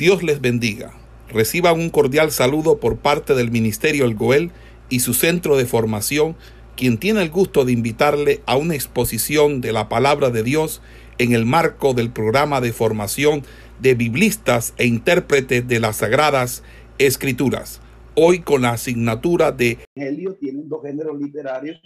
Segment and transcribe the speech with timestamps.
[0.00, 0.94] Dios les bendiga.
[1.28, 4.50] Reciban un cordial saludo por parte del Ministerio El Goel
[4.88, 6.36] y su centro de formación,
[6.74, 10.80] quien tiene el gusto de invitarle a una exposición de la palabra de Dios
[11.18, 13.42] en el marco del programa de formación
[13.78, 16.62] de biblistas e intérpretes de las Sagradas
[16.96, 17.82] Escrituras.
[18.14, 21.78] Hoy con la asignatura de Evangelio tienen dos géneros literarios.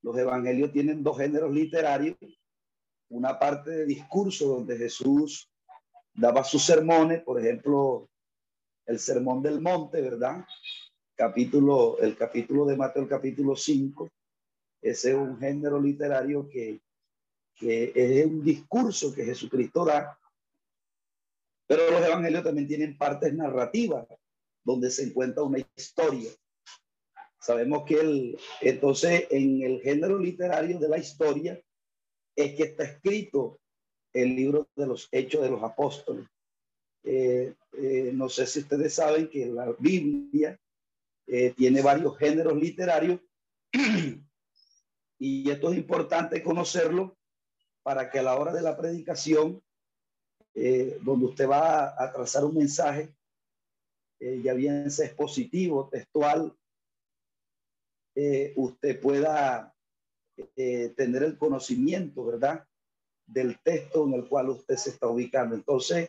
[0.00, 2.16] Los evangelios tienen dos géneros literarios.
[3.10, 5.47] Una parte de discurso donde Jesús
[6.18, 8.08] daba sus sermones, por ejemplo,
[8.86, 10.44] el sermón del monte, ¿verdad?
[11.14, 14.08] Capítulo, el capítulo de Mateo, el capítulo 5,
[14.82, 16.80] ese es un género literario que,
[17.54, 20.18] que es un discurso que Jesucristo da,
[21.68, 24.06] pero los evangelios también tienen partes narrativas,
[24.64, 26.30] donde se encuentra una historia.
[27.40, 31.60] Sabemos que el, entonces en el género literario de la historia
[32.34, 33.60] es que está escrito
[34.22, 36.26] el libro de los Hechos de los Apóstoles.
[37.04, 40.58] Eh, eh, no sé si ustedes saben que la Biblia
[41.26, 43.20] eh, tiene varios géneros literarios
[45.18, 47.16] y esto es importante conocerlo
[47.82, 49.62] para que a la hora de la predicación,
[51.02, 53.14] donde usted va a trazar un mensaje,
[54.18, 56.54] ya bien sea expositivo, textual,
[58.56, 59.74] usted pueda
[60.54, 62.66] tener el conocimiento, ¿verdad?
[63.28, 65.54] Del texto en el cual usted se está ubicando.
[65.54, 66.08] Entonces,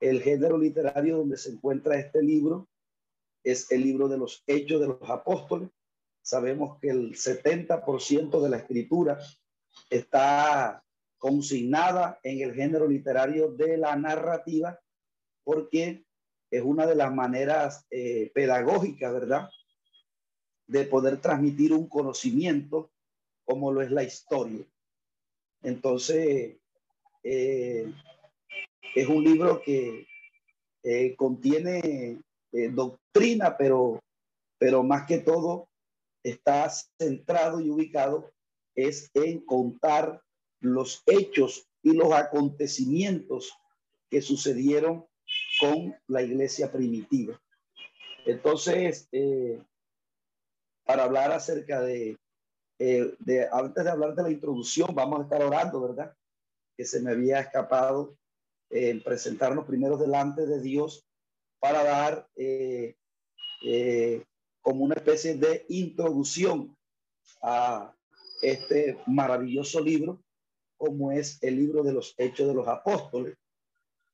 [0.00, 2.68] el género literario donde se encuentra este libro
[3.44, 5.68] es el libro de los Hechos de los Apóstoles.
[6.22, 9.18] Sabemos que el 70% de la escritura
[9.90, 10.82] está
[11.18, 14.78] consignada en el género literario de la narrativa
[15.44, 16.04] porque
[16.50, 19.50] es una de las maneras eh, pedagógicas, ¿verdad?
[20.66, 22.90] De poder transmitir un conocimiento
[23.44, 24.64] como lo es la historia.
[25.62, 26.56] Entonces,
[27.22, 27.92] eh,
[28.94, 30.06] es un libro que
[30.82, 32.20] eh, contiene
[32.52, 34.00] eh, doctrina, pero,
[34.58, 35.68] pero más que todo
[36.22, 36.70] está
[37.00, 38.30] centrado y ubicado
[38.74, 40.22] es en contar
[40.60, 43.52] los hechos y los acontecimientos
[44.10, 45.06] que sucedieron
[45.60, 47.40] con la iglesia primitiva.
[48.24, 49.08] Entonces,
[50.84, 52.16] para hablar acerca de
[52.78, 56.14] eh, de, antes de hablar de la introducción, vamos a estar orando, ¿verdad?
[56.76, 58.16] Que se me había escapado
[58.70, 61.04] el presentarnos primero delante de Dios
[61.58, 62.96] para dar eh,
[63.64, 64.24] eh,
[64.60, 66.76] como una especie de introducción
[67.42, 67.94] a
[68.42, 70.22] este maravilloso libro,
[70.76, 73.36] como es el libro de los Hechos de los Apóstoles,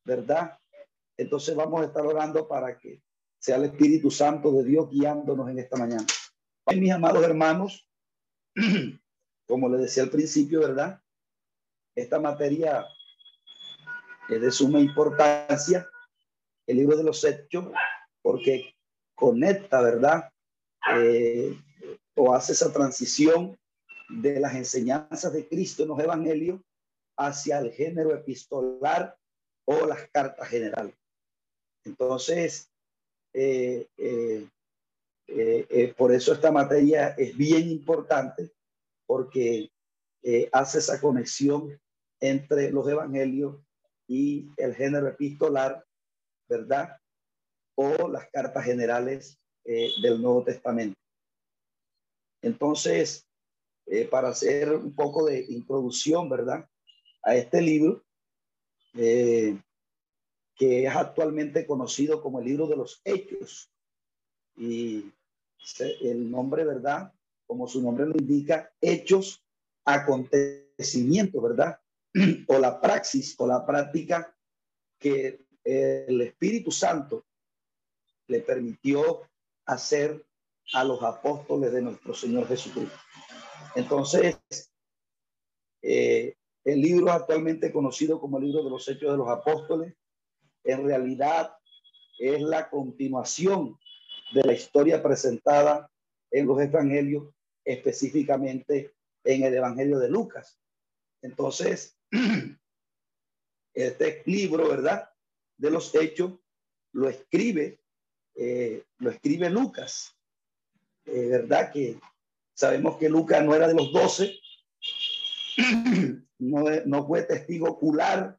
[0.04, 0.58] ¿verdad?
[1.18, 3.02] Entonces vamos a estar orando para que
[3.38, 6.06] sea el Espíritu Santo de Dios guiándonos en esta mañana.
[6.74, 7.86] Mis amados hermanos,
[9.46, 11.00] como le decía al principio, ¿verdad?
[11.96, 12.86] Esta materia
[14.28, 15.88] es de suma importancia,
[16.66, 17.66] el libro de los hechos,
[18.22, 18.74] porque
[19.14, 20.30] conecta, ¿verdad?
[20.96, 21.56] Eh,
[22.16, 23.58] o hace esa transición
[24.08, 26.60] de las enseñanzas de Cristo en los evangelios
[27.16, 29.16] hacia el género epistolar
[29.66, 30.94] o las cartas generales.
[31.84, 32.70] Entonces,
[33.32, 34.46] eh, eh,
[35.26, 38.52] eh, eh, por eso esta materia es bien importante
[39.06, 39.70] porque
[40.22, 41.80] eh, hace esa conexión
[42.20, 43.56] entre los evangelios
[44.06, 45.84] y el género epistolar,
[46.48, 46.96] ¿verdad?
[47.74, 50.98] O las cartas generales del Nuevo Testamento.
[52.42, 53.26] Entonces,
[54.10, 56.68] para hacer un poco de introducción, ¿verdad?
[57.22, 58.04] A este libro,
[58.92, 59.56] que
[60.58, 63.73] es actualmente conocido como el libro de los Hechos,
[64.56, 65.12] y
[66.02, 67.12] el nombre, ¿verdad?
[67.46, 69.42] Como su nombre lo indica, hechos,
[69.84, 71.80] acontecimientos, ¿verdad?
[72.48, 74.36] O la praxis o la práctica
[74.98, 77.24] que el Espíritu Santo
[78.28, 79.22] le permitió
[79.66, 80.24] hacer
[80.72, 82.96] a los apóstoles de nuestro Señor Jesucristo.
[83.74, 84.38] Entonces,
[85.82, 89.94] eh, el libro actualmente conocido como el libro de los Hechos de los Apóstoles,
[90.62, 91.54] en realidad
[92.18, 93.78] es la continuación
[94.32, 95.90] de la historia presentada
[96.30, 97.32] en los evangelios,
[97.64, 98.94] específicamente
[99.24, 100.58] en el Evangelio de Lucas.
[101.22, 101.98] Entonces,
[103.74, 105.08] este libro, ¿verdad?
[105.56, 106.38] De los hechos,
[106.92, 107.80] lo escribe,
[108.34, 110.16] eh, lo escribe Lucas.
[111.06, 111.72] Eh, ¿Verdad?
[111.72, 111.98] Que
[112.54, 114.38] sabemos que Lucas no era de los doce,
[116.38, 118.38] no, no fue testigo ocular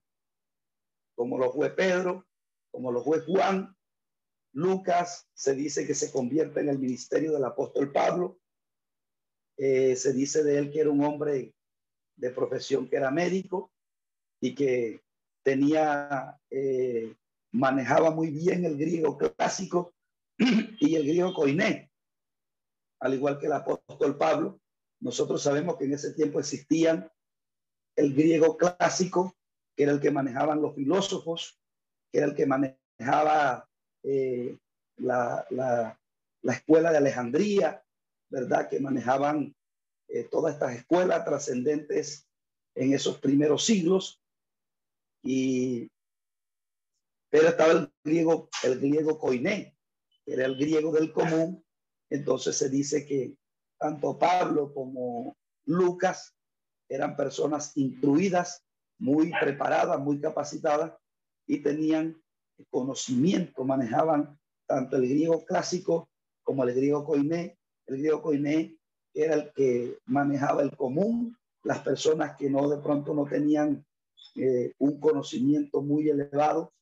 [1.15, 2.27] como lo fue Pedro,
[2.71, 3.74] como lo fue Juan,
[4.55, 8.39] Lucas se dice que se convierte en el ministerio del apóstol Pablo.
[9.57, 11.53] Eh, se dice de él que era un hombre
[12.15, 13.73] de profesión que era médico
[14.41, 15.01] y que
[15.43, 17.13] tenía, eh,
[17.51, 19.93] manejaba muy bien el griego clásico
[20.37, 21.91] y el griego koiné,
[23.01, 24.61] al igual que el apóstol Pablo.
[25.01, 27.11] Nosotros sabemos que en ese tiempo existían
[27.97, 29.35] el griego clásico,
[29.75, 31.59] que era el que manejaban los filósofos,
[32.09, 33.69] que era el que manejaba
[34.07, 34.57] eh,
[34.97, 35.99] la, la,
[36.43, 37.83] la, escuela de Alejandría,
[38.29, 38.69] ¿verdad?
[38.69, 39.55] Que manejaban
[40.07, 42.27] eh, todas estas escuelas trascendentes
[42.75, 44.21] en esos primeros siglos.
[45.23, 45.89] Y,
[47.31, 49.75] pero estaba el griego, el griego koiné,
[50.23, 51.65] que era el griego del común.
[52.11, 53.35] Entonces se dice que
[53.79, 55.35] tanto Pablo como
[55.65, 56.35] Lucas
[56.87, 58.63] eran personas instruidas,
[58.99, 60.93] muy preparadas, muy capacitadas
[61.47, 62.21] y tenían
[62.69, 66.09] conocimiento, manejaban tanto el griego clásico
[66.43, 67.57] como el griego koiné.
[67.85, 68.77] El griego koiné
[69.13, 73.85] era el que manejaba el común, las personas que no de pronto no tenían
[74.35, 76.73] eh, un conocimiento muy elevado,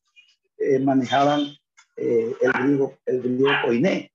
[0.57, 1.41] eh, manejaban
[1.95, 4.11] eh, el griego, el griego koiné.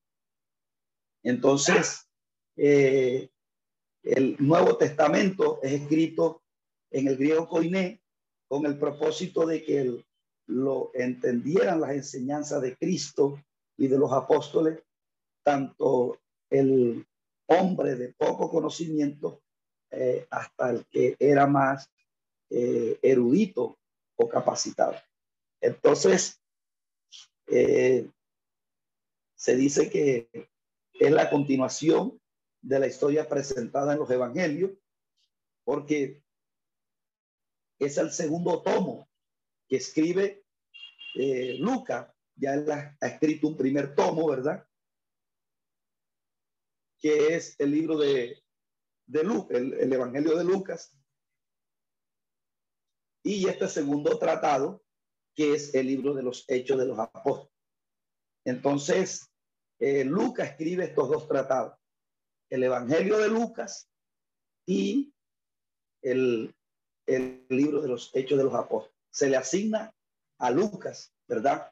[1.23, 2.05] Entonces,
[2.55, 3.29] el
[4.39, 6.41] Nuevo Testamento es escrito
[6.91, 8.01] en el griego koiné
[8.47, 10.03] con el propósito de que
[10.49, 13.39] lo entendieran las enseñanzas de Cristo
[13.77, 14.83] y de los apóstoles,
[15.43, 16.19] tanto
[16.49, 17.05] el
[17.45, 19.43] hombre de poco conocimiento
[19.91, 21.89] eh, hasta el que era más
[22.49, 23.77] eh, erudito
[24.15, 24.95] o capacitado.
[25.61, 26.41] Entonces,
[27.47, 28.09] eh,
[29.35, 30.29] se dice que
[30.93, 32.19] es la continuación
[32.61, 34.71] de la historia presentada en los evangelios,
[35.63, 36.23] porque
[37.77, 39.08] es el segundo tomo
[39.69, 40.43] que escribe
[41.59, 42.11] Lucas.
[42.35, 44.65] Ya él ha escrito un primer tomo, ¿verdad?
[46.99, 48.43] que es el libro de,
[49.07, 50.93] de Lucas, el, Evangelio de Lucas,
[53.23, 54.83] y este segundo tratado,
[55.33, 57.53] que es el libro de los Hechos de los Apóstoles.
[58.45, 59.31] Entonces,
[59.79, 61.77] eh, Lucas escribe estos dos tratados,
[62.49, 63.89] el Evangelio de Lucas
[64.65, 65.13] y
[66.01, 66.53] el,
[67.05, 68.98] el libro de los Hechos de los Apóstoles.
[69.11, 69.93] Se le asigna
[70.37, 71.71] a Lucas, ¿verdad?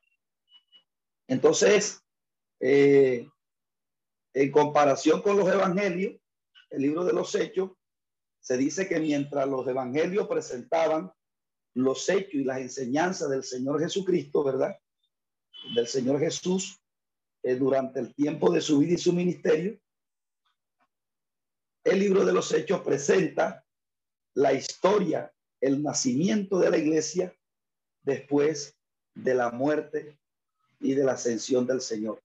[1.27, 2.01] Entonces,
[2.59, 3.27] eh,
[4.33, 6.19] en comparación con los evangelios,
[6.69, 7.71] el libro de los hechos,
[8.39, 11.11] se dice que mientras los evangelios presentaban
[11.73, 14.77] los hechos y las enseñanzas del Señor Jesucristo, ¿verdad?
[15.75, 16.79] Del Señor Jesús
[17.43, 19.79] eh, durante el tiempo de su vida y su ministerio,
[21.83, 23.65] el libro de los hechos presenta
[24.33, 27.35] la historia, el nacimiento de la iglesia
[28.03, 28.77] después
[29.15, 30.17] de la muerte
[30.79, 32.21] y de la ascensión del Señor.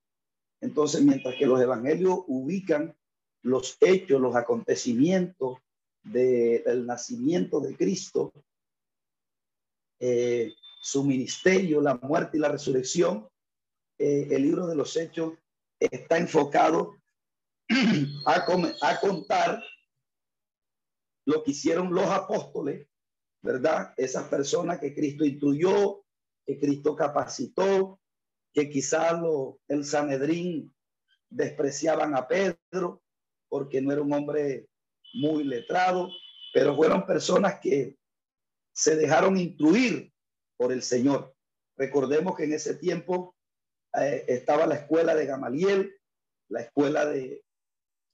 [0.61, 2.95] Entonces, mientras que los evangelios ubican
[3.41, 5.57] los hechos, los acontecimientos
[6.03, 8.31] del nacimiento de Cristo,
[9.99, 13.27] eh, su ministerio, la muerte y la resurrección,
[13.97, 15.33] eh, el libro de los hechos
[15.79, 16.97] está enfocado
[18.25, 18.45] a,
[18.81, 19.63] a contar
[21.25, 22.87] lo que hicieron los apóstoles,
[23.43, 23.93] ¿verdad?
[23.97, 26.03] Esas personas que Cristo instruyó,
[26.45, 27.99] que Cristo capacitó,
[28.53, 29.19] que quizás
[29.67, 30.73] el Sanedrín
[31.29, 33.03] despreciaban a Pedro
[33.49, 34.67] porque no era un hombre
[35.15, 36.09] muy letrado,
[36.53, 37.97] pero fueron personas que
[38.73, 40.11] se dejaron instruir
[40.57, 41.35] por el Señor.
[41.77, 43.35] Recordemos que en ese tiempo
[43.99, 45.95] eh, estaba la escuela de Gamaliel,
[46.49, 47.43] la escuela de,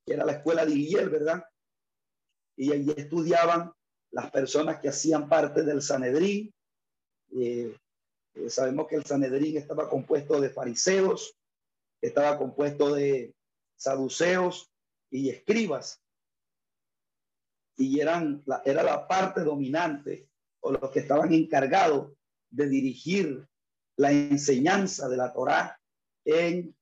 [0.06, 1.44] que era la escuela de Iliel, ¿verdad?
[2.58, 3.72] Y allí estudiaban
[4.12, 6.54] las personas que hacían parte del Sanedrín,
[7.36, 7.76] eh,
[8.36, 11.36] eh, sabemos que el Sanedrín estaba compuesto de fariseos,
[12.02, 13.34] estaba compuesto de
[13.76, 14.72] saduceos
[15.12, 16.02] y escribas.
[17.78, 20.28] Y eran era la parte dominante
[20.62, 22.12] o los que estaban encargados
[22.50, 23.48] de dirigir
[23.96, 25.80] la enseñanza de la Torá
[26.26, 26.76] en,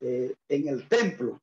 [0.00, 1.40] eh, en el templo.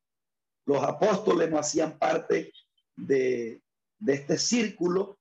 [0.66, 2.52] Los apóstoles no hacían parte
[2.96, 3.62] de,
[4.00, 5.17] de este círculo.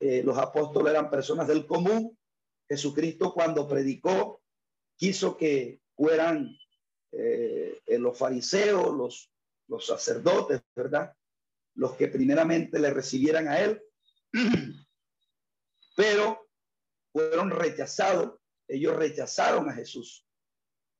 [0.00, 2.16] Eh, los apóstoles eran personas del común
[2.68, 4.42] Jesucristo cuando predicó
[4.96, 6.56] quiso que fueran
[7.12, 8.92] eh, los fariseos,
[9.66, 11.14] los, sacerdotes, ¿verdad?
[11.74, 13.82] Los que primeramente le recibieran a él,
[15.96, 16.48] pero
[17.12, 20.26] fueron rechazados, ellos rechazaron a Jesús.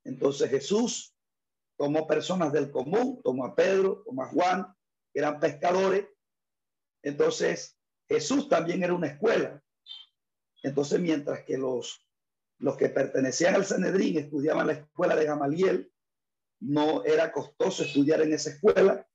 [0.05, 1.15] Entonces Jesús
[1.77, 4.77] tomó personas del común, tomó a Pedro, tomó a Juan,
[5.13, 6.07] eran pescadores.
[7.03, 7.74] Entonces
[8.09, 9.63] Jesús también era una escuela.
[10.63, 12.07] Entonces, mientras que los,
[12.59, 15.93] los que pertenecían al Sanedrín estudiaban la escuela de Gamaliel,
[16.61, 19.07] no era costoso estudiar en esa escuela.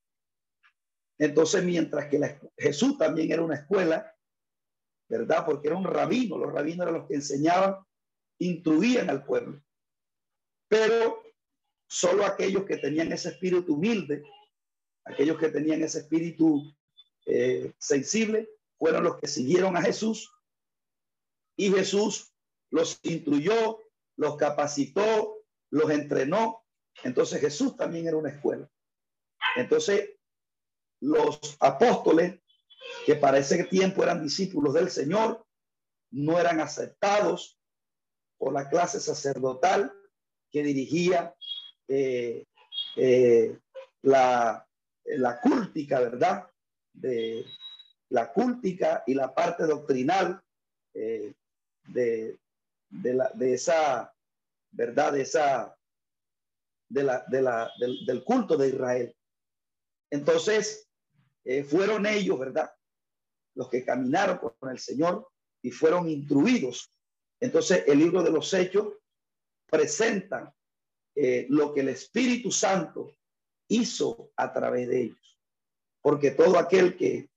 [1.18, 4.16] Entonces, mientras que Jesús también era una escuela,
[5.10, 5.46] ¿verdad?
[5.46, 7.78] Porque era un rabino, los rabinos eran los que enseñaban,
[8.38, 9.62] instruían al pueblo.
[10.68, 11.24] Pero
[11.88, 14.24] solo aquellos que tenían ese espíritu humilde,
[15.04, 16.72] aquellos que tenían ese espíritu
[17.26, 18.50] eh, sensible,
[18.80, 20.34] fueron los que siguieron a Jesús
[21.56, 22.34] y Jesús
[22.72, 23.80] los instruyó,
[24.16, 26.64] los capacitó, los entrenó.
[27.04, 28.70] Entonces Jesús también era una escuela.
[29.58, 30.12] Entonces
[31.02, 32.40] los apóstoles,
[33.06, 35.46] que para ese tiempo eran discípulos del Señor,
[36.12, 37.60] no eran aceptados
[38.38, 39.94] por la clase sacerdotal
[40.50, 41.36] que dirigía
[41.88, 42.46] eh,
[42.96, 43.60] eh,
[44.02, 44.66] la,
[45.06, 45.40] la
[46.00, 46.50] ¿verdad?
[46.94, 47.46] De
[48.10, 50.42] la cúltica y la parte doctrinal
[50.94, 51.34] eh,
[51.88, 52.40] de,
[52.90, 54.14] de, la, de esa,
[54.72, 55.14] ¿verdad?
[55.14, 55.78] De esa,
[56.90, 59.16] de la, de la, del, culto de Israel.
[60.12, 60.90] Entonces,
[61.46, 62.72] eh, fueron ellos, ¿verdad?
[63.56, 65.30] Los que caminaron con el Señor
[65.62, 66.92] y fueron instruidos.
[67.40, 68.96] Entonces, el libro de los Hechos
[69.68, 70.54] presenta
[71.16, 73.16] eh, lo que el Espíritu Santo
[73.68, 75.40] hizo a través de ellos.
[76.02, 77.29] Porque todo aquel que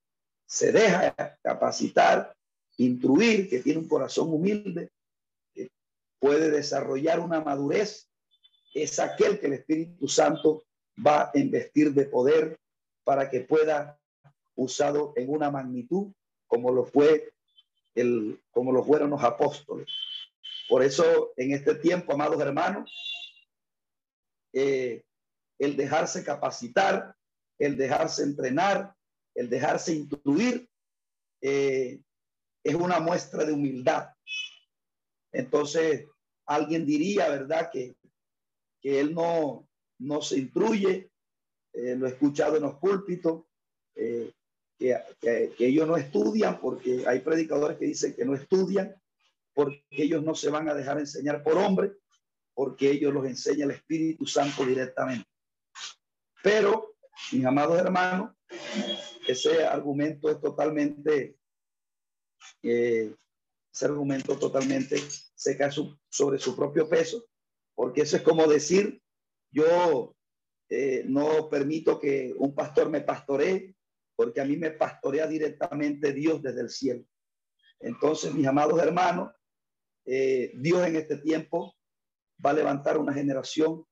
[0.53, 2.37] se deja capacitar,
[2.77, 4.91] instruir, que tiene un corazón humilde,
[6.19, 8.07] puede desarrollar una madurez,
[8.75, 12.59] es aquel que el Espíritu Santo va a investir de poder
[13.03, 13.99] para que pueda
[14.55, 16.13] usado en una magnitud
[16.47, 17.33] como lo fue
[17.95, 19.89] el, como lo fueron los apóstoles.
[20.69, 22.93] Por eso, en este tiempo, amados hermanos,
[24.53, 25.03] eh,
[25.59, 27.17] el dejarse capacitar,
[27.59, 28.95] el dejarse entrenar,
[29.35, 30.69] el dejarse instruir,
[31.41, 32.01] eh,
[32.63, 34.09] es una muestra de humildad.
[35.33, 36.07] Entonces,
[36.47, 37.97] alguien diría, ¿verdad?, que,
[38.81, 41.11] que él no, no se instruye,
[41.73, 43.45] eh, lo he escuchado en los púlpitos,
[43.95, 48.95] que, que, ellos no estudian, porque hay predicadores que dicen que no estudian,
[49.55, 51.93] porque ellos no se van a dejar enseñar por hombre,
[52.55, 55.29] porque ellos los enseña el Espíritu Santo directamente.
[56.43, 56.95] Pero,
[57.31, 58.33] mis amados hermanos,
[59.27, 61.37] ese argumento es totalmente,
[62.63, 63.15] eh,
[63.73, 64.97] ese argumento totalmente
[65.35, 65.71] se cae
[66.09, 67.25] sobre su propio peso,
[67.75, 69.03] porque eso es como decir,
[69.51, 70.15] yo
[70.69, 73.77] eh, no permito que un pastor me pastoree,
[74.17, 77.05] porque a mí me pastorea directamente Dios desde el cielo.
[77.81, 79.33] Entonces, mis amados hermanos,
[80.05, 81.75] eh, Dios en este tiempo
[82.45, 83.85] va a levantar una generación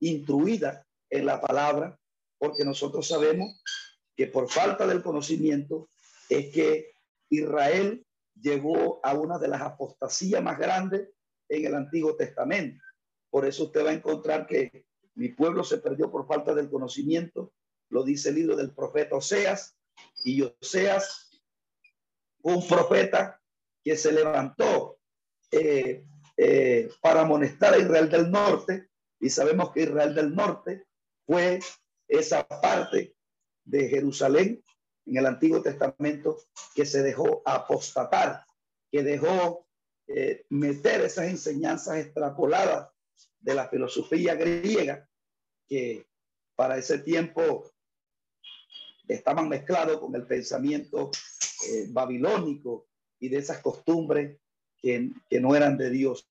[0.00, 1.98] instruida en la palabra,
[2.38, 3.62] porque nosotros sabemos
[4.18, 5.90] que por falta del conocimiento
[6.28, 6.90] es que
[7.30, 11.10] Israel llegó a una de las apostasías más grandes
[11.48, 12.82] en el Antiguo Testamento.
[13.30, 17.52] Por eso usted va a encontrar que mi pueblo se perdió por falta del conocimiento,
[17.90, 19.76] lo dice el libro del profeta Oseas,
[20.24, 21.40] y Oseas,
[22.42, 23.40] un profeta
[23.84, 24.98] que se levantó
[25.52, 26.04] eh,
[26.36, 28.88] eh, para amonestar a Israel del norte,
[29.20, 30.86] y sabemos que Israel del norte
[31.24, 31.60] fue
[32.08, 33.14] esa parte
[33.68, 34.62] de Jerusalén
[35.06, 36.38] en el Antiguo Testamento
[36.74, 38.44] que se dejó apostatar,
[38.90, 39.66] que dejó
[40.06, 42.90] eh, meter esas enseñanzas extrapoladas
[43.40, 45.08] de la filosofía griega,
[45.66, 46.06] que
[46.56, 47.70] para ese tiempo
[49.06, 51.10] estaban mezclados con el pensamiento
[51.68, 54.38] eh, babilónico y de esas costumbres
[54.80, 56.26] que, que no eran de Dios.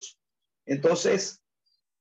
[0.66, 1.44] Entonces,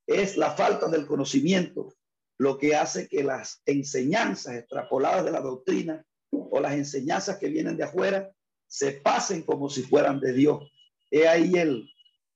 [0.06, 1.94] es la falta del conocimiento
[2.38, 7.76] lo que hace que las enseñanzas extrapoladas de la doctrina o las enseñanzas que vienen
[7.76, 8.30] de afuera
[8.66, 10.70] se pasen como si fueran de Dios.
[11.10, 11.88] He ahí el,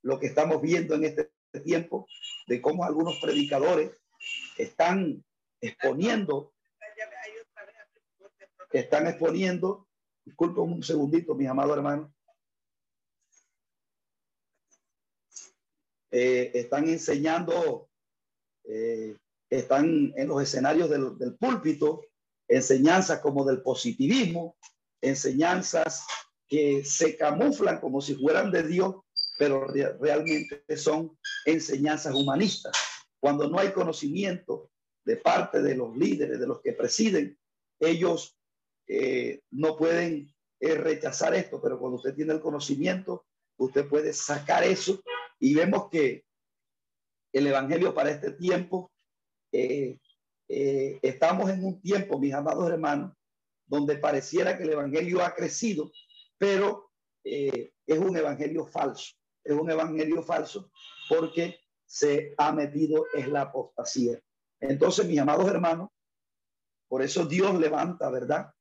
[0.02, 1.30] lo que estamos viendo en este
[1.64, 2.07] tiempo
[2.47, 3.90] de cómo algunos predicadores
[4.57, 5.25] están
[5.61, 6.52] exponiendo
[8.78, 9.88] están exponiendo,
[10.25, 12.12] disculpen un segundito, mis amados hermanos,
[16.11, 17.88] eh, están enseñando,
[18.64, 19.16] eh,
[19.50, 22.02] están en los escenarios del, del, púlpito,
[22.49, 24.57] enseñanzas como del positivismo,
[25.02, 26.07] enseñanzas
[26.49, 28.97] que se camuflan como si fueran de Dios,
[29.38, 32.76] pero re realmente son enseñanzas humanistas.
[33.19, 34.71] Cuando no hay conocimiento
[35.04, 37.38] de parte de los líderes, de los que presiden,
[37.80, 38.37] ellos
[38.87, 43.25] eh, no pueden eh, rechazar esto, pero cuando usted tiene el conocimiento,
[43.57, 45.00] usted puede sacar eso
[45.38, 46.25] y vemos que
[47.33, 48.90] el Evangelio para este tiempo,
[49.52, 49.99] eh,
[50.49, 53.16] estamos en un tiempo, mis amados hermanos,
[53.66, 55.90] donde pareciera que el Evangelio ha crecido,
[56.38, 56.90] pero
[57.23, 59.14] es un Evangelio falso,
[59.45, 60.71] es un Evangelio falso
[61.09, 64.19] porque se ha metido en la apostasía.
[64.59, 65.90] Entonces, mis amados hermanos,
[66.88, 68.52] por eso Dios levanta, ¿verdad?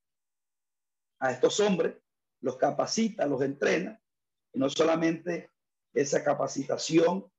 [1.20, 1.96] a estos hombres
[2.42, 4.02] los capacita, los entrena.
[4.54, 5.52] Y no solamente
[5.94, 7.30] esa capacitación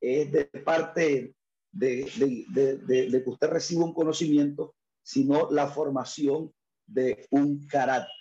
[0.00, 1.35] es de parte
[1.76, 6.52] de, de, que usted reciba un conocimiento, sino la formación
[6.86, 8.14] de un carácter.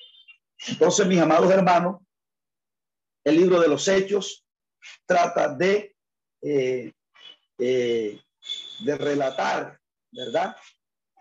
[0.68, 2.02] Entonces, mis amados hermanos,
[3.24, 4.46] el libro de los hechos
[5.06, 5.96] trata de,
[6.42, 6.92] eh,
[7.58, 8.20] eh,
[8.84, 9.80] de relatar,
[10.12, 10.56] ¿verdad?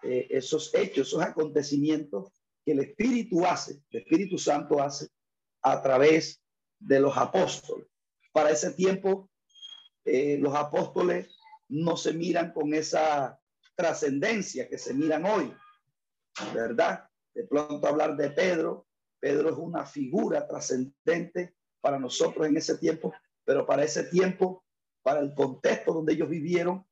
[0.03, 2.33] Eh, esos hechos, esos acontecimientos
[2.65, 5.09] que el Espíritu hace, el Espíritu Santo hace
[5.63, 6.43] a través
[6.79, 7.87] de los apóstoles.
[8.33, 9.31] Para ese tiempo,
[10.05, 11.34] los apóstoles
[11.69, 13.41] no se miran con esa
[13.75, 15.53] trascendencia que se miran hoy,
[16.55, 17.09] ¿verdad?
[17.35, 18.87] De pronto hablar de Pedro,
[19.21, 23.13] Pedro es una figura trascendente para nosotros en ese tiempo,
[23.45, 24.65] pero para ese tiempo,
[25.03, 26.87] para el contexto donde ellos vivieron,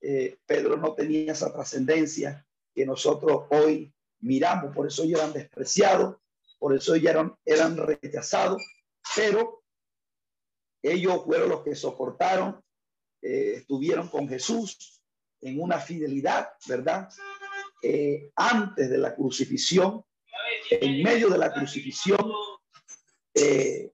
[0.00, 6.16] eh, Pedro no tenía esa trascendencia que nosotros hoy miramos, por eso ellos eran despreciados,
[6.58, 8.62] por eso ellos eran, eran rechazados,
[9.16, 9.62] pero
[10.82, 12.62] ellos fueron los que soportaron,
[13.22, 15.02] eh, estuvieron con Jesús
[15.40, 17.08] en una fidelidad, ¿verdad?
[17.82, 20.04] Eh, antes de la crucifixión,
[20.70, 22.32] en medio de la crucifixión,
[23.34, 23.92] eh,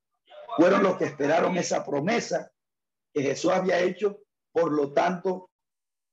[0.57, 2.51] fueron los que esperaron esa promesa
[3.13, 4.21] que Jesús había hecho,
[4.53, 5.51] por lo tanto,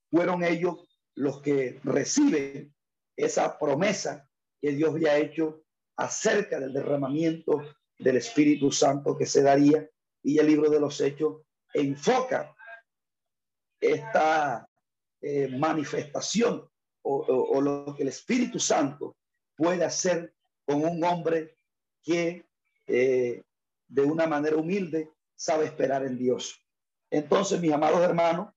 [0.09, 2.73] fueron ellos los que reciben
[3.15, 4.29] esa promesa
[4.61, 5.63] que Dios había hecho
[5.95, 7.61] acerca del derramamiento
[7.97, 9.87] del Espíritu Santo que se daría.
[10.23, 11.41] Y el libro de los Hechos
[11.73, 12.55] enfoca
[13.81, 14.69] esta
[15.21, 16.69] eh, manifestación
[17.03, 19.17] o, lo que el Espíritu Santo
[19.55, 20.35] puede hacer
[20.65, 21.57] con un hombre
[22.03, 22.45] que
[22.85, 23.43] eh,
[23.87, 26.63] de una manera humilde sabe esperar en Dios.
[27.09, 28.53] Entonces, mis amados hermanos,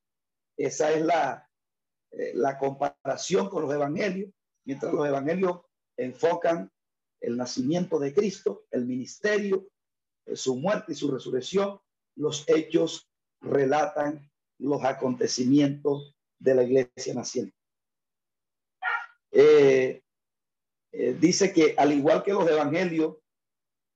[0.56, 1.50] esa es la,
[2.10, 4.30] eh, la comparación con los evangelios.
[4.66, 5.60] Mientras los evangelios
[5.96, 6.70] enfocan
[7.20, 9.66] el nacimiento de Cristo, el ministerio,
[10.34, 11.80] su muerte y su resurrección,
[12.16, 17.56] los hechos relatan los acontecimientos de la iglesia naciente.
[19.32, 20.02] Eh,
[21.18, 23.16] dice que al igual que los evangelios,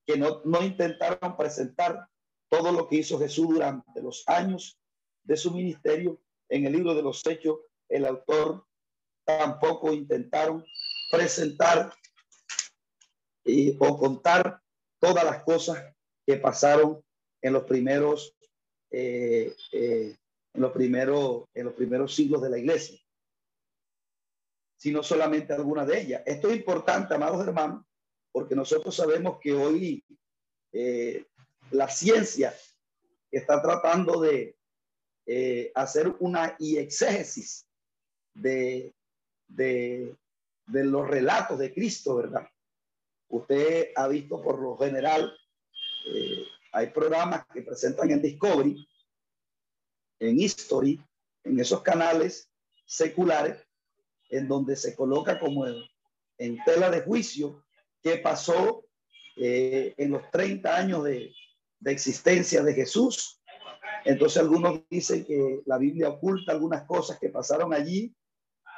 [0.07, 2.09] que no, no intentaron presentar
[2.49, 4.79] todo lo que hizo Jesús durante los años
[5.25, 6.21] de su ministerio.
[6.49, 8.67] En el libro de los Hechos, el autor
[9.25, 10.65] tampoco intentaron
[11.11, 11.93] presentar
[13.45, 14.63] y, o contar
[14.99, 15.95] todas las cosas
[16.27, 17.03] que pasaron
[17.43, 18.35] en los primeros
[18.91, 20.17] eh, eh,
[20.59, 22.99] en los primeros en los primeros siglos de la iglesia
[24.77, 27.85] sino solamente algunas de ellas esto es importante amados hermanos
[28.33, 30.05] porque nosotros sabemos que hoy
[30.73, 31.25] eh,
[31.71, 32.53] la ciencia
[33.31, 34.57] está tratando de
[35.27, 37.69] eh, hacer una exégesis
[38.35, 38.95] de,
[39.47, 40.17] de,
[40.67, 42.49] los relatos de Cristo, ¿verdad?
[43.29, 45.31] Usted ha visto por lo general,
[46.07, 48.88] eh, hay programas que presentan en Discovery,
[50.21, 51.01] en History,
[51.45, 52.51] en esos canales
[52.85, 53.67] seculares,
[54.31, 57.65] en donde se coloca como en tela de juicio
[58.03, 58.85] qué pasó
[59.37, 61.33] eh, en los 30 años de,
[61.81, 63.41] de existencia de Jesús.
[64.05, 68.15] Entonces algunos dicen que la Biblia oculta algunas cosas que pasaron allí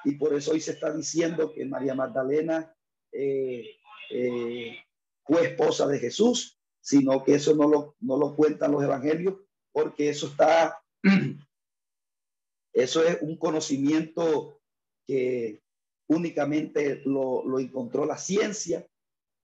[0.05, 2.75] y por eso hoy se está diciendo que María Magdalena
[3.13, 3.65] eh,
[4.11, 4.77] eh,
[5.25, 9.35] fue esposa de Jesús, sino que eso no lo, no lo cuentan los evangelios
[9.73, 10.83] porque eso está,
[12.73, 14.61] eso es un conocimiento
[15.07, 15.63] que
[16.09, 18.87] únicamente lo, lo encontró la ciencia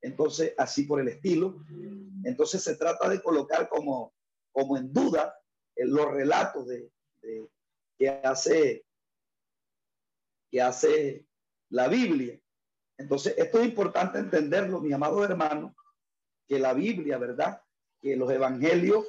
[0.06, 1.56] entonces así por el estilo.
[2.24, 4.14] Entonces se trata de colocar como,
[4.52, 5.34] como en duda
[5.76, 6.90] los relatos de,
[7.98, 8.84] que hace
[10.50, 11.26] que hace
[11.70, 12.40] la Biblia.
[12.98, 15.74] Entonces, esto es importante entenderlo, mis amados hermanos,
[16.46, 17.60] que la Biblia, ¿verdad?
[18.00, 19.04] Que los evangelios,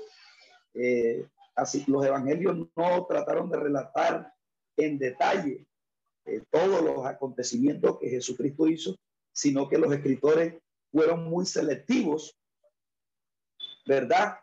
[0.74, 4.34] eh, así, los evangelios no trataron de relatar
[4.78, 5.68] en detalle
[6.26, 8.96] eh, todos los acontecimientos que Jesucristo hizo,
[9.34, 12.38] sino que los escritores fueron muy selectivos,
[13.86, 14.38] ¿verdad?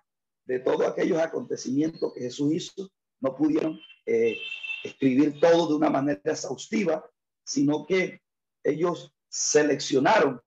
[0.44, 4.36] De todos aquellos acontecimientos que Jesús hizo, no pudieron eh,
[4.82, 7.08] escribir todo de una manera exhaustiva,
[7.44, 8.20] sino que
[8.64, 10.40] ellos seleccionaron,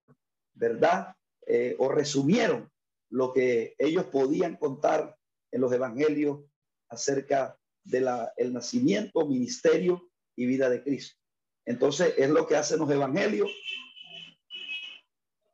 [0.53, 1.15] ¿verdad?
[1.45, 2.69] Eh, o resumieron
[3.09, 5.17] lo que ellos podían contar
[5.51, 6.41] en los evangelios
[6.89, 11.17] acerca del el nacimiento, ministerio y vida de Cristo.
[11.65, 13.49] Entonces, es lo que hacen los evangelios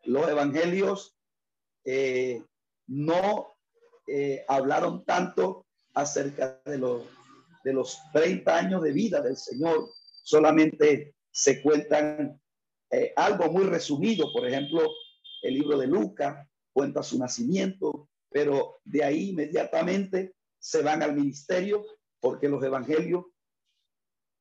[0.06, 1.16] los evangelios
[1.86, 2.44] eh,
[2.88, 3.56] no
[4.08, 7.04] eh, hablaron tanto acerca de los,
[7.64, 9.90] de los 30 años de vida del Señor,
[10.24, 12.40] solamente se cuentan
[12.92, 14.82] eh, algo muy resumido, por ejemplo,
[15.42, 21.86] el libro de Lucas, cuenta su nacimiento, pero de ahí inmediatamente se van al ministerio
[22.22, 23.26] porque los evangelios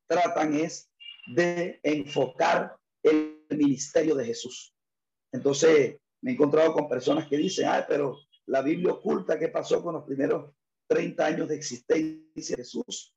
[0.07, 0.89] tratan es
[1.35, 4.73] de enfocar el ministerio de Jesús.
[5.33, 9.83] Entonces, me he encontrado con personas que dicen, ah, pero la Biblia oculta qué pasó
[9.83, 10.53] con los primeros
[10.87, 13.13] 30 años de existencia de Jesús.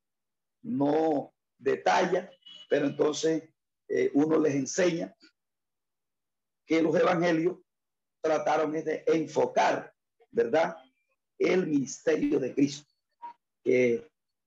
[0.62, 2.28] No detalla,
[2.68, 3.50] pero entonces
[3.88, 5.14] eh, uno les enseña
[6.66, 7.58] que los evangelios
[8.20, 9.94] trataron de enfocar,
[10.32, 10.76] ¿verdad?
[11.38, 12.85] El ministerio de Cristo,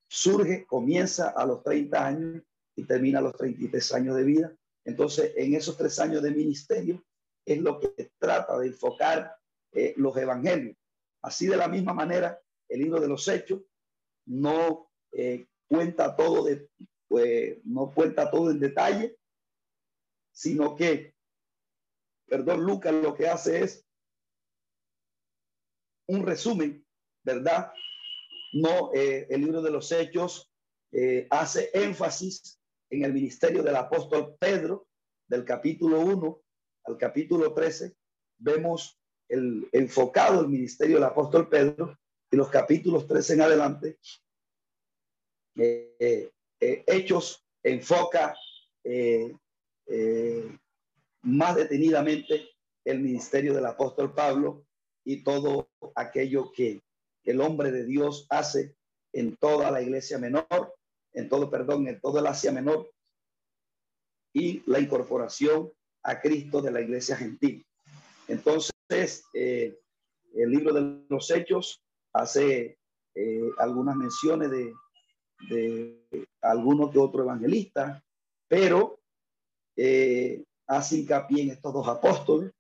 [0.08, 2.44] surge, comienza a los 30 años
[2.76, 4.56] y termina a los 33 años de vida.
[4.86, 7.04] Entonces, en esos tres años de ministerio
[7.46, 9.36] es lo que trata de enfocar
[9.72, 10.76] eh, los evangelios.
[11.22, 13.62] Así de la misma manera, el libro de los hechos
[14.26, 16.48] no eh, cuenta todo
[17.08, 19.18] pues, no cuenta todo en detalle,
[20.32, 21.16] sino que,
[22.28, 23.86] perdón, Lucas lo que hace es
[26.08, 26.86] un resumen,
[27.24, 27.74] ¿verdad?
[28.52, 30.52] No, eh, el libro de los hechos
[30.92, 32.60] eh, hace énfasis
[32.90, 34.88] en el ministerio del apóstol Pedro,
[35.28, 36.42] del capítulo 1
[36.86, 37.96] al capítulo 13,
[38.40, 41.96] vemos el enfocado el ministerio del apóstol Pedro
[42.32, 44.00] y los capítulos 13 en adelante,
[45.56, 48.36] eh, Hechos enfoca
[51.22, 52.50] más detenidamente
[52.86, 54.66] el ministerio del apóstol Pablo
[55.06, 56.82] y todo aquello que
[57.24, 58.76] el hombre de Dios hace
[59.14, 60.76] en toda la iglesia menor,
[61.14, 62.90] en todo, perdón, en todo el Asia menor
[64.34, 65.72] y la incorporación
[66.04, 67.66] a Cristo de la iglesia gentil.
[68.28, 69.80] Entonces, eh,
[70.36, 71.82] el libro de los Hechos
[72.14, 72.78] hace
[73.16, 74.74] eh, algunas menciones de,
[76.42, 78.04] algunos de otros evangelistas,
[78.48, 79.00] pero
[79.76, 82.52] eh, hace hincapié en estos dos apóstoles.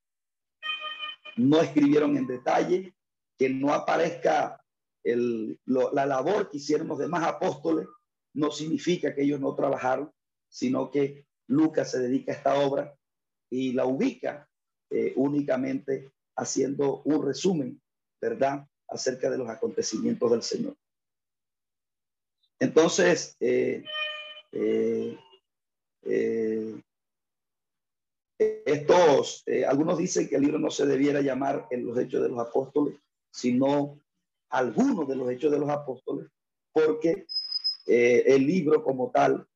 [1.38, 2.94] No escribieron en detalle,
[3.40, 4.62] que no aparezca
[5.06, 7.88] la labor que hicieron los demás apóstoles,
[8.34, 10.12] no significa que ellos no trabajaron,
[10.50, 12.94] sino que Lucas se dedica a esta obra
[13.50, 14.48] y la ubica
[14.92, 17.82] eh, únicamente haciendo un resumen,
[18.22, 20.76] ¿verdad?, acerca de los acontecimientos del Señor.
[22.60, 23.86] Entonces, eh,
[24.52, 25.18] eh,
[28.66, 32.40] estos, algunos dicen que el libro no se debiera llamar en los hechos de los
[32.40, 33.00] apóstoles,
[33.32, 34.00] sino
[34.50, 36.30] algunos de los hechos de los apóstoles,
[36.72, 37.26] porque
[37.86, 39.48] el libro como tal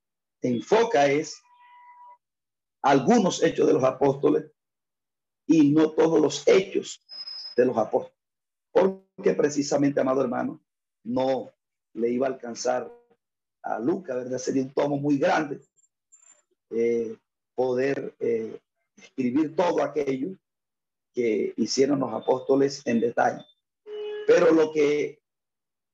[0.42, 1.40] enfoca es
[2.82, 4.52] algunos hechos de los apóstoles
[5.48, 7.02] y no todos los hechos
[7.56, 8.18] de los apóstoles.
[8.72, 10.62] Porque precisamente, amado hermano,
[11.04, 11.52] no
[11.94, 12.92] le iba a alcanzar
[13.62, 14.38] a Lucas, ¿verdad?
[14.38, 15.62] Sería un tomo muy grande
[16.70, 17.16] eh,
[17.56, 18.60] poder eh,
[18.98, 20.36] escribir todo aquello
[21.14, 23.46] que hicieron los apóstoles en detalle.
[24.28, 25.24] Pero lo que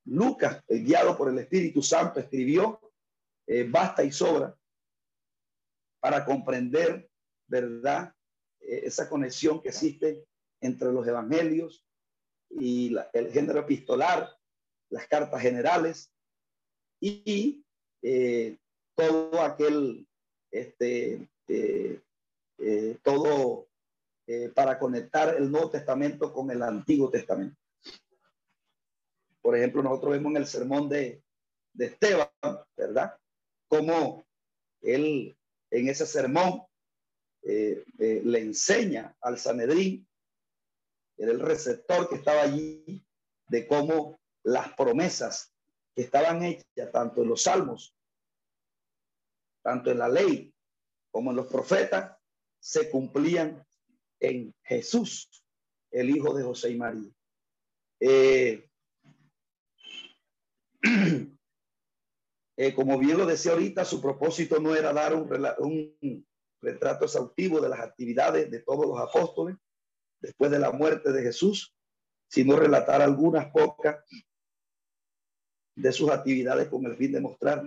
[0.06, 2.80] Lucas, guiado por el Espíritu Santo, escribió,
[3.48, 4.56] eh, basta y sobra
[6.00, 7.10] para comprender,
[7.48, 8.14] ¿verdad?
[8.60, 10.26] Eh, esa conexión que existe
[10.62, 11.86] entre los evangelios
[12.50, 14.36] y el género epistolar,
[14.90, 16.12] las cartas generales
[17.00, 17.64] y
[18.02, 18.58] eh,
[18.96, 20.08] todo aquel,
[20.52, 21.30] este,
[23.04, 23.68] todo
[24.54, 27.58] para conectar el Nuevo Testamento con el Antiguo Testamento.
[29.50, 31.24] Por ejemplo, nosotros vemos en el sermón de,
[31.74, 32.30] de Esteban,
[32.78, 33.18] ¿verdad?
[33.68, 34.24] Cómo
[34.80, 35.36] él
[35.72, 36.68] en ese sermón
[37.42, 40.08] eh, eh, le enseña al Sanedrín,
[41.18, 43.04] el receptor que estaba allí,
[43.48, 45.52] de cómo las promesas
[45.96, 47.96] que estaban hechas tanto en los salmos,
[49.64, 50.54] tanto en la ley
[51.10, 52.16] como en los profetas,
[52.60, 53.66] se cumplían
[54.20, 55.28] en Jesús,
[55.90, 57.10] el hijo de José y María.
[58.00, 58.69] Eh,
[62.62, 66.28] Eh, como bien lo decía ahorita, su propósito no era dar un, un
[66.62, 69.56] retrato exhaustivo de las actividades de todos los apóstoles
[70.20, 71.74] después de la muerte de Jesús,
[72.28, 74.04] sino relatar algunas pocas
[75.74, 77.64] de sus actividades con el fin de mostrar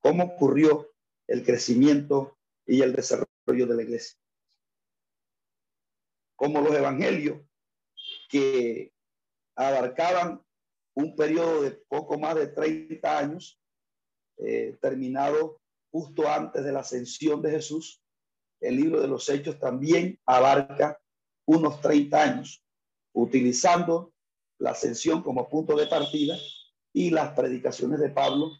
[0.00, 0.90] cómo ocurrió
[1.26, 4.18] el crecimiento y el desarrollo de la iglesia.
[6.36, 7.40] Como los evangelios
[8.28, 8.92] que
[9.56, 10.44] abarcaban
[10.98, 13.60] un periodo de poco más de 30 años,
[14.38, 15.60] eh, terminado
[15.92, 18.02] justo antes de la ascensión de Jesús,
[18.60, 21.00] el libro de los Hechos también abarca
[21.46, 22.64] unos 30 años,
[23.14, 24.12] utilizando
[24.58, 26.36] la ascensión como punto de partida
[26.92, 28.50] y las predicaciones de Pablo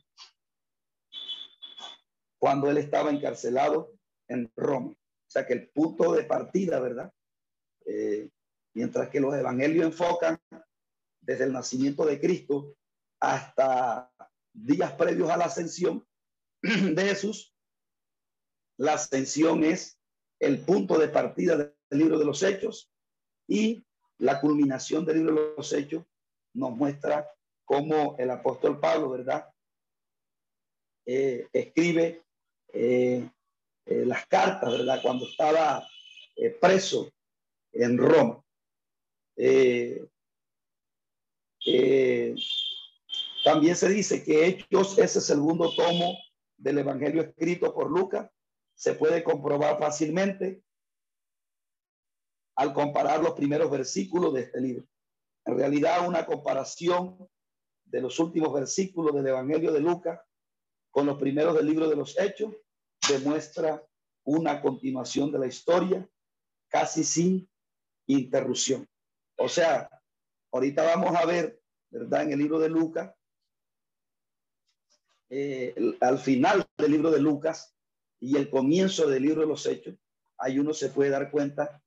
[2.39, 3.95] cuando él estaba encarcelado
[4.29, 4.91] en Roma.
[4.91, 7.13] O sea que el punto de partida, ¿verdad?
[7.85, 8.31] Eh,
[8.75, 10.39] mientras que los evangelios enfocan
[11.29, 12.75] desde el nacimiento de Cristo
[13.21, 14.11] hasta
[14.55, 16.09] días previos a la ascensión
[16.63, 17.55] de Jesús,
[18.79, 19.99] la ascensión es
[20.41, 22.91] el punto de partida del libro de los hechos
[23.47, 23.85] y
[24.17, 26.03] la culminación del libro de los hechos
[26.55, 27.31] nos muestra
[27.67, 29.53] cómo el apóstol Pablo, ¿verdad?
[31.05, 32.23] Eh, escribe
[32.73, 33.29] eh,
[33.85, 35.01] eh, las cartas, ¿verdad?
[35.03, 35.87] Cuando estaba
[36.59, 37.13] preso
[37.73, 38.43] en Roma.
[43.45, 46.17] También se dice que Hechos es segundo tomo
[46.57, 48.31] del Evangelio escrito por Lucas.
[48.75, 50.63] Se puede comprobar fácilmente
[52.57, 54.87] al comparar los primeros versículos de este libro.
[55.45, 57.29] En realidad, una comparación
[57.85, 60.21] de los últimos versículos del Evangelio de Lucas
[60.91, 62.55] con los primeros del libro de los Hechos
[63.09, 63.83] demuestra
[64.25, 66.09] una continuación de la historia
[66.69, 67.49] casi sin
[68.07, 68.87] interrupción.
[69.39, 69.89] O sea,
[70.53, 71.58] ahorita vamos a ver,
[71.91, 72.23] ¿verdad?
[72.23, 73.15] En el libro de Lucas,
[75.31, 77.75] eh, al final del libro de Lucas
[78.21, 79.95] y el comienzo del libro de los Hechos,
[80.39, 81.83] ahí uno se puede dar cuenta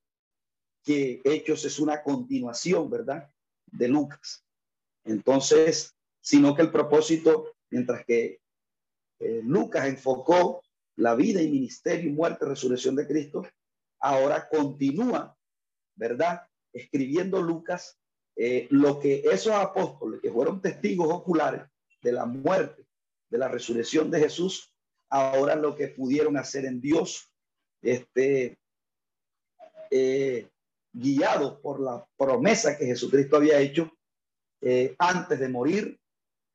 [0.83, 3.31] que Hechos es una continuación, ¿verdad?
[3.65, 4.45] De Lucas.
[5.03, 8.41] Entonces, sino que el propósito, mientras que
[9.19, 10.61] eh, Lucas enfocó
[10.95, 13.43] la vida y ministerio y muerte, resurrección de Cristo,
[13.99, 15.37] ahora continúa,
[15.95, 16.41] ¿verdad?
[16.73, 18.00] Escribiendo Lucas
[18.43, 21.61] eh, lo que esos apóstoles que fueron testigos oculares
[22.01, 22.87] de la muerte,
[23.29, 24.73] de la resurrección de Jesús,
[25.11, 27.31] ahora lo que pudieron hacer en Dios,
[27.83, 28.57] este,
[29.91, 30.49] eh,
[30.91, 33.91] guiados por la promesa que Jesucristo había hecho
[34.59, 35.99] eh, antes de morir,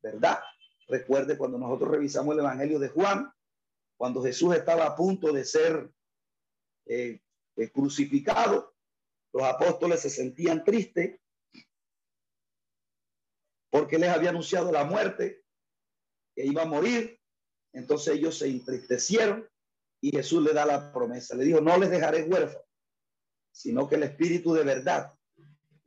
[0.02, 0.40] ¿verdad?
[0.88, 3.32] Recuerde cuando nosotros revisamos el Evangelio de Juan,
[3.96, 5.88] cuando Jesús estaba a punto de ser
[6.86, 7.20] eh,
[7.72, 8.74] crucificado,
[9.32, 11.20] los apóstoles se sentían tristes
[13.76, 15.44] porque les había anunciado la muerte,
[16.34, 17.20] que iba a morir.
[17.74, 19.46] Entonces ellos se entristecieron
[20.00, 21.34] y Jesús le da la promesa.
[21.34, 22.66] Le dijo, no les dejaré huérfanos,
[23.52, 25.12] sino que el Espíritu de verdad,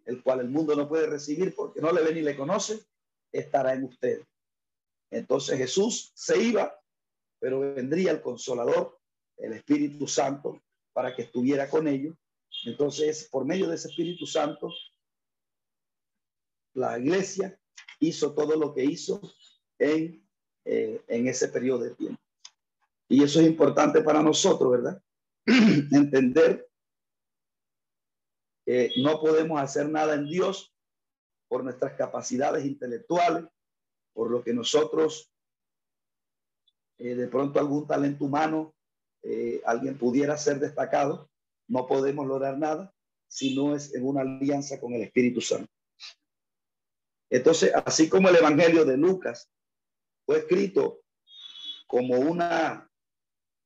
[0.06, 2.80] el cual el mundo no puede recibir porque no le ve ni le conoce,
[3.32, 4.21] estará en usted.
[5.10, 6.80] Entonces Jesús se iba,
[7.39, 8.99] pero vendría el consolador,
[9.38, 10.62] el Espíritu Santo,
[10.93, 12.15] para que estuviera con ellos.
[12.65, 14.71] Entonces, por medio de ese Espíritu Santo,
[16.75, 17.59] la iglesia
[18.00, 19.22] hizo todo lo que hizo
[19.78, 20.26] en,
[20.65, 22.22] eh, en ese periodo de tiempo.
[23.08, 25.04] Y eso es importante para nosotros, ¿verdad?
[25.46, 26.70] Entender
[28.98, 30.72] no podemos hacer nada en Dios
[31.48, 33.46] por nuestras capacidades intelectuales,
[34.13, 35.34] por lo que nosotros,
[37.00, 38.76] eh, de pronto algún talento humano,
[39.24, 41.30] eh, alguien pudiera ser destacado,
[41.68, 42.94] no podemos lograr nada
[43.28, 45.72] si no es en una alianza con el Espíritu Santo.
[47.30, 49.52] Entonces, así como el Evangelio de Lucas
[50.26, 51.02] fue escrito
[51.88, 52.89] como una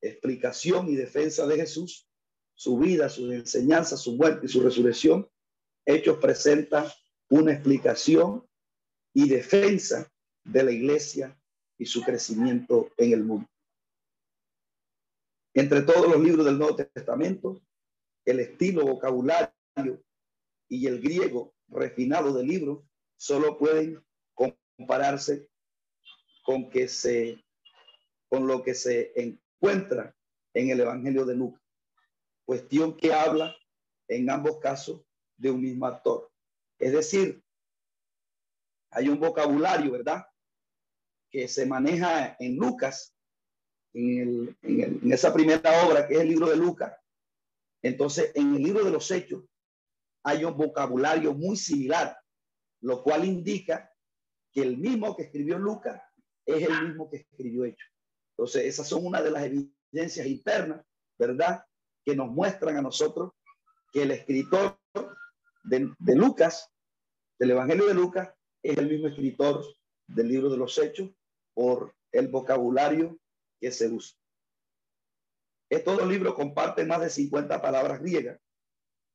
[0.01, 2.07] explicación y defensa de Jesús,
[2.55, 5.29] su vida, sus enseñanzas, su muerte y su resurrección,
[5.85, 6.93] Hechos presenta
[7.29, 8.47] una explicación
[9.13, 10.11] y defensa
[10.43, 11.37] de la iglesia
[11.77, 13.49] y su crecimiento en el mundo.
[15.53, 17.61] Entre todos los libros del Nuevo Testamento,
[18.25, 20.03] el estilo vocabulario
[20.69, 25.49] y el griego refinado del libro solo pueden compararse
[26.43, 27.43] con que se
[28.29, 30.15] con lo que se encuentra
[30.53, 31.63] en el Evangelio de Lucas
[32.45, 33.55] cuestión que habla
[34.07, 35.01] en ambos casos
[35.37, 36.31] de un mismo actor.
[36.79, 37.43] Es decir,
[38.91, 40.25] hay un vocabulario, ¿verdad?
[41.29, 43.15] Que se maneja en Lucas,
[43.93, 46.93] en, en esa primera obra que es el libro de Lucas.
[47.81, 49.43] Entonces, en el libro de los Hechos
[50.23, 52.17] hay un vocabulario muy similar,
[52.83, 53.91] lo cual indica
[54.51, 56.01] que el mismo que escribió Lucas
[56.45, 57.89] es el mismo que escribió Hechos.
[58.31, 60.85] Entonces, esas son una de las evidencias internas,
[61.17, 61.65] ¿verdad?
[62.03, 63.31] que nos muestran a nosotros
[63.93, 64.77] que el escritor
[65.63, 66.69] de, Lucas,
[67.39, 69.63] del Evangelio de Lucas, es el mismo escritor
[70.07, 71.09] del libro de los Hechos
[71.53, 73.17] por el vocabulario
[73.61, 74.17] que se usa.
[75.69, 78.39] Estos dos libros comparten más de 50 palabras griegas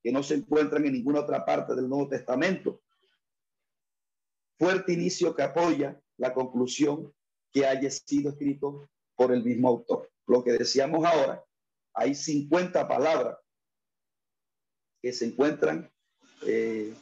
[0.02, 2.81] que no se encuentran en ninguna otra parte del Nuevo Testamento.
[4.58, 7.14] Fuerte inicio que apoya la conclusión
[7.52, 10.10] que haya sido escrito por el mismo autor.
[10.26, 11.42] Lo que decíamos ahora,
[11.94, 13.38] hay 50 palabras
[15.00, 15.90] que se encuentran,
[16.46, 16.94] eh,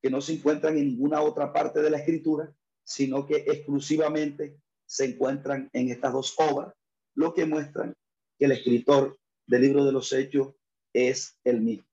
[0.00, 5.06] que no se encuentran en ninguna otra parte de la escritura, sino que exclusivamente se
[5.06, 6.72] encuentran en estas dos obras,
[7.14, 7.94] lo que muestran
[8.38, 10.54] que el escritor del libro de los hechos
[10.92, 11.86] es el mismo.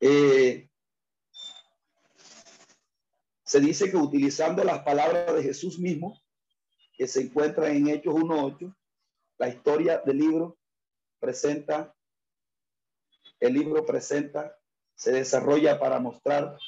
[0.00, 0.69] Eh,
[3.50, 6.22] se dice que utilizando las palabras de Jesús mismo,
[6.92, 8.72] que se encuentra en Hechos 1.8,
[9.38, 10.56] la historia del libro
[11.18, 11.92] presenta,
[13.40, 14.56] el libro presenta,
[14.94, 16.58] se desarrolla para mostrar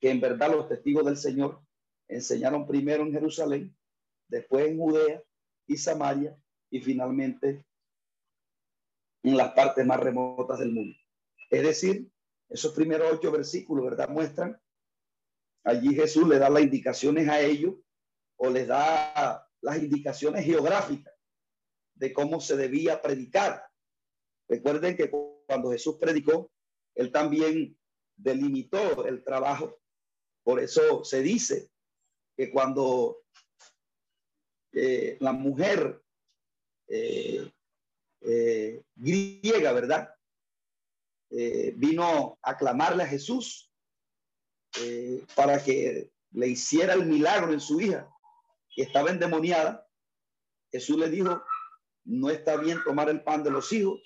[0.00, 1.62] que en verdad los testigos del Señor
[2.08, 3.76] enseñaron primero en Jerusalén,
[4.26, 5.22] después en Judea
[5.68, 6.36] y Samaria
[6.68, 7.64] y finalmente
[9.22, 10.96] en las partes más remotas del mundo.
[11.48, 12.10] Es decir,
[12.48, 14.08] esos primeros ocho versículos, ¿verdad?
[14.08, 14.60] Muestran,
[15.64, 17.74] allí Jesús le da las indicaciones a ellos
[18.36, 21.14] o les da las indicaciones geográficas
[21.94, 23.64] de cómo se debía predicar.
[24.48, 26.50] Recuerden que cuando Jesús predicó,
[26.94, 27.78] él también
[28.16, 29.80] delimitó el trabajo.
[30.44, 31.70] Por eso se dice
[32.36, 33.22] que cuando
[34.72, 36.02] eh, la mujer
[36.88, 37.50] eh,
[38.22, 40.08] eh, griega, ¿verdad?
[41.76, 43.71] vino a clamarle a Jesús
[45.34, 48.08] para que le hiciera el milagro en su hija,
[48.74, 49.86] que estaba endemoniada.
[50.70, 51.42] Jesús le dijo,
[52.04, 54.00] no está bien tomar el pan de los hijos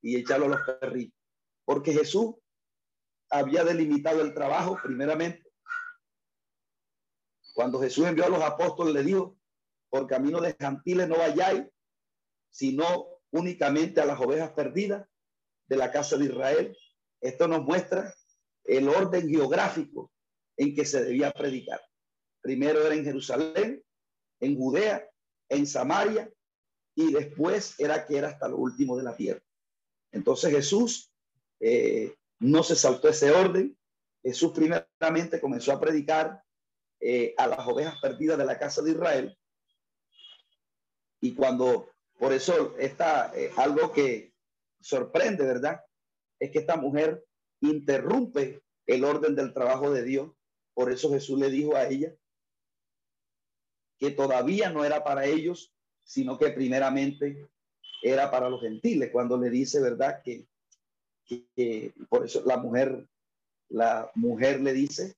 [0.00, 1.18] y echarlo a los perritos,
[1.64, 2.34] porque Jesús
[3.30, 5.44] había delimitado el trabajo primeramente
[7.54, 9.38] cuando Jesús envió a los apóstoles, le dijo,
[9.88, 11.64] por camino de Jantiles no vayáis,
[12.50, 15.06] sino únicamente a las ovejas perdidas
[15.68, 16.76] de la casa de Israel.
[17.20, 18.12] Esto nos muestra
[18.64, 20.10] el orden geográfico
[20.56, 21.80] en que se debía predicar.
[22.40, 23.82] Primero era en Jerusalén,
[24.40, 25.08] en Judea,
[25.48, 26.30] en Samaria,
[26.94, 29.42] y después era que era hasta lo último de la tierra.
[30.12, 31.10] Entonces Jesús
[31.60, 33.76] eh, no se saltó ese orden.
[34.22, 36.42] Jesús primeramente comenzó a predicar
[37.00, 39.38] eh, a las ovejas perdidas de la casa de Israel.
[41.20, 44.32] Y cuando, por eso está eh, algo que
[44.80, 45.80] sorprende, ¿verdad?
[46.38, 47.24] Es que esta mujer
[47.70, 50.30] interrumpe el orden del trabajo de Dios.
[50.74, 52.14] Por eso Jesús le dijo a ella
[53.98, 55.72] que todavía no era para ellos,
[56.02, 57.48] sino que primeramente
[58.02, 60.22] era para los gentiles, cuando le dice, ¿verdad?
[60.22, 60.46] Que,
[62.10, 63.08] por eso la mujer,
[63.70, 65.16] la mujer le dice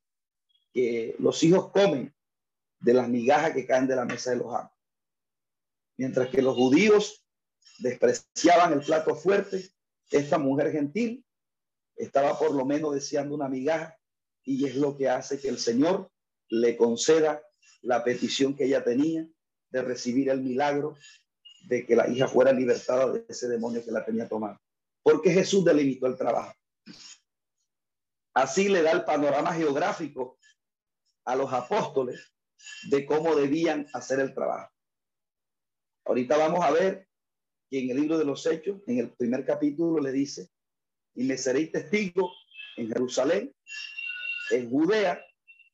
[0.73, 2.15] que los hijos comen
[2.79, 4.71] de las migajas que caen de la mesa de los amos.
[5.97, 7.27] Mientras que los judíos
[7.79, 9.69] despreciaban el plato fuerte,
[10.11, 11.26] esta mujer gentil
[11.97, 13.99] estaba por lo menos deseando una migaja
[14.45, 16.11] y es lo que hace que el Señor
[16.49, 17.43] le conceda
[17.83, 19.27] la petición que ella tenía
[19.71, 20.97] de recibir el milagro
[21.69, 24.61] de que la hija fuera libertada de ese demonio que la tenía tomada.
[25.03, 26.55] Porque Jesús delimitó el trabajo.
[28.35, 30.39] Así le da el panorama geográfico
[31.25, 32.33] a los apóstoles
[32.89, 34.71] de cómo debían hacer el trabajo.
[36.05, 37.09] Ahorita vamos a ver
[37.69, 40.51] que en el libro de los Hechos, en el primer capítulo, le dice,
[41.17, 42.31] y me seréis testigo
[42.77, 43.55] en Jerusalén,
[44.51, 45.21] en Judea,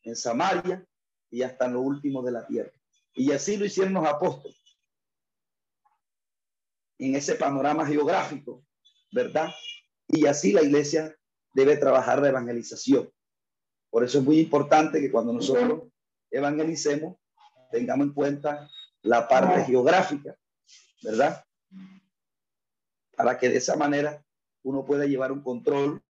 [0.04, 0.86] en Samaria
[1.30, 2.72] y hasta en lo último de la tierra.
[3.14, 4.56] Y así lo hicieron los apóstoles.
[6.98, 8.64] En ese panorama geográfico,
[9.12, 9.50] ¿verdad?
[10.06, 11.14] Y así la iglesia
[11.52, 13.10] debe trabajar de evangelización.
[13.90, 15.90] Por eso es muy importante que cuando nosotros
[16.30, 17.16] evangelicemos,
[17.70, 18.70] tengamos en cuenta
[19.02, 20.36] la parte geográfica,
[21.02, 21.44] ¿verdad?
[23.16, 24.24] Para que de esa manera
[24.62, 26.02] uno pueda llevar un control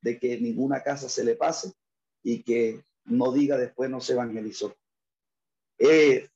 [0.00, 1.72] de que ninguna casa se le pase
[2.22, 4.76] y que no diga después no se evangelizó.
[5.78, 6.28] Eh,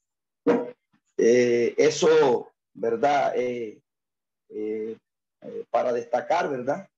[1.16, 3.32] eh, eso, ¿verdad?
[3.36, 3.80] Eh,
[5.70, 6.88] para destacar, ¿verdad?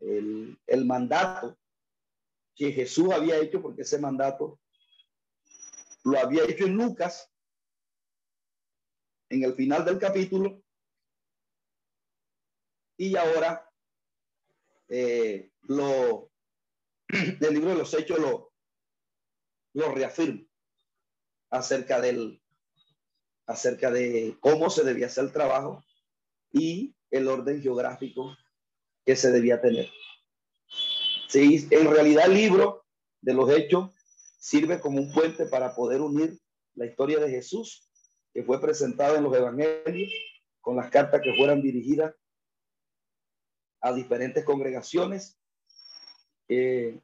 [0.00, 1.56] El, el mandato
[2.54, 4.58] que Jesús había hecho, porque ese mandato
[6.04, 7.30] lo había hecho en Lucas,
[9.28, 10.62] en el final del capítulo,
[12.96, 13.69] y ahora
[14.90, 16.30] eh, lo,
[17.08, 18.52] el libro de los hechos lo,
[19.72, 20.42] lo reafirma
[21.50, 22.42] acerca del
[23.46, 25.84] acerca de cómo se debía hacer el trabajo
[26.52, 28.36] y el orden geográfico
[29.04, 29.88] que se debía tener.
[31.28, 32.84] Sí, en realidad el libro
[33.20, 33.90] de los hechos
[34.38, 36.38] sirve como un puente para poder unir
[36.74, 37.88] la historia de Jesús
[38.32, 40.12] que fue presentada en los evangelios
[40.60, 42.14] con las cartas que fueran dirigidas
[43.80, 45.38] a diferentes congregaciones.
[46.48, 47.00] Eh,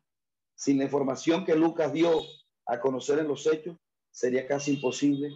[0.55, 2.23] sin la información que Lucas dio
[2.67, 3.77] a conocer en los hechos,
[4.11, 5.31] sería casi imposible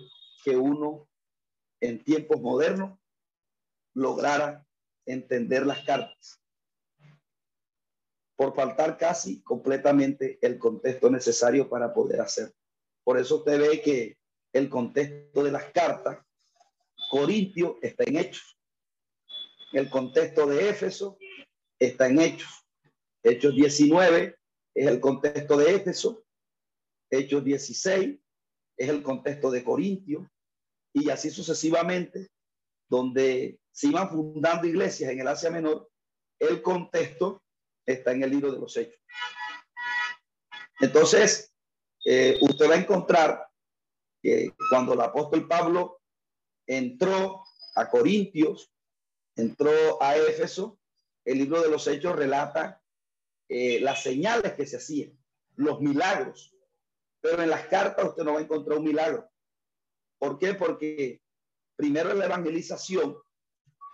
[0.45, 1.09] que uno
[1.81, 2.99] en tiempos modernos
[3.95, 4.67] lograra
[5.07, 6.41] entender las cartas
[8.41, 12.51] por faltar casi completamente el contexto necesario para poder hacer.
[13.05, 14.17] Por eso usted ve que
[14.55, 16.25] el contexto de las cartas,
[17.11, 18.59] Corintio está en hechos.
[19.73, 21.19] El contexto de Éfeso
[21.81, 22.65] está en hechos.
[23.23, 24.37] Hechos 19
[24.75, 26.25] es el contexto de Éfeso.
[27.11, 28.21] Hechos 16
[28.77, 30.31] es el contexto de Corintio.
[30.93, 32.29] Y así sucesivamente,
[32.89, 35.89] donde se iban fundando iglesias en el Asia Menor,
[36.39, 37.43] el contexto
[37.87, 39.01] está en el libro de los Hechos.
[40.81, 41.53] Entonces,
[42.05, 43.47] eh, usted va a encontrar
[44.23, 46.01] que cuando el apóstol Pablo
[46.67, 48.73] entró a Corintios,
[49.37, 50.80] entró a Éfeso,
[51.31, 52.83] el libro de los Hechos relata
[53.49, 55.17] eh, las señales que se hacían,
[55.55, 56.57] los milagros.
[57.21, 59.31] Pero en las cartas usted no va a encontrar un milagro.
[60.19, 60.55] ¿Por qué?
[60.55, 61.23] Porque
[61.77, 63.17] primero es la evangelización,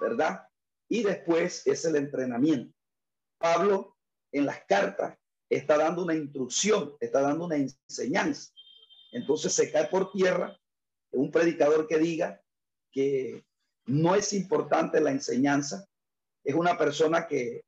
[0.00, 0.48] ¿verdad?
[0.88, 2.74] Y después es el entrenamiento.
[3.38, 3.98] Pablo
[4.32, 5.18] en las cartas
[5.50, 8.50] está dando una instrucción, está dando una enseñanza.
[9.12, 10.58] Entonces se cae por tierra
[11.10, 12.40] un predicador que diga
[12.90, 13.44] que
[13.84, 15.86] no es importante la enseñanza,
[16.46, 17.64] es una persona que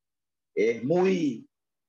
[0.55, 1.45] es muy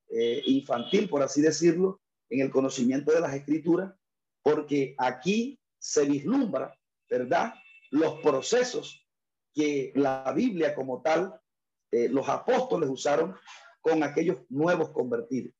[0.08, 3.94] eh, infantil, por así decirlo, en el conocimiento de las escrituras,
[4.42, 6.76] porque aquí se vislumbra,
[7.08, 7.54] ¿verdad?
[7.90, 9.06] Los procesos
[9.54, 11.40] que la Biblia como tal,
[11.92, 13.36] eh, los apóstoles usaron
[13.80, 15.54] con aquellos nuevos convertidos.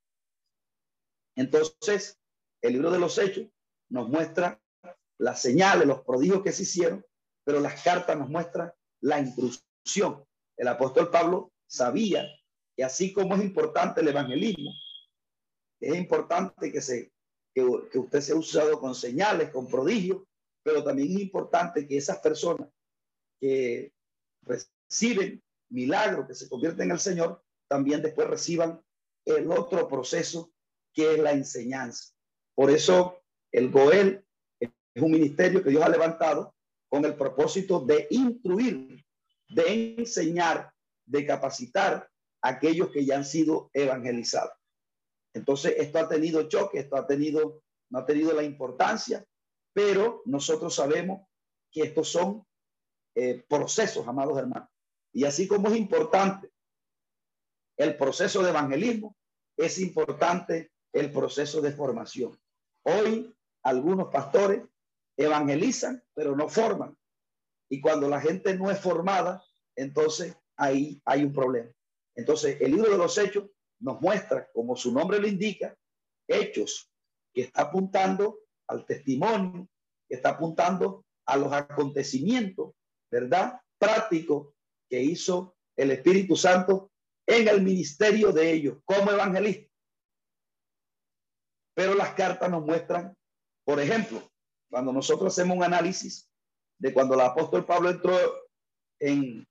[1.37, 2.19] Entonces,
[2.61, 3.47] el libro de los hechos
[3.89, 4.61] nos muestra
[5.19, 7.05] las señales, los prodigios que se hicieron,
[7.45, 10.25] pero las cartas nos muestran la instrucción.
[10.61, 12.29] El apóstol Pablo sabía
[12.77, 14.71] que así como es importante el evangelismo,
[15.81, 20.23] es importante que, usted sea usado con señales, con prodigios,
[20.63, 22.69] pero también es importante que esas personas
[23.41, 23.95] que
[24.43, 28.85] reciben milagros, que se convierten en el Señor, también después reciban
[29.25, 30.53] el otro proceso
[30.93, 32.13] que es la enseñanza.
[32.55, 34.27] Por eso el Goel
[34.61, 34.71] es
[35.03, 36.55] un ministerio que Dios ha levantado
[36.91, 39.03] con el propósito de instruir,
[39.51, 40.73] de enseñar,
[41.07, 42.09] de capacitar
[42.43, 44.53] a aquellos que ya han sido evangelizados.
[45.35, 49.25] Entonces, esto ha tenido choque, esto ha tenido, no ha tenido la importancia,
[49.73, 51.27] pero nosotros sabemos
[51.71, 52.45] que estos son
[53.15, 54.69] eh, procesos, amados hermanos.
[55.13, 56.51] Y así como es importante
[57.77, 59.17] el proceso de evangelismo,
[59.57, 62.39] es importante el proceso de formación.
[62.85, 64.63] Hoy algunos pastores
[65.17, 66.97] evangelizan, pero no forman.
[67.71, 69.43] Y cuando la gente no es formada,
[69.77, 71.71] entonces ahí hay un problema.
[72.17, 73.49] Entonces, el libro de los hechos
[73.79, 75.75] nos muestra, como su nombre lo indica,
[76.29, 76.91] hechos
[77.33, 79.69] que está apuntando al testimonio,
[80.09, 82.75] que está apuntando a los acontecimientos,
[83.11, 83.61] ¿verdad?
[83.79, 84.53] Prácticos
[84.89, 86.91] que hizo el Espíritu Santo
[87.27, 89.71] en el ministerio de ellos como evangelistas.
[91.75, 93.17] Pero las cartas nos muestran,
[93.65, 94.21] por ejemplo,
[94.69, 96.30] cuando nosotros hacemos un análisis
[96.81, 98.17] de cuando el apóstol Pablo entró
[98.99, 99.47] en,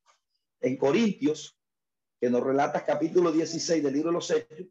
[0.61, 1.55] en Corintios,
[2.19, 4.67] que nos relata capítulo 16 del libro de los Hechos,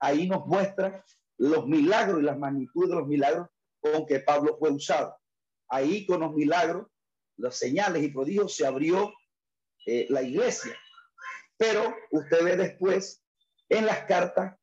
[0.00, 1.04] ahí nos muestra
[1.36, 3.48] los milagros y las magnitudes de los milagros
[3.80, 5.14] con que Pablo fue usado.
[5.68, 6.86] Ahí con los milagros,
[7.36, 9.12] las señales y prodigios se abrió
[9.86, 10.76] eh, la iglesia.
[11.56, 13.22] Pero usted ve después
[13.68, 14.56] en las cartas,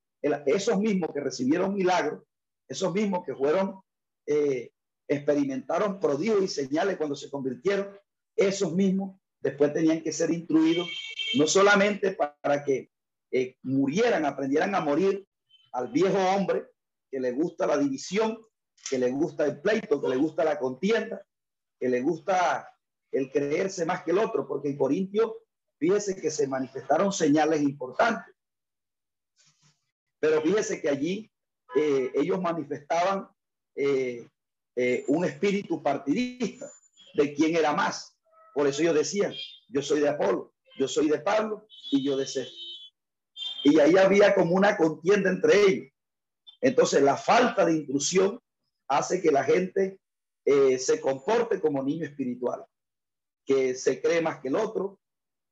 [0.47, 2.23] esos mismos que recibieron milagros,
[2.67, 3.79] esos mismos que fueron,
[4.25, 4.71] eh,
[5.07, 7.97] experimentaron prodigios y señales cuando se convirtieron,
[8.35, 10.87] esos mismos después tenían que ser instruidos,
[11.35, 12.91] no solamente para que
[13.31, 15.27] eh, murieran, aprendieran a morir
[15.73, 16.67] al viejo hombre
[17.09, 18.37] que le gusta la división,
[18.89, 21.25] que le gusta el pleito, que le gusta la contienda,
[21.79, 22.69] que le gusta
[23.11, 25.37] el creerse más que el otro, porque en Corintio,
[25.79, 28.33] fíjese que se manifestaron señales importantes.
[30.19, 31.31] Pero fíjese que allí
[31.75, 33.29] eh, ellos manifestaban
[33.75, 34.27] eh,
[34.79, 36.71] eh, un espíritu partidista
[37.15, 38.15] de quién era más.
[38.53, 39.33] Por eso ellos decían,
[39.69, 42.53] yo soy de Apolo, yo soy de Pablo y yo de César.
[43.63, 45.87] Y ahí había como una contienda entre ellos.
[46.61, 48.39] Entonces la falta de intrusión
[48.87, 49.99] hace que la gente
[50.45, 52.63] se comporte como niño espiritual,
[53.45, 55.01] que se cree más que el otro,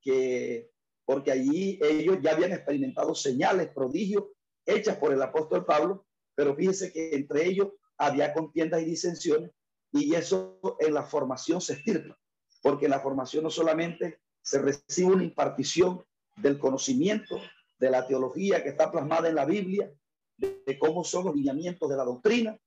[0.00, 0.70] que
[1.04, 4.24] porque allí ellos ya habían experimentado señales, prodigios
[4.66, 7.68] hechas por el apóstol Pablo, pero fíjense que entre ellos
[7.98, 9.50] había contiendas y disensiones
[9.92, 12.18] y eso en la formación se estirpa,
[12.62, 16.04] porque en la formación no solamente se recibe una impartición
[16.36, 17.40] del conocimiento
[17.78, 19.90] de la teología que está plasmada en la Biblia,
[20.36, 22.58] de, cómo son los lineamientos de la doctrina,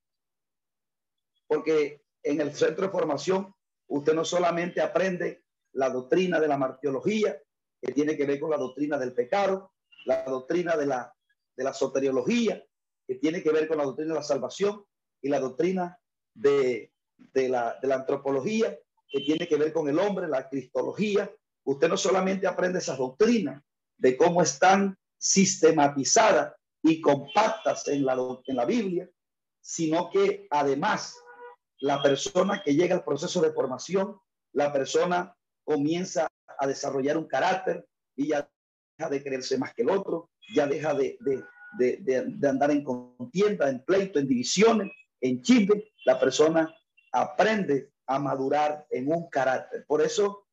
[1.46, 3.54] porque en el centro de formación
[3.88, 7.40] usted no solamente aprende la doctrina de la martiología,
[7.80, 9.72] que tiene que ver con la doctrina del pecado,
[10.04, 11.14] la doctrina de la
[11.60, 12.64] de la soteriología,
[13.06, 14.82] que tiene que ver con la doctrina de la salvación,
[15.22, 15.98] y la doctrina
[16.34, 16.92] de,
[17.34, 21.30] la, de la antropología, que tiene que ver con el hombre, la cristología.
[21.64, 23.62] Usted no solamente aprende esas doctrinas
[23.98, 28.16] de cómo están sistematizadas y compactas en la,
[28.46, 29.08] en la Biblia,
[29.60, 31.16] sino que además
[31.80, 34.18] la persona que llega al proceso de formación,
[34.52, 38.50] la persona comienza a desarrollar un carácter y ya
[38.96, 41.42] deja de creerse más que el otro, ya deja de, de,
[41.78, 44.90] de, andar en contienda, en pleito, en divisiones,
[45.20, 45.92] en chisme.
[46.04, 46.74] La persona
[47.12, 49.84] aprende a madurar en un carácter.
[49.86, 50.46] Por eso,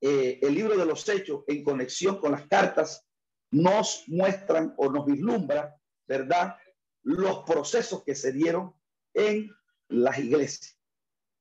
[0.00, 3.06] eh, el libro de los hechos, en conexión con las cartas,
[3.50, 5.76] nos muestran o nos vislumbra,
[6.06, 6.56] ¿verdad?
[7.02, 8.74] Los procesos que se dieron
[9.14, 9.50] en
[9.88, 10.78] las iglesias.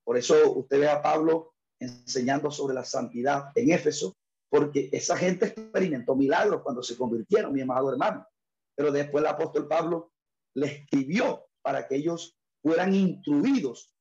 [0.04, 4.18] Por eso usted ve a Pablo enseñando sobre la santidad en Éfeso,
[4.50, 8.28] porque esa gente experimentó milagros cuando se convirtieron, mi amado hermano.
[8.76, 10.12] Pero después el apóstol Pablo
[10.56, 13.96] le escribió para que ellos fueran instruidos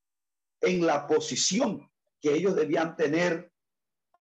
[0.61, 1.89] en la posición
[2.19, 3.51] que ellos debían tener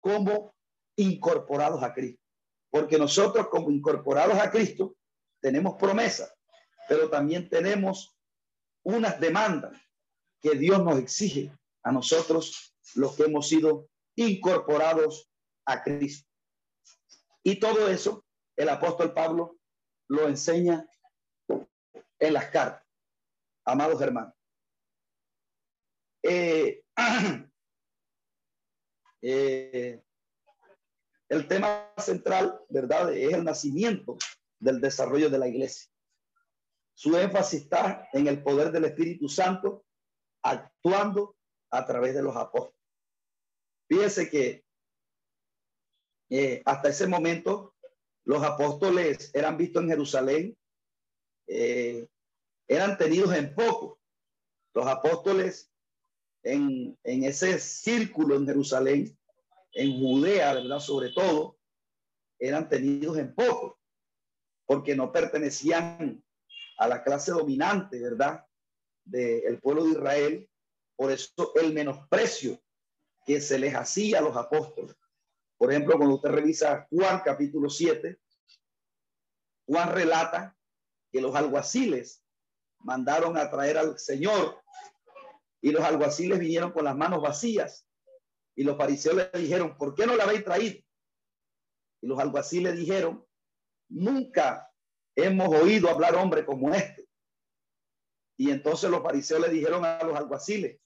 [0.01, 0.55] como
[0.97, 2.23] incorporados a Cristo.
[2.71, 4.97] Porque nosotros como incorporados a Cristo
[5.41, 6.33] tenemos promesas,
[6.89, 8.17] pero también tenemos
[8.83, 9.79] unas demandas
[10.41, 15.31] que Dios nos exige a nosotros los que hemos sido incorporados
[15.67, 16.29] a Cristo.
[17.43, 18.25] Y todo eso
[18.57, 19.59] el apóstol Pablo
[20.09, 20.87] lo enseña
[22.19, 22.85] en las cartas,
[23.65, 24.35] amados hermanos.
[26.23, 26.83] Eh,
[29.23, 30.03] eh,
[31.29, 33.15] el tema central, ¿verdad?
[33.15, 34.19] Es el nacimiento
[34.59, 35.91] del desarrollo de la iglesia.
[36.95, 39.85] Su énfasis está en el poder del Espíritu Santo
[40.43, 41.37] actuando
[41.71, 42.77] a través de los apóstoles.
[43.89, 44.65] Fíjense que
[46.31, 47.75] eh, hasta ese momento
[48.25, 50.59] los apóstoles eran vistos en Jerusalén,
[52.71, 54.01] eran tenidos en poco.
[54.75, 55.73] Los apóstoles
[56.45, 59.19] en, en ese círculo en Jerusalén
[59.73, 60.79] en Judea, ¿verdad?
[60.79, 61.59] Sobre todo,
[62.39, 63.81] eran tenidos en poco,
[64.67, 66.25] porque no pertenecían
[66.79, 68.47] a la clase dominante, ¿verdad?
[69.05, 70.51] Del pueblo de Israel.
[70.95, 72.63] Por eso el menosprecio
[73.27, 74.95] que se les hacía a los apóstoles.
[75.59, 78.17] Por ejemplo, cuando usted revisa Juan capítulo 7,
[79.67, 80.57] Juan relata
[81.11, 82.23] que los alguaciles
[82.81, 84.61] mandaron a traer al Señor
[85.61, 87.87] y los alguaciles vinieron con las manos vacías
[88.57, 90.81] y los fariseos le dijeron, ¿por qué no la habéis traído?
[92.03, 93.25] Y los alguaciles dijeron,
[93.89, 94.71] nunca
[95.15, 97.07] hemos oído hablar hombre como este.
[98.37, 100.81] Y entonces los fariseos le dijeron a los alguaciles,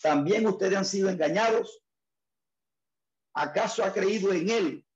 [0.00, 1.82] ¿también ustedes han sido engañados?
[3.34, 4.86] ¿Acaso ha creído en él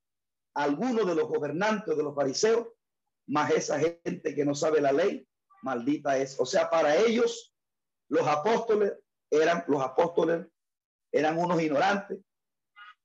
[0.55, 2.69] alguno de los gobernantes de los fariseos?
[3.27, 5.27] Más esa gente que no sabe la ley,
[5.67, 6.41] maldita es.
[6.41, 7.53] O sea, para ellos,
[8.09, 8.95] los apóstoles
[9.31, 10.47] eran los apóstoles
[11.13, 12.19] eran unos ignorantes.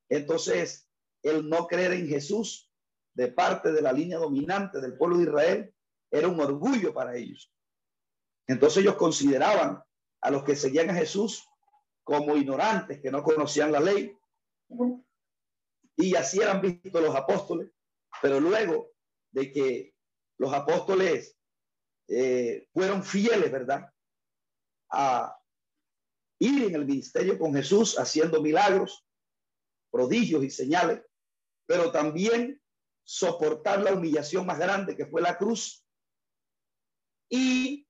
[0.09, 0.87] Entonces,
[1.23, 2.69] el no creer en Jesús
[3.13, 5.75] de parte de la línea dominante del pueblo de Israel
[6.11, 7.51] era un orgullo para ellos.
[8.47, 9.81] Entonces ellos consideraban
[10.21, 11.47] a los que seguían a Jesús
[12.03, 14.17] como ignorantes, que no conocían la ley.
[15.95, 17.69] Y así eran vistos los apóstoles.
[18.21, 18.91] Pero luego
[19.31, 19.95] de que
[20.37, 21.37] los apóstoles
[22.13, 23.89] eh, fueron fieles, ¿verdad?
[24.89, 25.37] A,
[26.39, 29.05] ir en el ministerio con Jesús haciendo milagros,
[29.91, 31.01] prodigios y señales,
[31.67, 32.59] pero también
[33.03, 35.85] soportar la humillación más grande que fue la cruz
[37.29, 37.87] y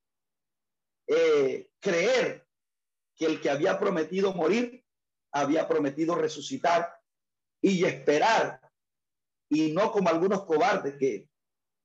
[1.07, 2.45] eh, creer
[3.15, 4.85] que el que había prometido morir
[5.31, 6.93] había prometido resucitar
[7.61, 8.59] y esperar
[9.49, 11.29] y no como algunos cobardes que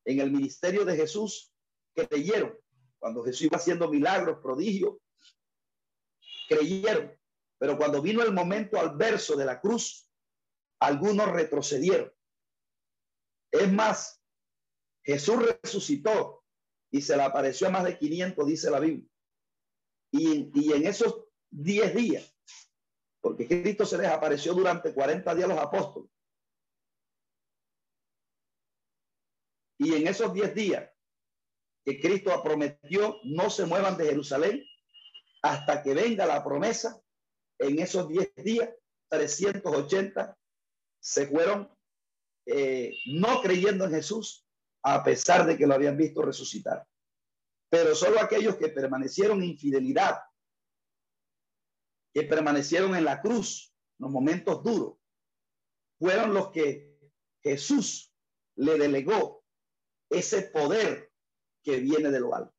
[0.04, 1.55] en el ministerio de Jesús
[2.04, 2.56] creyeron
[2.98, 4.96] cuando Jesús iba haciendo milagros, prodigios,
[6.48, 7.16] creyeron,
[7.58, 10.10] pero cuando vino el momento al verso de la cruz,
[10.80, 12.12] algunos retrocedieron.
[13.50, 14.22] Es más,
[15.02, 16.44] Jesús resucitó
[16.90, 19.08] y se le apareció a más de 500, dice la Biblia.
[20.12, 22.34] Y, y en esos 10 días,
[23.20, 26.10] porque Cristo se les apareció durante 40 días los apóstoles.
[29.78, 30.95] Y en esos 10 días
[31.86, 34.64] que Cristo prometió no se muevan de Jerusalén
[35.40, 37.00] hasta que venga la promesa,
[37.60, 38.68] en esos 10 días,
[39.08, 40.36] 380
[40.98, 41.70] se fueron
[42.44, 44.44] eh, no creyendo en Jesús,
[44.82, 46.84] a pesar de que lo habían visto resucitar.
[47.70, 50.18] Pero solo aquellos que permanecieron en fidelidad,
[52.12, 54.98] que permanecieron en la cruz, en los momentos duros,
[56.00, 56.98] fueron los que
[57.44, 58.12] Jesús
[58.56, 59.44] le delegó
[60.10, 61.05] ese poder
[61.66, 62.54] que viene de lo alto.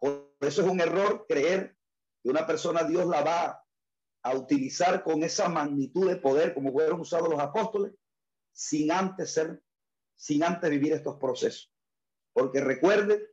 [0.00, 1.76] Por eso es un error creer
[2.20, 3.64] que una persona Dios la va
[4.24, 7.94] a utilizar con esa magnitud de poder como fueron usados los apóstoles,
[8.52, 9.62] sin antes ser
[10.16, 11.72] sin antes vivir estos procesos.
[12.32, 13.30] Porque recuerde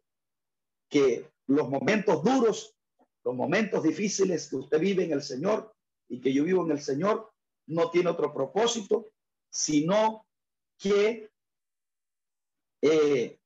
[0.89, 2.75] que los momentos duros,
[3.23, 5.75] los momentos difíciles que usted vive en el Señor
[6.07, 7.31] y que yo vivo en el Señor,
[7.67, 9.11] no tiene otro propósito,
[9.51, 10.25] sino
[10.77, 11.31] que
[12.81, 13.38] eh,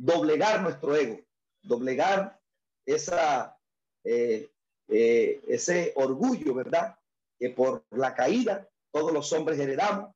[0.00, 1.20] doblegar nuestro ego,
[1.62, 2.40] doblegar
[2.86, 3.58] esa,
[4.02, 4.50] eh,
[4.88, 6.96] eh, ese orgullo, ¿verdad?
[7.38, 10.14] Que por la caída todos los hombres heredamos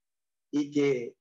[0.51, 1.15] y que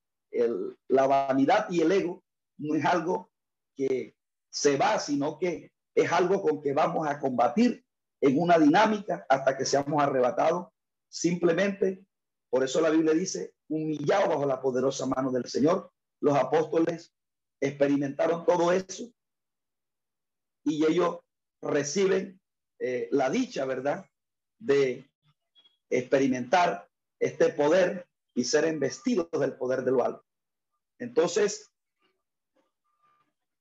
[0.87, 2.23] la vanidad y el ego
[2.57, 3.29] no es algo
[3.75, 4.15] que
[4.49, 7.85] se va, sino que es algo con que vamos a combatir
[8.21, 10.69] en una dinámica hasta que seamos arrebatados.
[11.07, 12.03] Simplemente,
[12.49, 15.91] por eso la Biblia dice, humillado bajo la poderosa mano del Señor.
[16.19, 17.13] Los apóstoles
[17.63, 19.09] experimentaron todo eso
[20.65, 21.19] y ellos
[21.61, 22.39] reciben
[22.79, 24.05] eh, la dicha, ¿verdad?
[24.59, 25.09] De
[25.89, 26.89] experimentar
[27.19, 28.05] este poder
[28.35, 30.25] y ser investidos del poder de lo alto.
[30.99, 31.71] Entonces,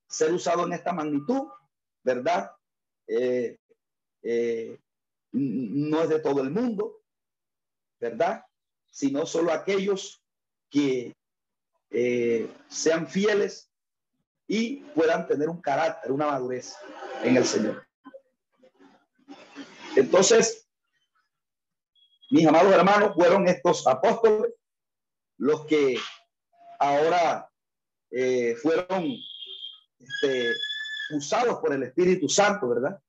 [0.09, 1.49] ser usado en esta magnitud,
[2.03, 2.51] ¿verdad?
[3.07, 3.57] Eh,
[4.23, 4.81] eh,
[5.31, 7.03] no es de todo el mundo,
[8.01, 8.45] ¿verdad?
[8.91, 10.21] Sino solo aquellos
[10.71, 11.15] que
[12.69, 13.72] sean fieles
[14.47, 16.75] y puedan tener un carácter, una madurez
[17.23, 17.87] en el Señor.
[19.97, 20.69] Entonces,
[22.31, 24.55] mis amados hermanos, fueron estos apóstoles
[25.39, 25.99] los que
[26.79, 27.51] ahora
[28.11, 29.17] eh, fueron
[29.99, 30.53] este,
[31.15, 33.01] usados por el Espíritu Santo, ¿verdad?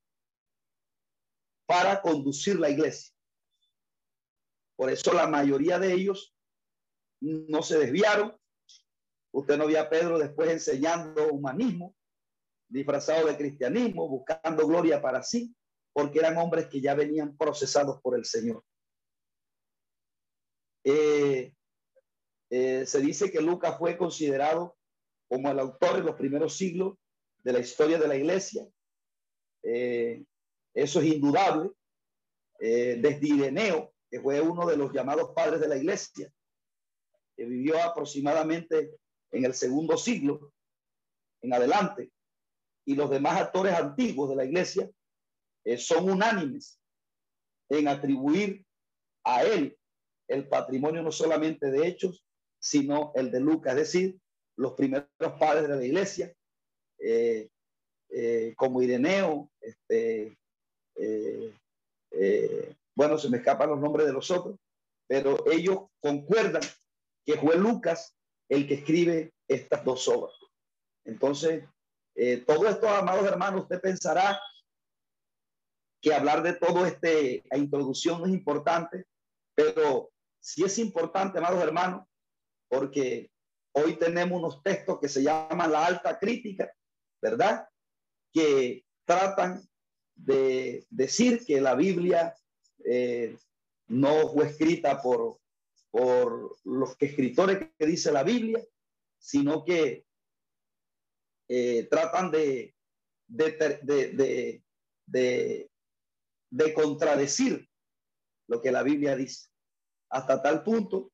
[1.66, 3.14] Para conducir la iglesia.
[4.76, 6.36] Por eso la mayoría de ellos
[7.22, 8.36] no se desviaron.
[9.34, 11.96] Usted no vio a Pedro después enseñando humanismo,
[12.68, 15.56] disfrazado de cristianismo, buscando gloria para sí,
[15.92, 18.64] porque eran hombres que ya venían procesados por el Señor.
[20.84, 21.54] Eh,
[22.52, 24.78] eh, se dice que Lucas fue considerado
[25.28, 26.96] como el autor en los primeros siglos
[27.40, 28.68] de la historia de la iglesia.
[29.64, 30.24] Eh,
[30.76, 31.72] eso es indudable.
[32.60, 36.32] desde Ireneo, que fue uno de los llamados padres de la iglesia,
[37.36, 38.92] que vivió aproximadamente
[39.34, 40.54] en el segundo siglo
[41.42, 42.12] en adelante,
[42.86, 44.90] y los demás actores antiguos de la iglesia
[45.66, 46.80] eh, son unánimes
[47.70, 48.66] en atribuir
[49.26, 49.78] a él
[50.28, 52.24] el patrimonio no solamente de hechos,
[52.60, 54.20] sino el de Lucas, es decir,
[54.58, 55.08] los primeros
[55.40, 56.34] padres de la iglesia,
[57.00, 57.50] eh,
[58.10, 60.38] eh, como Ireneo, este,
[62.96, 64.58] bueno, se me escapan los nombres de los otros,
[65.08, 66.62] pero ellos concuerdan
[67.26, 68.16] que fue Lucas
[68.50, 70.36] el que escribe estas dos obras.
[71.06, 71.66] Entonces,
[72.46, 74.40] todo esto, amados hermanos, usted pensará
[76.02, 79.06] que hablar de todo este a introducción no es importante,
[79.56, 82.06] pero sí es importante, amados hermanos,
[82.68, 83.32] porque
[83.74, 86.72] hoy tenemos unos textos que se llaman la alta crítica,
[87.22, 87.68] ¿verdad?
[88.34, 89.62] Que tratan
[90.16, 92.36] de decir que la Biblia
[92.84, 93.38] eh,
[93.88, 95.40] no fue escrita por,
[95.94, 98.66] por los escritores que dice la Biblia,
[99.20, 100.08] sino que
[101.48, 102.76] eh, tratan de,
[103.28, 104.64] de,
[105.06, 105.70] de,
[106.50, 107.70] de contradecir
[108.48, 109.50] lo que la Biblia dice.
[110.10, 111.12] Hasta tal punto,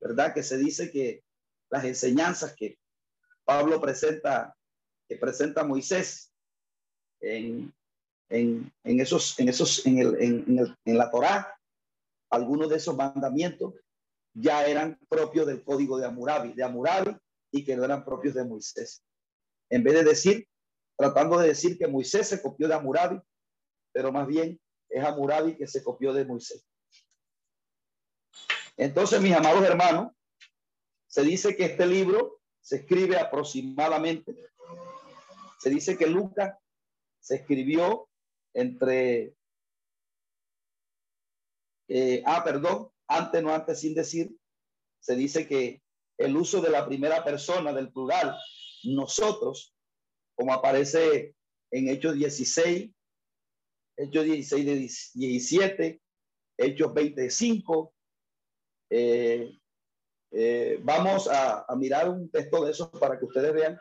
[0.00, 0.34] ¿verdad?
[0.34, 1.22] Que se dice que
[1.70, 2.80] las enseñanzas que
[3.44, 4.56] Pablo presenta,
[5.08, 6.32] que presenta Moisés
[7.20, 7.72] en,
[8.28, 11.56] en, en esos, en esos, en, el, en, el, en la Torá,
[12.28, 13.72] algunos de esos mandamientos
[14.38, 17.16] ya eran propios del código de Amurabi, de Amurabi
[17.50, 19.02] y que no eran propios de Moisés.
[19.70, 20.46] En vez de decir,
[20.94, 23.18] tratando de decir que Moisés se copió de Amurabi,
[23.92, 24.60] pero más bien
[24.90, 26.66] es Amurabi que se copió de Moisés.
[28.76, 30.12] Entonces, mis amados hermanos,
[31.06, 34.36] se dice que este libro se escribe aproximadamente,
[35.58, 36.58] se dice que Lucas
[37.20, 38.10] se escribió
[38.52, 39.34] entre,
[41.88, 44.36] eh, ah, perdón, antes, no antes, sin decir,
[45.00, 45.82] se dice que
[46.18, 48.36] el uso de la primera persona del plural,
[48.84, 49.74] nosotros,
[50.34, 51.34] como aparece
[51.70, 52.90] en Hechos 16,
[53.98, 56.02] Hechos 16 de 17,
[56.58, 57.94] Hechos 25.
[58.90, 59.58] Eh,
[60.32, 63.78] eh, vamos a, mirar un texto de esos para que ustedes vean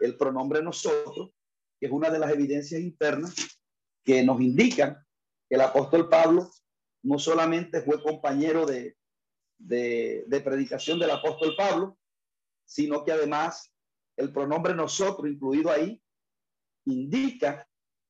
[0.00, 1.30] el pronombre nosotros,
[1.78, 3.34] que es una de las evidencias internas
[4.04, 4.94] que nos indican
[5.48, 6.50] que el apóstol Pablo
[7.02, 8.96] no solamente fue compañero de,
[9.58, 11.98] de, predicación del apóstol Pablo,
[12.64, 13.72] sino que además
[14.16, 16.00] el pronombre nosotros incluido ahí
[16.86, 17.68] indica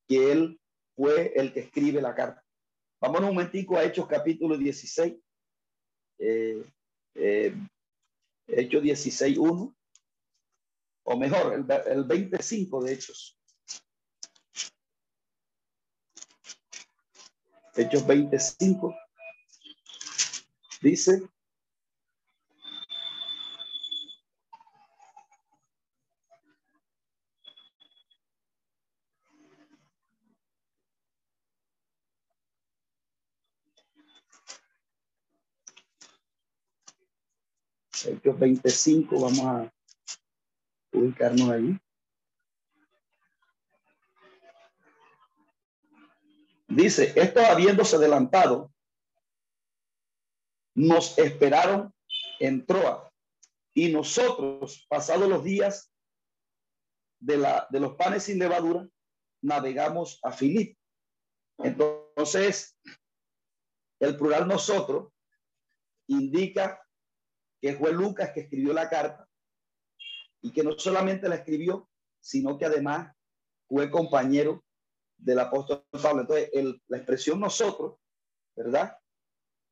[0.09, 0.61] que él
[0.95, 2.45] fue el que escribe la carta.
[3.01, 5.15] Vamos un momentico a Hechos capítulo 16.
[6.19, 6.65] Eh,
[7.15, 7.55] eh,
[8.47, 9.77] Hechos 16, 1.
[11.05, 13.39] o mejor, el, el 25 de Hechos.
[17.75, 18.95] Hechos 25
[20.83, 21.23] dice,
[38.05, 39.73] Hechos 25, vamos a
[40.93, 41.79] ubicarnos ahí.
[46.75, 48.73] Dice, esto habiéndose adelantado,
[50.75, 51.95] nos esperaron
[52.41, 53.13] en Troa
[53.75, 55.93] y nosotros, pasados los días
[57.21, 58.89] de, la, de los panes sin levadura,
[59.43, 60.79] navegamos a Filip.
[61.59, 62.79] Entonces,
[64.01, 65.13] el plural nosotros
[66.07, 66.83] indica
[67.61, 69.29] que fue Lucas que escribió la carta
[70.41, 73.15] y que no solamente la escribió, sino que además
[73.69, 74.65] fue compañero
[75.23, 76.23] del apóstol Pablo.
[76.23, 76.51] Entonces,
[76.89, 77.97] la expresión nosotros,
[78.57, 78.97] ¿verdad?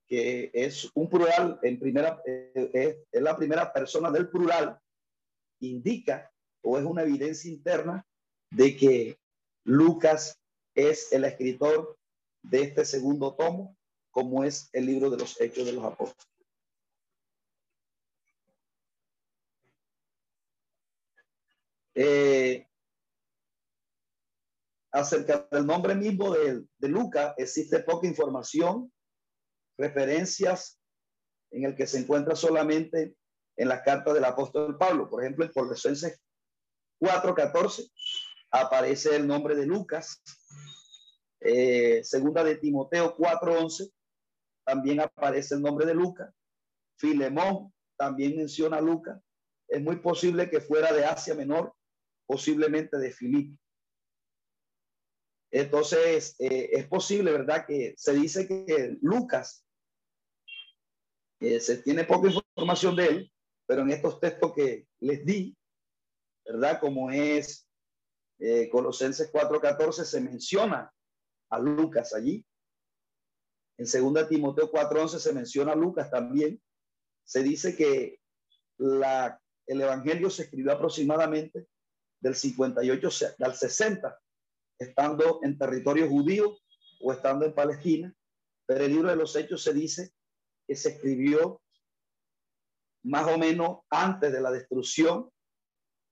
[0.06, 4.78] Que es un plural en primera, eh, es, la primera persona del plural,
[5.60, 6.32] indica
[6.62, 8.06] o es una evidencia interna
[8.50, 9.18] de que
[9.64, 10.40] Lucas
[10.74, 11.96] es el escritor
[12.42, 13.76] de este segundo tomo,
[14.10, 16.26] como es el libro de los Hechos de los Apóstoles.
[21.94, 22.69] Eh,
[24.92, 28.92] acerca del nombre mismo de, de Lucas existe poca información,
[29.78, 30.80] referencias
[31.52, 33.16] en el que se encuentra solamente
[33.56, 35.08] en las cartas del apóstol Pablo.
[35.08, 36.20] Por ejemplo, en Colosenses
[37.00, 37.90] 4:14
[38.50, 40.22] aparece el nombre de Lucas.
[41.40, 43.90] Eh, segunda de Timoteo 4:11
[44.64, 46.32] también aparece el nombre de Lucas.
[46.98, 49.20] Filemón también menciona a Lucas.
[49.68, 51.74] Es muy posible que fuera de Asia Menor
[52.26, 53.59] posiblemente de Filipe.
[55.50, 57.66] Entonces, eh, es posible, ¿verdad?
[57.66, 59.64] Que se dice que Lucas,
[61.40, 63.32] eh, se tiene poca información de él,
[63.66, 65.56] pero en estos textos que les di,
[66.44, 66.78] ¿verdad?
[66.78, 67.66] Como es
[68.38, 70.92] eh, Colosenses 4:14, se menciona
[71.50, 72.44] a Lucas allí.
[73.76, 76.62] En 2 Timoteo 4:11 se menciona a Lucas también.
[77.24, 78.20] Se dice que
[78.78, 81.66] el Evangelio se escribió aproximadamente
[82.20, 83.08] del 58
[83.40, 84.20] al 60,
[84.80, 86.58] estando en territorio judío
[87.00, 88.14] o estando en Palestina.
[88.66, 90.12] Pero el libro de los Hechos se dice
[90.66, 91.60] que se escribió
[93.04, 95.30] más o menos antes de la destrucción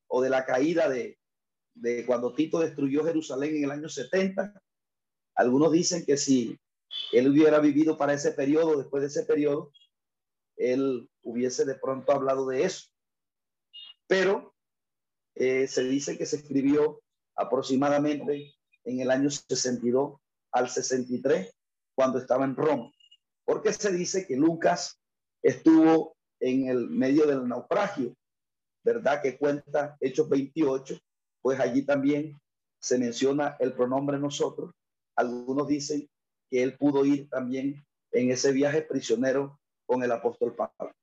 [0.08, 1.18] o de la caída de,
[1.74, 4.60] de cuando Tito destruyó Jerusalén en el año 70.
[5.36, 6.58] Algunos dicen que si
[7.12, 9.72] él hubiera vivido para ese periodo, después de ese periodo,
[10.56, 12.88] él hubiese de pronto hablado de eso.
[14.06, 14.54] Pero
[15.34, 17.00] eh, se dice que se escribió
[17.36, 18.57] aproximadamente
[18.89, 20.18] en el año 62
[20.53, 21.55] al 63,
[21.95, 22.91] cuando estaba en Roma.
[23.45, 24.99] Porque se dice que Lucas
[25.43, 28.14] estuvo en el medio del naufragio,
[28.84, 29.20] ¿verdad?
[29.20, 30.99] Que cuenta Hechos 28,
[31.43, 32.39] pues allí también
[32.80, 34.72] se menciona el pronombre nosotros.
[35.16, 36.09] Algunos dicen
[36.51, 40.95] que él pudo ir también en ese viaje prisionero con el apóstol Pablo.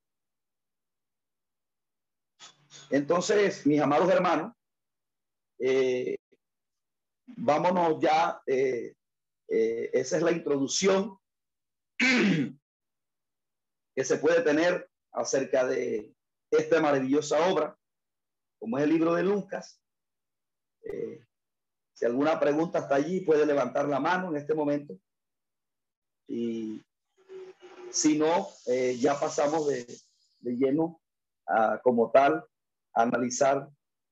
[2.89, 4.53] Entonces, mis amados hermanos,
[5.59, 6.14] eh,
[7.27, 8.95] vámonos ya, eh,
[9.47, 11.17] eh, esa es la introducción
[11.97, 16.13] que se puede tener acerca de
[16.51, 17.77] esta maravillosa obra,
[18.59, 19.81] como es el libro de Lucas.
[21.93, 24.99] si alguna pregunta está allí, puede levantar la mano en este momento.
[26.27, 26.81] Y
[27.89, 28.49] si no,
[28.99, 29.85] ya pasamos de,
[30.41, 31.01] lleno
[31.47, 32.43] a, como tal
[32.93, 33.69] analizar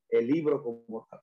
[0.09, 1.22] el libro como tal.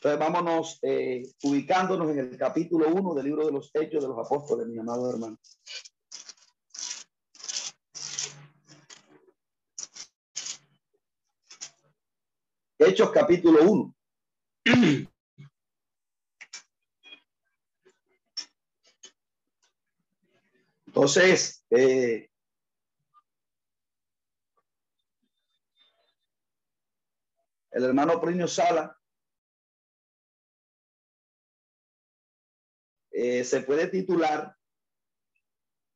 [0.00, 4.24] Entonces vámonos eh, ubicándonos en el capítulo 1 del libro de los Hechos de los
[4.24, 5.36] Apóstoles, mi amado hermano.
[12.78, 13.94] Hechos capítulo 1.
[20.86, 22.30] Entonces, eh,
[27.72, 28.97] el hermano Plinio Sala
[33.20, 34.54] eh, se puede titular,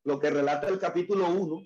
[0.04, 1.64] lo que relata el capítulo 1,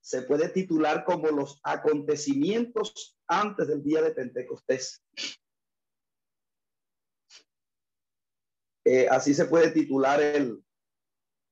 [0.00, 5.00] se puede titular como los acontecimientos antes del día de Pentecostés.
[8.84, 10.64] Eh, así se puede titular el,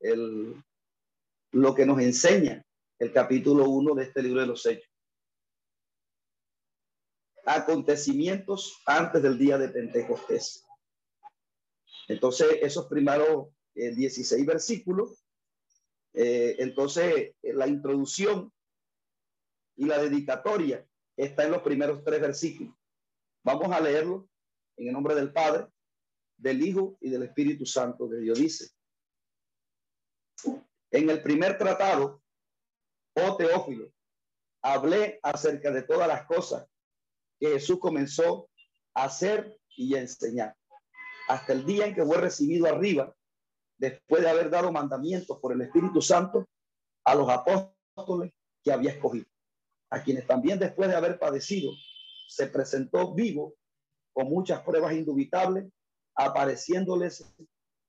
[0.01, 0.61] el,
[1.53, 2.67] lo que nos enseña
[2.99, 4.91] el capítulo 1 de este libro de los Hechos.
[7.45, 10.66] Acontecimientos antes del día de Pentecostés.
[12.09, 15.25] Entonces, esos primeros 16 eh, versículos,
[16.15, 18.51] eh, entonces la introducción
[19.77, 20.87] y la dedicatoria
[21.17, 22.75] está en los primeros tres versículos.
[23.45, 24.29] Vamos a leerlo
[24.77, 25.67] en el nombre del Padre,
[26.37, 28.39] del Hijo y del Espíritu Santo de Dios.
[28.39, 28.71] Dice,
[30.91, 32.23] en el primer tratado,
[33.15, 33.93] oh Teófilo,
[34.63, 36.67] hablé acerca de todas las cosas
[37.39, 38.49] que Jesús comenzó
[38.95, 40.57] a hacer y a enseñar,
[41.29, 43.15] hasta el día en que fue recibido arriba,
[43.79, 46.47] después de haber dado mandamientos por el Espíritu Santo
[47.05, 49.27] a los apóstoles que había escogido,
[49.91, 51.73] a quienes también después de haber padecido,
[52.29, 53.55] se presentó vivo
[54.13, 55.71] con muchas pruebas indubitables,
[56.15, 57.25] apareciéndoles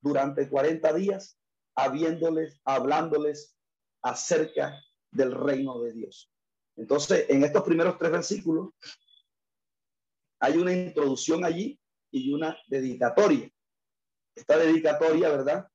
[0.02, 1.40] durante 40 días,
[1.76, 3.56] habiéndoles, hablándoles
[4.02, 4.80] acerca
[5.12, 6.32] del reino de Dios.
[6.76, 8.70] Entonces, en estos primeros tres versículos,
[10.40, 11.77] hay una introducción allí
[12.12, 13.50] y una dedicatoria.
[14.36, 15.68] Esta dedicatoria, ¿verdad?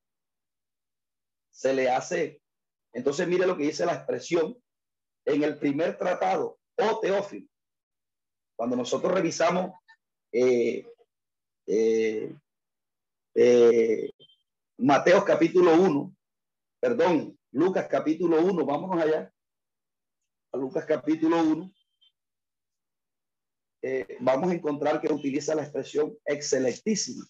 [1.51, 2.41] Se le hace.
[2.93, 4.57] Entonces, mire lo que dice la expresión
[5.25, 7.47] en el primer tratado, o oh, Teófilo.
[8.57, 9.73] Cuando nosotros revisamos
[10.33, 10.87] eh,
[11.67, 12.35] eh,
[13.35, 14.11] eh,
[14.79, 16.17] Mateo capítulo 1,
[16.81, 19.33] perdón, Lucas capítulo 1, vámonos allá,
[20.53, 21.73] a Lucas capítulo 1,
[23.83, 27.25] eh, vamos a encontrar que utiliza la expresión excelentísima.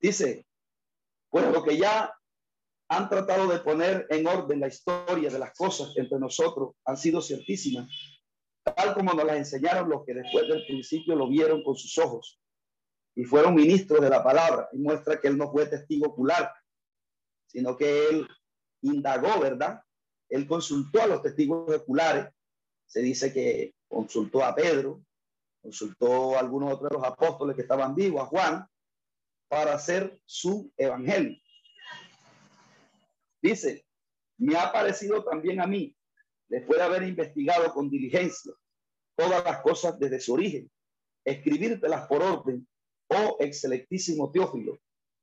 [0.00, 0.46] Dice,
[1.28, 2.14] pues lo que ya
[2.88, 7.20] han tratado de poner en orden la historia de las cosas entre nosotros han sido
[7.20, 7.90] ciertísimas,
[8.62, 12.40] tal como nos las enseñaron los que después del principio lo vieron con sus ojos
[13.16, 14.68] y fueron ministros de la palabra.
[14.72, 16.52] Y muestra que él no fue testigo ocular,
[17.48, 18.28] sino que él
[18.82, 19.82] indagó, ¿verdad?
[20.28, 22.28] Él consultó a los testigos oculares.
[22.86, 25.02] Se dice que consultó a Pedro,
[25.60, 28.66] consultó a algunos otros de los apóstoles que estaban vivos, a Juan,
[29.48, 31.36] para hacer su evangelio.
[33.40, 33.84] Dice,
[34.36, 35.96] me ha parecido también a mí,
[36.48, 38.52] después de haber investigado con diligencia
[39.16, 40.70] todas las cosas desde su origen,
[41.24, 42.68] escribírtelas por orden,
[43.08, 44.78] oh excelentísimo Teófilo,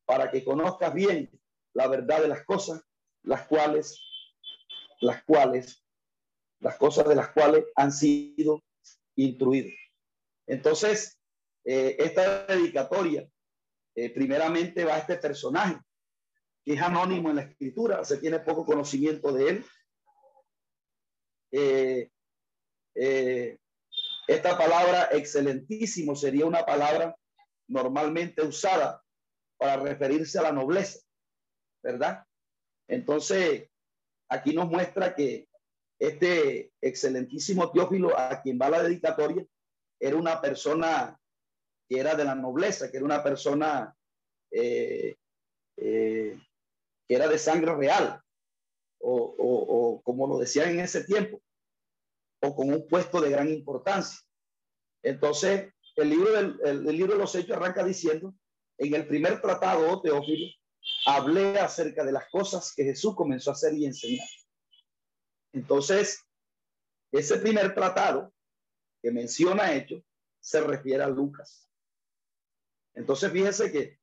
[0.05, 1.29] para que conozcas bien
[1.75, 2.81] la verdad de las cosas,
[3.23, 4.01] las cuales,
[5.01, 5.83] las cuales,
[6.61, 8.63] las cosas de las cuales han sido
[9.15, 9.73] instruidos.
[10.47, 11.19] Entonces,
[11.65, 13.27] eh, esta dedicatoria,
[13.95, 15.77] eh, primeramente va a este personaje,
[16.63, 19.65] que es anónimo en la escritura, se tiene poco conocimiento de él.
[21.51, 22.09] Eh,
[24.27, 27.15] esta palabra excelentísimo sería una palabra
[27.67, 29.03] normalmente usada
[29.57, 31.04] para referirse a la nobleza.
[31.85, 32.25] ¿Verdad?
[32.89, 33.69] Entonces,
[34.27, 35.47] aquí nos muestra que
[35.99, 39.45] este excelentísimo Teófilo a quien va la dedicatoria
[39.99, 41.17] era una persona
[41.87, 43.95] que era de la nobleza, que era una persona
[44.51, 45.15] eh,
[45.77, 46.39] eh,
[47.07, 48.19] que era de sangre real,
[48.99, 51.39] o, como lo decían en ese tiempo,
[52.41, 54.19] o con un puesto de gran importancia.
[55.03, 58.33] Entonces, el libro, del, el, libro de los Hechos arranca diciendo,
[58.79, 60.47] en el primer tratado, Teófilo,
[61.05, 64.27] hablé acerca de las cosas que Jesús comenzó a hacer y enseñar.
[65.53, 66.25] Entonces,
[67.11, 68.33] ese primer tratado
[69.01, 70.03] que menciona hecho
[70.39, 71.69] se refiere a Lucas.
[72.93, 73.99] Entonces, fíjese que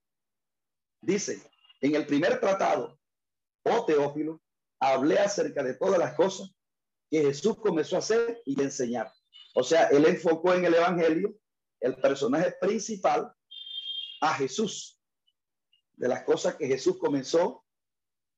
[1.01, 1.43] dice,
[1.81, 2.99] en el primer tratado,
[3.65, 4.41] oh Teófilo,
[4.81, 6.55] hablé acerca de todas las cosas
[7.11, 9.13] que Jesús comenzó a hacer y enseñar.
[9.55, 11.37] O sea, él enfocó en el Evangelio
[11.81, 13.35] el personaje principal
[14.21, 15.02] a Jesús
[15.97, 17.65] de las cosas que Jesús comenzó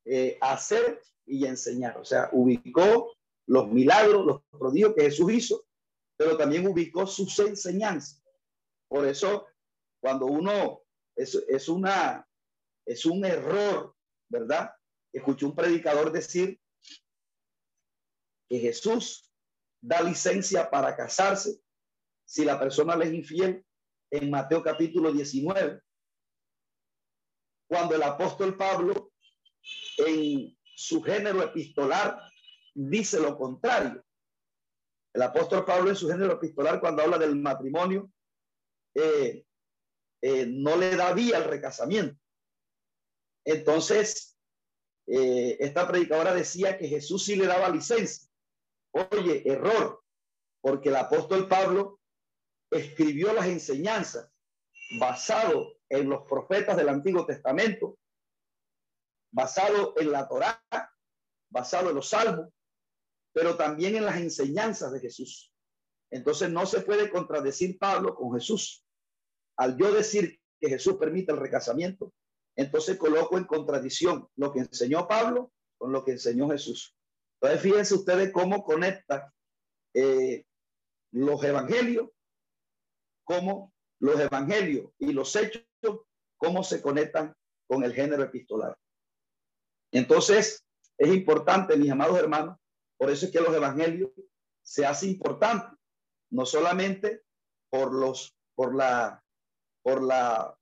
[0.04, 1.98] eh, a hacer y a enseñar.
[1.98, 5.64] O sea, ubicó los milagros, los prodigios que Jesús hizo,
[6.16, 8.22] pero también ubicó sus enseñanzas.
[8.88, 9.46] Por eso,
[10.00, 10.82] cuando uno
[11.16, 12.26] es, es una
[12.86, 13.94] es un error,
[14.28, 14.70] ¿verdad?
[15.12, 16.60] Escuché un predicador decir
[18.48, 19.30] que Jesús
[19.80, 21.60] da licencia para casarse
[22.26, 23.64] si la persona le es infiel
[24.10, 25.80] en Mateo capítulo 19
[27.74, 29.10] cuando el apóstol Pablo
[29.96, 32.20] en su género epistolar
[32.72, 34.00] dice lo contrario.
[35.12, 38.12] El apóstol Pablo en su género epistolar cuando habla del matrimonio
[38.94, 39.44] eh,
[40.22, 42.16] eh, no le da vía al recasamiento.
[43.44, 44.38] Entonces,
[45.08, 48.30] eh, esta predicadora decía que Jesús sí le daba licencia.
[48.92, 50.00] Oye, error,
[50.60, 51.98] porque el apóstol Pablo
[52.70, 54.30] escribió las enseñanzas
[54.96, 57.98] basado en los profetas del Antiguo Testamento,
[59.32, 60.62] basado en la Torá,
[61.50, 62.48] basado en los salmos,
[63.32, 65.52] pero también en las enseñanzas de Jesús.
[66.10, 68.84] Entonces no se puede contradecir Pablo con Jesús.
[69.56, 72.12] Al yo decir que Jesús permite el recasamiento,
[72.56, 76.96] entonces coloco en contradicción lo que enseñó Pablo con lo que enseñó Jesús.
[77.40, 79.34] Entonces fíjense ustedes cómo conecta
[79.92, 80.44] eh,
[81.12, 82.10] los evangelios,
[83.24, 85.64] cómo los evangelios y los hechos,
[86.36, 87.34] cómo se conectan
[87.66, 88.76] con el género epistolar.
[89.92, 90.64] Entonces,
[90.98, 92.58] es importante, mis amados hermanos,
[92.98, 94.10] por eso es que los evangelios
[94.62, 95.76] se hace importante,
[96.30, 97.22] no solamente
[97.70, 99.22] por los, por la,
[99.82, 100.56] por la,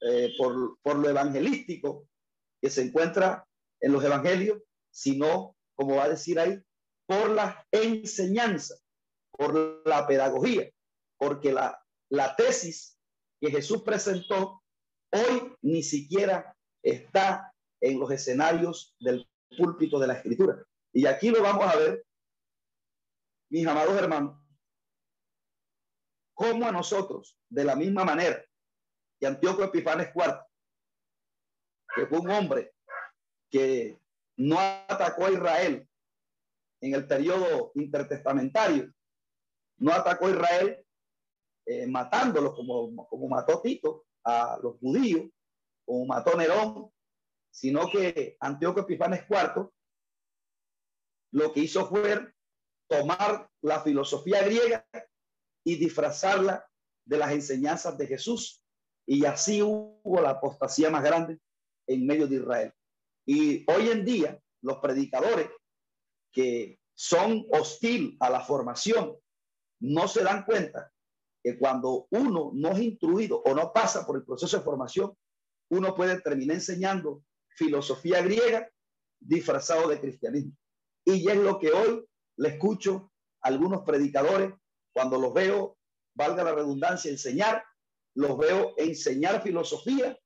[0.00, 2.08] eh, por, por lo evangelístico
[2.60, 3.46] que se encuentra
[3.80, 6.60] en los evangelios, sino, como va a decir ahí,
[7.06, 8.76] por la enseñanza,
[9.30, 10.70] por la pedagogía,
[11.18, 12.98] porque la, la tesis
[13.40, 14.62] que Jesús presentó
[15.10, 20.64] hoy ni siquiera está en los escenarios del púlpito de la escritura.
[20.92, 22.04] Y aquí lo vamos a ver,
[23.50, 24.40] mis amados hermanos,
[26.34, 28.44] como a nosotros, de la misma manera
[29.18, 30.40] que Antíoco Epifanes IV,
[31.94, 32.74] que fue un hombre
[33.50, 33.98] que
[34.36, 35.88] no atacó a Israel
[36.82, 38.92] en el periodo intertestamentario,
[39.78, 40.86] no atacó a Israel
[41.66, 45.30] eh, matándolo como, como mató Tito a los judíos,
[45.84, 46.90] como mató Nerón,
[47.50, 49.70] sino que Antíoco Epifanes IV
[51.32, 52.32] lo que hizo fue
[52.88, 54.86] tomar la filosofía griega
[55.64, 56.68] y disfrazarla
[57.04, 58.62] de las enseñanzas de Jesús.
[59.06, 61.38] Y así hubo la apostasía más grande
[61.86, 62.72] en medio de Israel.
[63.26, 65.50] Y hoy en día los predicadores
[66.32, 69.16] que son hostil a la formación
[69.80, 70.92] no se dan cuenta
[71.46, 75.16] que cuando uno no es instruido o no pasa por el proceso de formación,
[75.70, 78.68] uno puede terminar enseñando filosofía griega
[79.20, 80.56] disfrazado de cristianismo.
[81.04, 82.04] Y es lo que hoy
[82.38, 84.54] le escucho a algunos predicadores
[84.92, 85.78] cuando los veo,
[86.16, 87.62] valga la redundancia, enseñar,
[88.16, 90.18] los veo enseñar filosofía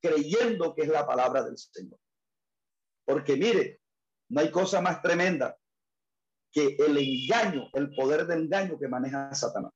[0.00, 1.98] creyendo que es la palabra del Señor.
[3.04, 3.80] Porque mire,
[4.30, 5.58] no hay cosa más tremenda
[6.52, 9.72] que el engaño, el poder del engaño que maneja Satanás.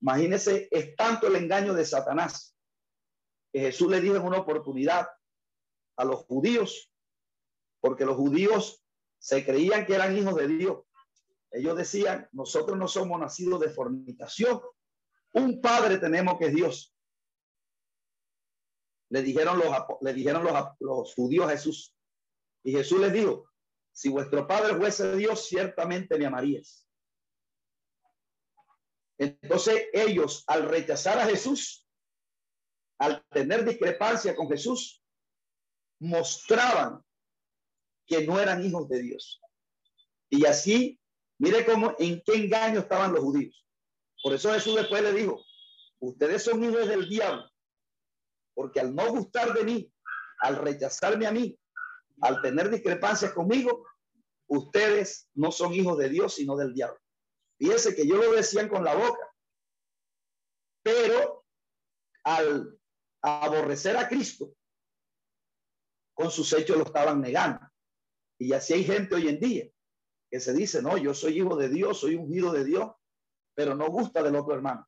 [0.00, 2.56] Imagínese, es tanto el engaño de Satanás
[3.52, 5.08] que Jesús le dijo en una oportunidad
[5.96, 6.92] a los judíos,
[7.80, 8.84] porque los judíos
[9.18, 10.84] se creían que eran hijos de Dios.
[11.50, 14.60] Ellos decían, nosotros no somos nacidos de fornicación,
[15.32, 16.94] un padre tenemos que es Dios.
[19.10, 19.70] Le dijeron los,
[20.00, 21.94] le dijeron los, los judíos a Jesús.
[22.62, 23.48] Y Jesús les dijo,
[23.92, 26.85] si vuestro padre fuese Dios, ciertamente me amarías.
[29.18, 31.86] Entonces ellos, al rechazar a Jesús,
[32.98, 35.02] al tener discrepancia con Jesús,
[36.00, 37.02] mostraban
[38.06, 39.40] que no eran hijos de Dios.
[40.30, 41.00] Y así,
[41.38, 43.66] mire cómo, en qué engaño estaban los judíos.
[44.22, 45.42] Por eso Jesús después le dijo,
[46.00, 47.50] ustedes son hijos del diablo,
[48.54, 49.92] porque al no gustar de mí,
[50.40, 51.58] al rechazarme a mí,
[52.20, 53.86] al tener discrepancias conmigo,
[54.48, 56.98] ustedes no son hijos de Dios, sino del diablo.
[57.58, 59.32] Fíjense que yo lo decían con la boca,
[60.82, 61.44] pero
[62.24, 62.78] al
[63.22, 64.54] aborrecer a Cristo,
[66.14, 67.60] con sus hechos lo estaban negando.
[68.38, 69.66] Y así hay gente hoy en día
[70.30, 72.92] que se dice, no, yo soy hijo de Dios, soy ungido de Dios,
[73.54, 74.86] pero no gusta del otro hermano.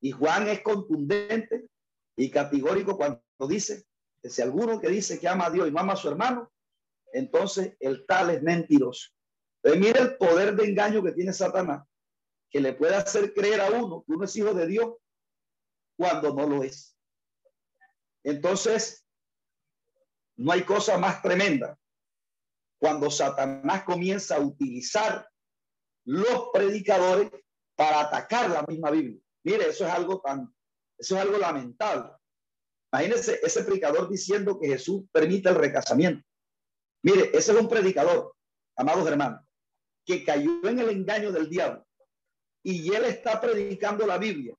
[0.00, 1.68] Y Juan es contundente
[2.16, 3.84] y categórico cuando dice
[4.22, 6.50] que si alguno que dice que ama a Dios y no ama a su hermano,
[7.12, 9.10] entonces el tal es mentiroso.
[9.64, 11.86] Mira el poder de engaño que tiene Satanás,
[12.50, 14.94] que le puede hacer creer a uno que uno es hijo de Dios
[15.96, 16.96] cuando no lo es.
[18.24, 19.06] Entonces,
[20.36, 21.78] no hay cosa más tremenda
[22.80, 25.28] cuando Satanás comienza a utilizar
[26.04, 27.30] los predicadores
[27.76, 29.20] para atacar la misma Biblia.
[29.44, 30.52] Mire, eso es algo tan,
[30.98, 32.10] eso es algo lamentable.
[32.92, 36.26] Imagínense ese predicador diciendo que Jesús permite el recasamiento.
[37.04, 38.34] Mire, ese es un predicador,
[38.76, 39.40] amados hermanos,
[40.04, 41.86] que cayó en el engaño del diablo
[42.62, 44.54] y él está predicando la Biblia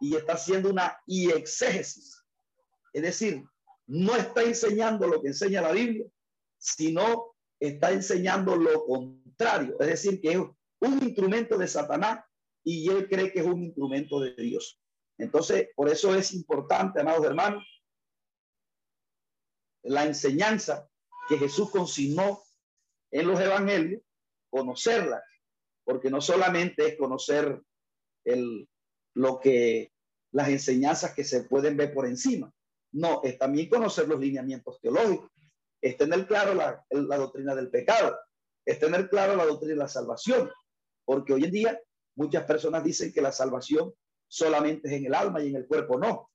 [0.00, 2.22] y está haciendo una exégesis.
[2.92, 3.44] Es decir,
[3.86, 6.06] no está enseñando lo que enseña la Biblia,
[6.58, 9.76] sino está enseñando lo contrario.
[9.80, 10.38] Es decir, que es
[10.80, 12.24] un instrumento de Satanás
[12.64, 14.80] y él cree que es un instrumento de Dios.
[15.18, 17.64] Entonces, por eso es importante, amados hermanos,
[19.84, 20.88] la enseñanza
[21.28, 22.42] que Jesús consignó
[23.10, 24.02] en los evangelios,
[24.52, 25.24] conocerla,
[25.84, 27.60] porque no solamente es conocer
[28.24, 28.68] el,
[29.14, 29.92] lo que
[30.32, 32.52] las enseñanzas que se pueden ver por encima.
[32.92, 35.30] No, es también conocer los lineamientos teológicos,
[35.80, 38.18] es tener claro la, la doctrina del pecado,
[38.66, 40.50] es tener claro la doctrina de la salvación,
[41.04, 41.80] porque hoy en día
[42.16, 43.94] muchas personas dicen que la salvación
[44.28, 46.30] solamente es en el alma y en el cuerpo no.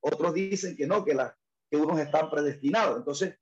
[0.00, 1.36] Otros dicen que no, que, la,
[1.70, 2.96] que unos están predestinados.
[2.96, 3.36] Entonces,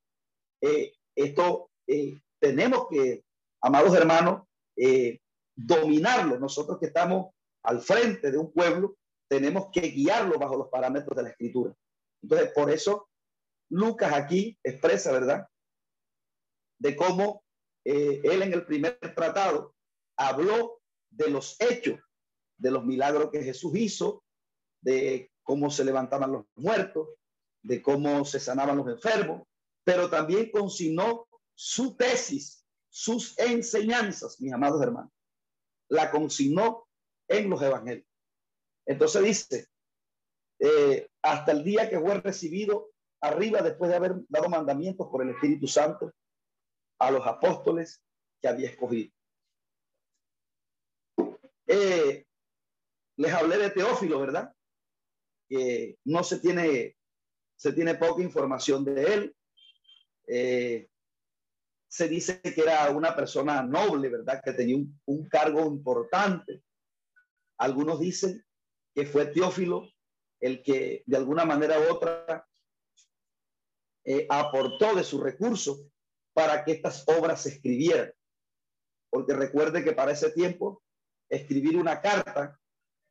[0.61, 3.23] eh, esto eh, tenemos que,
[3.61, 4.43] amados hermanos,
[4.75, 5.19] eh,
[5.55, 6.39] dominarlo.
[6.39, 7.33] Nosotros que estamos
[7.63, 8.97] al frente de un pueblo,
[9.29, 11.73] tenemos que guiarlo bajo los parámetros de la escritura.
[12.21, 13.09] Entonces, por eso
[13.69, 15.47] Lucas aquí expresa, ¿verdad?
[16.79, 17.43] De cómo
[17.83, 19.75] él en el primer tratado
[20.17, 20.79] habló
[21.09, 21.99] de los hechos,
[22.57, 24.23] de los milagros que Jesús hizo,
[24.81, 27.09] de cómo se levantaban los muertos,
[27.63, 29.47] de cómo se sanaban los enfermos,
[29.83, 32.58] pero también consignó su tesis,
[32.89, 35.11] sus enseñanzas, mis amados hermanos.
[35.89, 36.87] La consignó
[37.27, 38.07] en los evangelios.
[38.85, 39.67] Entonces dice,
[40.59, 42.89] eh, hasta el día que fue recibido
[43.21, 46.11] arriba después de haber dado mandamientos por el Espíritu Santo
[46.99, 48.01] a los apóstoles
[48.41, 49.11] que había escogido.
[51.67, 52.25] Eh,
[53.17, 54.53] les hablé de Teófilo, ¿verdad?
[55.47, 56.97] Que no se tiene,
[57.55, 59.35] se tiene poca información de él.
[60.27, 60.88] Eh,
[61.89, 64.41] se dice que era una persona noble, ¿verdad?
[64.43, 66.63] Que tenía un, cargo importante.
[67.57, 68.45] Algunos dicen
[68.93, 69.89] que fue Teófilo
[70.39, 72.47] el que de alguna manera u otra
[74.05, 75.83] eh, aportó de sus recursos
[76.33, 78.13] para que estas obras se escribieran.
[79.09, 80.83] Porque recuerde que para ese tiempo
[81.27, 82.59] escribir una carta,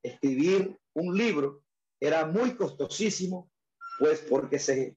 [0.03, 1.65] escribir un libro,
[2.01, 3.51] era muy costosísimo,
[3.99, 4.97] pues porque se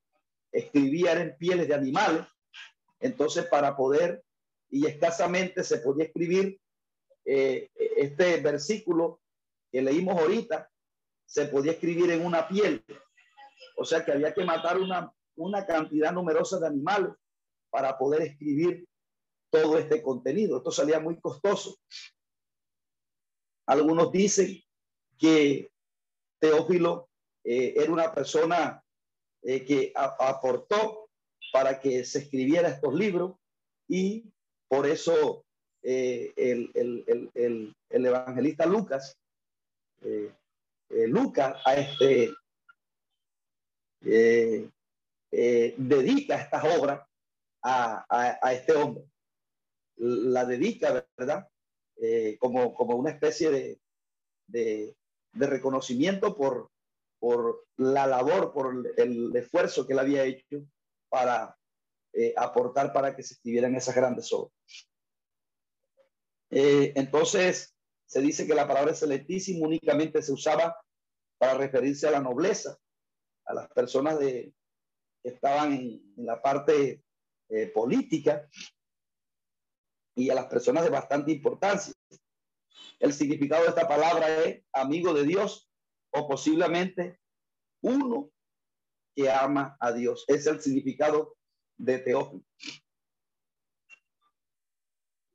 [0.51, 2.27] escribía en pieles de animales.
[3.01, 4.23] Entonces, para poder,
[4.69, 6.59] y escasamente se podía escribir
[7.25, 9.19] eh, este versículo
[9.71, 10.69] que leímos ahorita,
[11.25, 12.83] se podía escribir en una piel.
[13.77, 17.13] O sea que había que matar una, una cantidad numerosa de animales
[17.69, 18.87] para poder escribir
[19.49, 20.57] todo este contenido.
[20.57, 21.77] Esto salía muy costoso.
[23.65, 24.61] Algunos dicen
[25.17, 25.71] que
[26.39, 27.09] Teófilo
[27.43, 28.83] eh, era una persona
[29.41, 31.00] eh, que aportó
[31.51, 33.35] para que se escribiera estos libros
[33.87, 34.25] y
[34.67, 35.45] por eso
[35.83, 39.17] eh, el, evangelista Lucas,
[40.89, 42.33] Lucas a este,
[45.77, 47.01] dedica estas obras
[47.63, 48.05] a,
[48.41, 49.03] a este hombre.
[49.97, 51.47] La dedica, ¿verdad?
[52.03, 53.79] Eh, como, como una especie de,
[54.47, 54.95] de,
[55.35, 56.71] reconocimiento por,
[57.19, 60.65] por la labor, por el, esfuerzo que él había hecho
[61.11, 61.57] para
[62.13, 64.53] eh, aportar para que se escribieran esas grandes obras.
[66.49, 70.75] Eh, entonces, se dice que la palabra selectísimo únicamente se usaba
[71.37, 72.77] para referirse a la nobleza,
[73.45, 74.53] a las personas de,
[75.21, 77.03] que estaban en, la parte
[77.73, 78.47] política
[80.15, 81.93] y a las personas de bastante importancia.
[82.97, 85.69] El significado de esta palabra es amigo de Dios
[86.13, 87.19] o posiblemente
[87.81, 88.31] uno
[89.15, 90.25] que ama a Dios.
[90.27, 91.37] Es el significado
[91.77, 92.43] de Teófilo.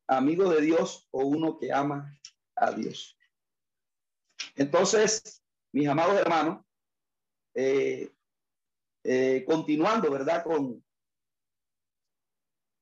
[0.08, 2.16] Amigo de Dios o uno que ama
[2.54, 3.18] a Dios.
[4.54, 5.42] Entonces,
[5.72, 6.64] mis amados hermanos,
[7.54, 8.12] eh,
[9.04, 10.44] eh, continuando, ¿verdad?
[10.44, 10.84] Con,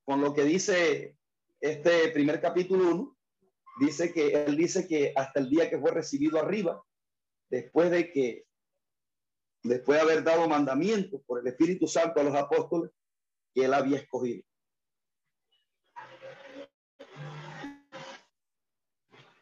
[0.05, 1.17] con lo que dice
[1.59, 3.17] este primer capítulo 1
[3.79, 6.83] dice que él dice que hasta el día que fue recibido arriba,
[7.49, 8.44] después de que,
[9.67, 12.91] después de haber dado mandamientos por el Espíritu Santo a los apóstoles,
[13.53, 14.43] que él había escogido.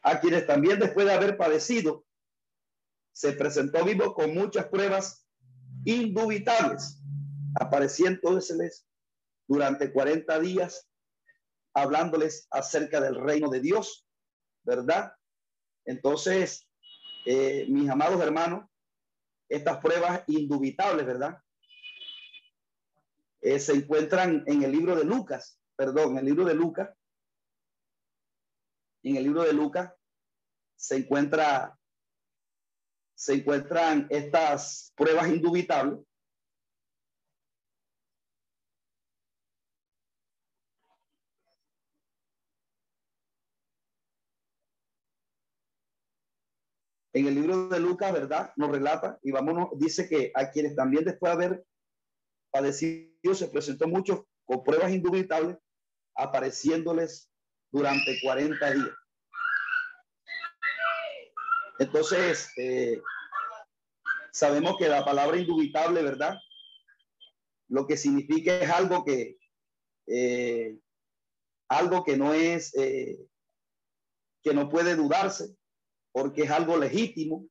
[0.02, 2.06] A quienes también después de haber padecido,
[3.14, 5.28] se presentó vivo con muchas pruebas
[5.86, 7.02] indubitables,
[7.60, 8.86] apareciéndoles
[9.48, 10.90] durante 40 días
[11.76, 14.06] hablándoles acerca del reino de Dios,
[14.64, 15.14] ¿verdad?
[15.86, 16.70] Entonces,
[17.26, 18.70] eh, mis amados hermanos,
[19.49, 21.38] estas pruebas indubitables, ¿verdad?
[23.41, 26.90] Eh, se encuentran en el libro de Lucas, perdón, en el libro de Lucas.
[29.03, 29.94] En el libro de Lucas
[30.76, 31.78] se encuentra
[33.15, 35.99] se encuentran estas pruebas indubitables
[47.14, 48.52] en el libro de Lucas, ¿verdad?
[48.56, 51.65] Nos relata y vámonos, dice que a quienes también después de haber
[52.52, 55.57] padecido se presentó mucho con pruebas indubitables,
[56.15, 57.30] apareciéndoles
[57.72, 58.95] durante 40 días.
[61.80, 63.02] Entonces, eh,
[64.34, 66.35] Sabemos que la palabra indubitable, ¿verdad?
[67.68, 69.38] Lo que significa es algo que,
[70.07, 70.80] eh,
[71.69, 73.19] algo que no es, eh,
[74.41, 75.56] que no puede dudarse,
[76.14, 77.45] porque es algo legítimo.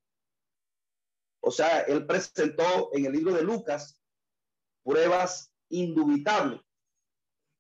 [1.41, 4.01] O sea, él presentó en el libro de Lucas
[4.85, 6.61] pruebas indubitables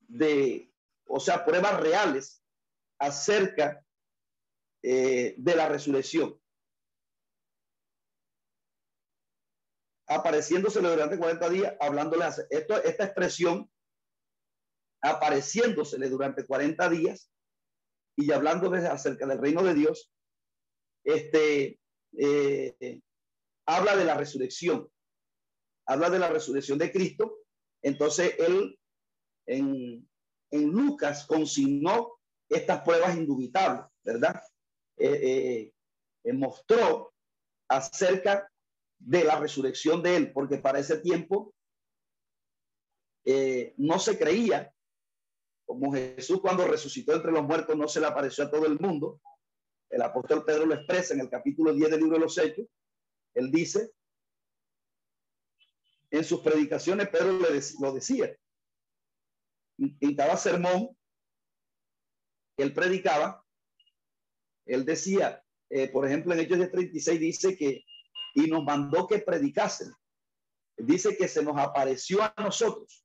[0.01, 0.73] de,
[1.07, 2.45] o sea, pruebas reales
[2.99, 3.85] acerca
[4.83, 6.41] eh, de la resurrección.
[10.07, 13.71] Apareciéndosele durante 40 días, hablándole, esto, esta expresión,
[15.01, 17.33] apareciéndosele durante 40 días
[18.17, 20.12] y hablándoles acerca del reino de Dios,
[21.05, 21.79] este,
[22.19, 23.01] eh,
[23.67, 24.89] habla de la resurrección,
[25.87, 27.39] habla de la resurrección de Cristo.
[27.83, 28.79] Entonces, él
[29.47, 30.09] en,
[30.51, 32.19] en Lucas consignó
[32.49, 34.41] estas pruebas indubitables, ¿verdad?
[34.99, 35.73] Eh,
[36.25, 37.13] eh, mostró
[37.69, 38.49] acerca
[38.99, 41.55] de la resurrección de él, porque para ese tiempo
[43.77, 44.73] no se creía,
[45.65, 49.21] como Jesús cuando resucitó entre los muertos no se le apareció a todo el mundo,
[49.93, 52.67] el apóstol Pedro lo expresa en el capítulo 10 del libro de los Hechos.
[53.35, 53.93] Él dice,
[56.11, 58.35] en sus predicaciones, Pedro le lo decía.
[59.79, 60.97] En sermón
[62.57, 63.45] él predicaba,
[64.67, 67.85] él decía, eh, por ejemplo, en Hechos de 36 dice que,
[68.35, 69.93] y nos mandó que predicasen.
[70.79, 73.05] Dice que se nos apareció a nosotros,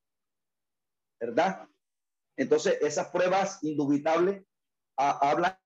[1.19, 1.67] ¿verdad?
[2.37, 4.45] Entonces, esas pruebas indubitables
[4.95, 5.57] hablan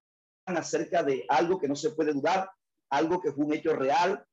[0.57, 2.49] acerca de algo que no se puede dudar,
[2.90, 4.26] algo que fue un hecho real,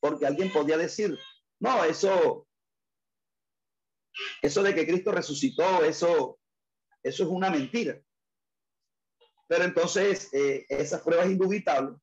[0.00, 1.18] porque alguien podía decir,
[1.60, 2.46] no, eso,
[4.40, 6.38] eso de que Cristo resucitó, eso,
[7.02, 8.00] eso es una mentira.
[9.48, 11.98] Pero entonces eh, esas pruebas indubitables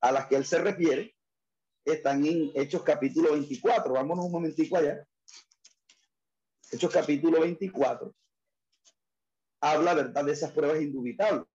[0.00, 1.16] a las que él se refiere
[1.84, 3.92] están en Hechos capítulo 24.
[3.92, 5.06] Vámonos un momentico allá.
[6.70, 8.14] Hechos capítulo 24
[9.60, 11.46] habla, ¿verdad?, de esas pruebas indubitables.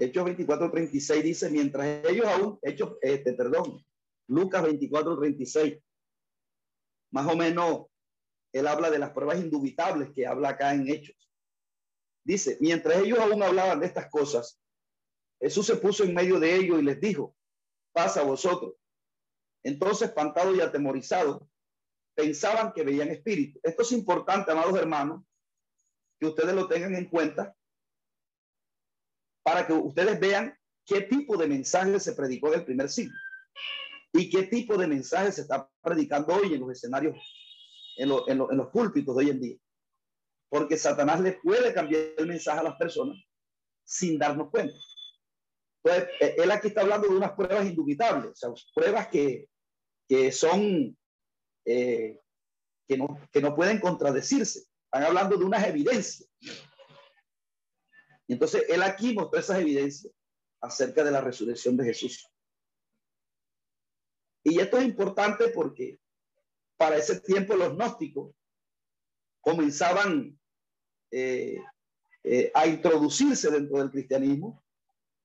[0.00, 3.84] Hechos 24, 36 dice, mientras ellos aún, Hechos, este, perdón,
[4.28, 5.78] Lucas 24, 36,
[7.10, 7.86] más o menos,
[8.52, 11.16] él habla de las pruebas indubitables que habla acá en Hechos.
[12.24, 14.60] Dice, mientras ellos aún hablaban de estas cosas,
[15.40, 17.34] Jesús se puso en medio de ellos y les dijo,
[17.92, 18.74] pasa a vosotros.
[19.64, 21.42] Entonces, espantados y atemorizados,
[22.14, 23.60] pensaban que veían espíritu.
[23.62, 25.22] Esto es importante, amados hermanos,
[26.18, 27.56] que ustedes lo tengan en cuenta
[29.48, 30.54] para que ustedes vean
[30.84, 33.16] qué tipo de mensaje se predicó en el primer siglo
[34.12, 37.16] y qué tipo de mensaje se está predicando hoy en los escenarios,
[37.96, 39.56] en, en, en los púlpitos de hoy en día.
[40.50, 43.16] Porque Satanás le puede cambiar el mensaje a las personas
[43.84, 44.76] sin darnos cuenta.
[45.82, 49.48] Entonces, e, él aquí está hablando de unas pruebas indubitables, o sea, pruebas que,
[50.06, 50.94] que son,
[51.64, 52.20] eh,
[52.86, 54.64] que, no, que no pueden contradecirse.
[54.84, 56.28] Están hablando de unas evidencias.
[58.28, 60.12] Y entonces él aquí mostró esas evidencias
[60.60, 62.30] acerca de la resurrección de Jesús.
[64.44, 65.98] Y esto es importante porque
[66.76, 68.34] para ese tiempo los gnósticos
[69.40, 70.38] comenzaban
[71.10, 71.58] eh,
[72.22, 74.62] eh, a introducirse dentro del cristianismo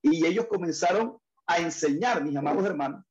[0.02, 3.04] y ellos comenzaron a enseñar, mis amados hermanos,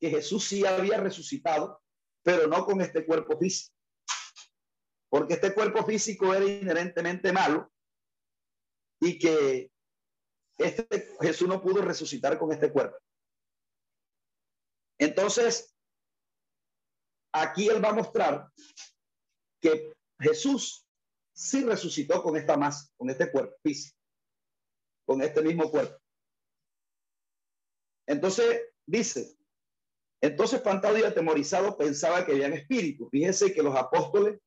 [0.00, 1.80] que Jesús sí había resucitado,
[2.22, 3.74] pero no con este cuerpo físico.
[5.08, 7.72] Porque este cuerpo físico era inherentemente malo
[9.00, 9.70] y que
[10.58, 12.98] este Jesús no pudo resucitar con este cuerpo.
[14.98, 15.74] Entonces,
[17.32, 18.50] aquí él va a mostrar
[19.60, 20.86] que Jesús
[21.32, 23.96] sí resucitó con esta masa, con este cuerpo físico,
[25.06, 25.98] con este mismo cuerpo.
[28.06, 29.38] Entonces, dice,
[30.20, 33.08] entonces espantado y atemorizado pensaba que habían espíritu.
[33.08, 34.38] Fíjense que los apóstoles,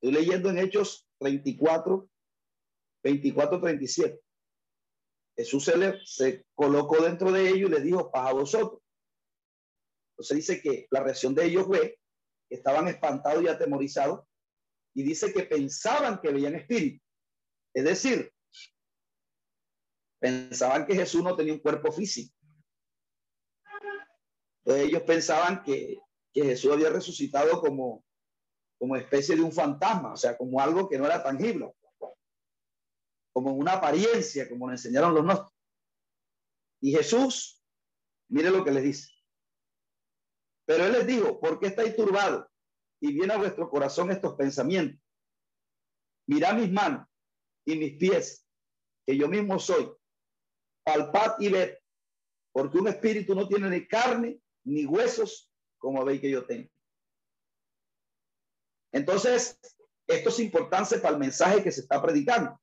[0.00, 2.08] estoy leyendo en Hechos 34,
[3.04, 4.20] 24, 37.
[5.36, 8.80] Jesús se, le, se colocó dentro de ellos y le dijo, paz vosotros.
[10.12, 11.98] Entonces dice que la reacción de ellos fue
[12.48, 14.26] que estaban espantados y atemorizados
[14.94, 17.04] y dice que pensaban que veían espíritu.
[17.74, 18.32] Es decir,
[20.20, 22.34] pensaban que Jesús no tenía un cuerpo físico.
[24.64, 25.98] Ellos pensaban que,
[26.32, 28.02] que Jesús había resucitado como,
[28.78, 31.74] como especie de un fantasma, o sea, como algo que no era tangible
[33.34, 35.52] como una apariencia, como le enseñaron los gnósticos.
[36.80, 37.62] Y Jesús,
[38.30, 39.12] mire lo que les dice.
[40.66, 42.46] Pero él les dijo, ¿por qué estáis turbados?
[43.04, 44.98] y viene a vuestro corazón estos pensamientos.
[46.26, 47.06] Mirad mis manos
[47.66, 48.46] y mis pies,
[49.06, 49.92] que yo mismo soy.
[50.82, 51.76] Palpad y ved,
[52.50, 56.70] porque un espíritu no tiene ni carne ni huesos, como veis que yo tengo.
[58.90, 59.60] Entonces,
[60.06, 62.58] esto es importante para el mensaje que se está predicando.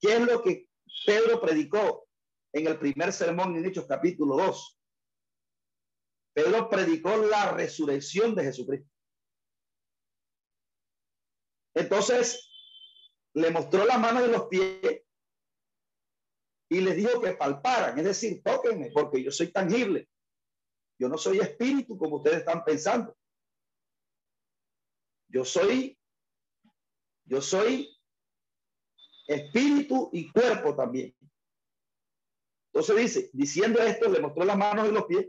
[0.00, 0.68] ¿Qué es lo que
[1.04, 2.08] Pedro predicó
[2.52, 4.80] en el primer sermón en Hechos capítulo 2?
[6.32, 8.90] Pedro predicó la resurrección de Jesucristo.
[11.74, 12.50] Entonces,
[13.34, 15.02] le mostró la mano de los pies
[16.70, 20.08] y les dijo que palparan, es decir, tóquenme, porque yo soy tangible.
[20.98, 23.16] Yo no soy espíritu como ustedes están pensando.
[25.28, 25.98] Yo soy,
[27.24, 27.99] yo soy
[29.30, 31.14] espíritu y cuerpo también.
[32.72, 35.28] Entonces dice, diciendo esto, le mostró las manos y los pies.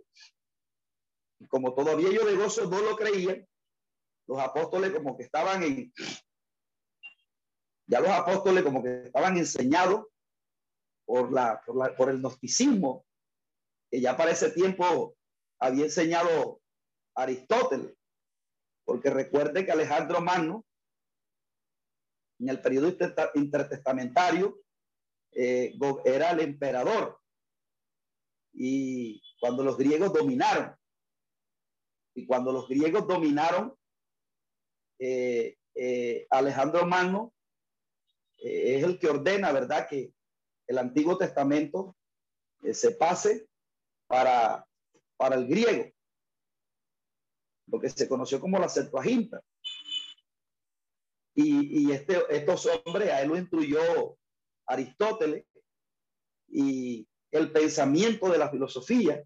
[1.39, 3.47] Y como todavía yo de gozo no lo creían,
[4.27, 5.93] los apóstoles como que estaban en,
[7.87, 10.07] ya los apóstoles como que estaban enseñados
[11.05, 13.05] por, la, por, la, por el gnosticismo,
[13.89, 15.15] que ya para ese tiempo
[15.59, 16.61] había enseñado
[17.15, 17.95] Aristóteles.
[18.83, 20.65] Porque recuerde que Alejandro Magno,
[22.41, 22.91] en el periodo
[23.35, 24.59] intertestamentario,
[25.31, 25.73] eh,
[26.03, 27.19] era el emperador.
[28.53, 30.75] Y cuando los griegos dominaron,
[32.15, 33.75] y cuando los griegos dominaron,
[34.99, 37.33] eh, eh, Alejandro Magno
[38.37, 40.11] es el que ordena, ¿verdad?, que
[40.67, 41.95] el Antiguo Testamento
[42.73, 43.47] se pase
[44.07, 44.67] para,
[45.15, 45.91] para el griego
[47.67, 49.41] lo que se conoció como la Septuaginta.
[51.33, 54.17] Y, este, estos hombres, a él lo instruyó
[54.67, 55.45] Aristóteles
[56.47, 59.23] y el pensamiento de la filosofía,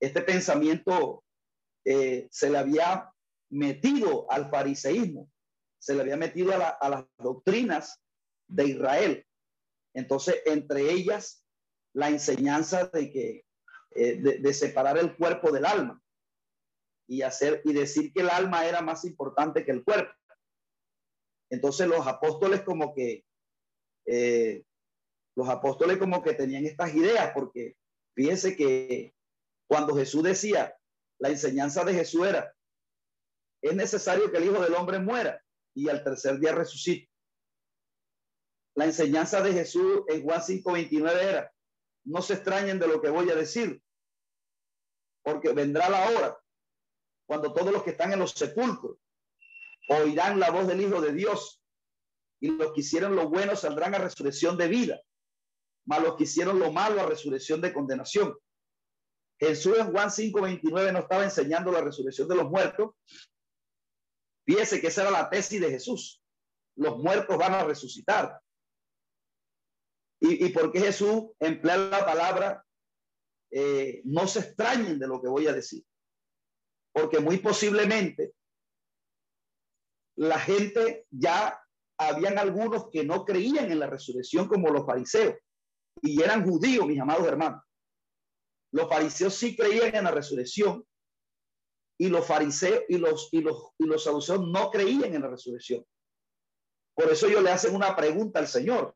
[0.00, 1.24] este pensamiento
[1.84, 3.12] eh, se le había
[3.50, 5.30] metido al fariseísmo,
[5.78, 8.00] se le había metido a, a las doctrinas
[8.48, 9.26] de Israel.
[9.94, 11.44] Entonces, entre ellas,
[11.94, 13.44] la enseñanza de que
[13.92, 16.00] eh, de, de, separar el cuerpo del alma
[17.08, 20.12] y hacer y decir que el alma era más importante que el cuerpo.
[21.50, 23.24] Entonces los apóstoles como que
[24.06, 24.64] eh,
[25.36, 27.76] los apóstoles como que tenían estas ideas porque
[28.14, 29.14] fíjense que
[29.68, 30.76] cuando Jesús decía
[31.18, 32.54] la enseñanza de Jesús era
[33.62, 35.42] es necesario que el Hijo del Hombre muera
[35.74, 37.10] y al tercer día resucite.
[38.74, 41.52] La enseñanza de Jesús en Juan 5:29 era
[42.04, 43.82] no se extrañen de lo que voy a decir,
[45.22, 46.40] porque vendrá la hora
[47.26, 48.96] cuando todos los que están en los sepulcros
[49.88, 51.62] oirán la voz del Hijo de Dios
[52.40, 55.00] y los que hicieron lo bueno saldrán a resurrección de vida,
[55.86, 58.36] mas los que hicieron lo malo a resurrección de condenación.
[59.40, 62.94] Jesús en Juan 5:29 no estaba enseñando la resurrección de los muertos.
[64.46, 66.22] Fíjese que esa era la tesis de Jesús.
[66.76, 68.40] Los muertos van a resucitar.
[70.20, 72.64] ¿Y, y Jesús emplea la palabra?
[73.50, 75.84] Eh, no se extrañen de lo que voy a decir
[76.98, 78.34] porque muy posiblemente
[80.18, 81.60] la gente ya
[81.96, 85.36] habían algunos que no creían en la resurrección como los fariseos
[86.02, 87.62] y eran judíos, mis amados hermanos.
[88.72, 90.84] Los fariseos sí creían en la resurrección
[92.00, 95.84] y los fariseos y los y los y los saduceos no creían en la resurrección.
[96.94, 98.92] Por eso yo le hacen una pregunta al Señor.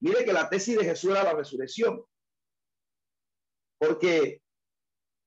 [0.00, 2.04] Mire que la tesis de Jesús era la resurrección.
[3.78, 4.40] Porque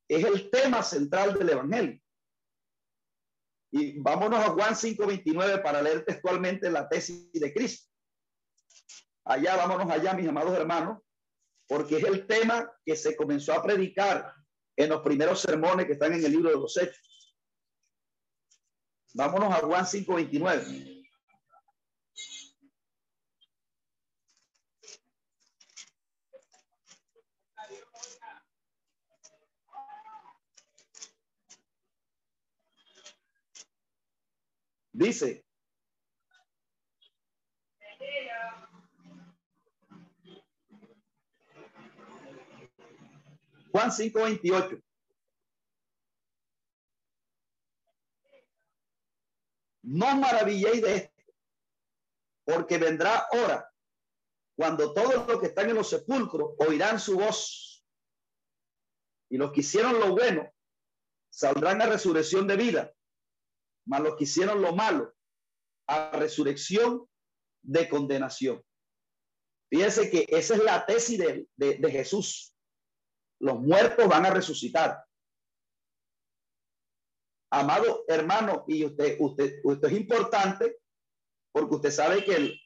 [0.07, 2.01] es el tema central del Evangelio.
[3.71, 7.89] Y vámonos a Juan 5:29 para leer textualmente la tesis de Cristo.
[9.25, 10.99] Allá, vámonos allá, mis amados hermanos,
[11.67, 14.33] porque es el tema que se comenzó a predicar
[14.77, 17.35] en los primeros sermones que están en el libro de los Hechos.
[19.13, 20.96] Vámonos a Juan 5:29.
[34.97, 35.45] Dice,
[43.71, 44.81] Juan 5:28.
[49.83, 51.23] No maravilléis de esto,
[52.43, 53.71] porque vendrá hora
[54.55, 57.85] cuando todos los que están en los sepulcros oirán su voz.
[59.29, 60.51] Y los que hicieron lo bueno
[61.29, 62.96] saldrán a resurrección de vida
[63.87, 65.13] mas los que hicieron lo malo
[65.87, 67.07] a resurrección
[67.63, 68.63] de condenación.
[69.69, 72.53] Fíjense que esa es la tesis de, de, Jesús.
[73.39, 75.03] Los muertos van a resucitar.
[77.51, 80.79] amado hermano, y usted, usted, usted es importante
[81.51, 82.61] porque usted sabe que el,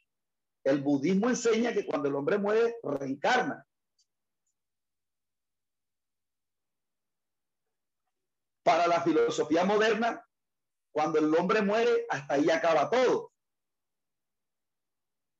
[0.63, 3.65] el budismo enseña que cuando el hombre muere, reencarna.
[8.63, 10.23] Para la filosofía moderna,
[10.91, 13.31] cuando el hombre muere, hasta ahí acaba todo.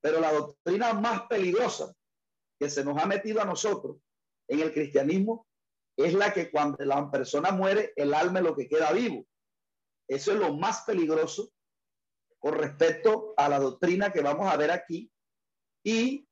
[0.02, 1.94] Pero la doctrina más peligrosa
[2.58, 3.98] que se nos ha metido a nosotros
[4.48, 5.46] en el cristianismo
[5.96, 9.26] es la que cuando la persona muere, el alma es lo que queda vivo.
[10.08, 11.52] Eso es lo más peligroso
[12.38, 15.12] con respecto a la doctrina que vamos a ver aquí.
[15.84, 16.26] Y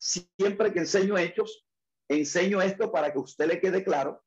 [0.00, 1.66] siempre que enseño hechos,
[2.08, 4.22] enseño esto para que usted le quede claro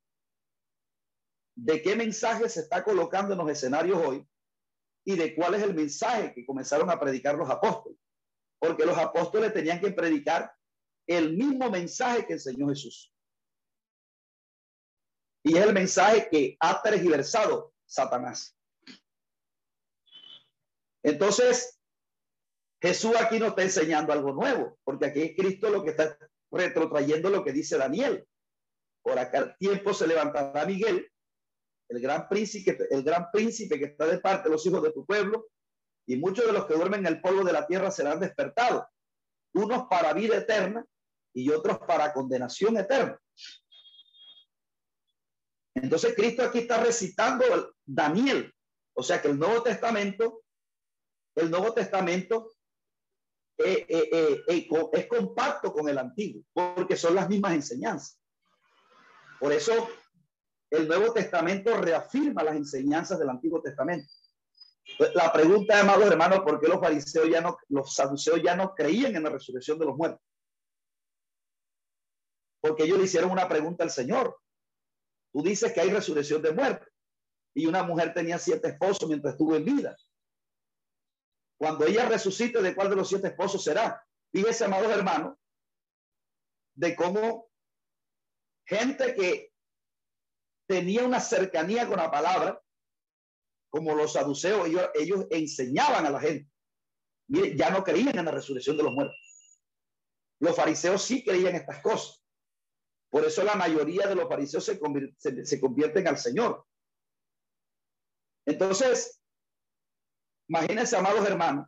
[1.55, 4.27] de qué mensaje se está colocando en los escenarios hoy
[5.03, 7.97] y de cuál es el mensaje que comenzaron a predicar los apóstoles.
[8.59, 10.53] Porque los apóstoles tenían que predicar
[11.07, 13.13] el mismo mensaje que enseñó Jesús.
[15.43, 18.55] Y es el mensaje que ha tergiversado Satanás.
[21.03, 21.79] Entonces,
[22.79, 26.17] Jesús aquí nos está enseñando algo nuevo, porque aquí es Cristo lo que está
[26.51, 28.27] retrotrayendo lo que dice Daniel.
[29.03, 31.10] Por acá tiempo se levantará Miguel,
[31.91, 35.05] el gran príncipe, el gran príncipe que está de parte de los hijos de tu
[35.05, 35.49] pueblo,
[36.07, 38.85] y muchos de los que duermen en el polvo de la tierra serán despertados,
[39.53, 40.85] unos para vida eterna
[41.33, 43.19] y otros para condenación eterna.
[45.75, 48.53] Entonces Cristo aquí está recitando Daniel,
[48.93, 50.43] o sea que el Nuevo Testamento,
[51.35, 52.53] el Nuevo Testamento
[53.57, 58.17] eh, eh, eh, es compacto con el Antiguo, porque son las mismas enseñanzas.
[59.39, 59.89] Por eso
[60.71, 64.11] el Nuevo Testamento reafirma las enseñanzas del Antiguo Testamento.
[65.13, 69.15] La pregunta, amados hermanos, ¿por qué los fariseos ya no, los saduceos ya no creían
[69.15, 70.25] en la resurrección de los muertos?
[72.61, 74.39] Porque ellos le hicieron una pregunta al Señor.
[75.33, 76.87] Tú dices que hay resurrección de muerte.
[77.53, 79.95] Y una mujer tenía siete esposos mientras estuvo en vida.
[81.57, 84.01] Cuando ella resucite, ¿de cuál de los siete esposos será?
[84.31, 85.37] Fíjese, amados hermanos,
[86.75, 87.49] de cómo
[88.65, 89.50] gente que
[90.71, 92.63] tenía una cercanía con la palabra,
[93.69, 96.49] como los saduceos, ellos, enseñaban a la gente.
[97.27, 99.59] Mire, ya no creían en la resurrección de los muertos.
[100.39, 102.23] Los fariseos sí creían estas cosas.
[103.09, 106.65] Por eso la mayoría de los fariseos se, se, convierten al Señor.
[108.45, 109.21] Entonces,
[110.47, 111.67] imagínense, amados hermanos.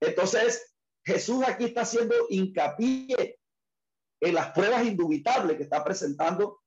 [0.00, 0.76] Entonces,
[1.06, 3.40] Jesús aquí está haciendo hincapié
[4.20, 6.63] en las pruebas indubitables que está presentando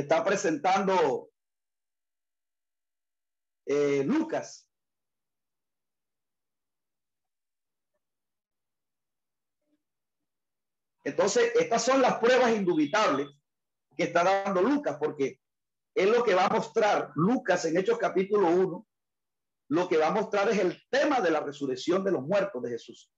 [0.00, 1.30] está presentando
[3.66, 4.70] eh, Lucas
[11.04, 13.28] Entonces, estas son las pruebas indubitables
[13.96, 15.40] que está dando Lucas, porque
[15.94, 18.86] es lo que va a mostrar Lucas en Hechos capítulo 1,
[19.70, 22.70] lo que va a mostrar es el tema de la resurrección de los muertos de
[22.70, 23.10] Jesús.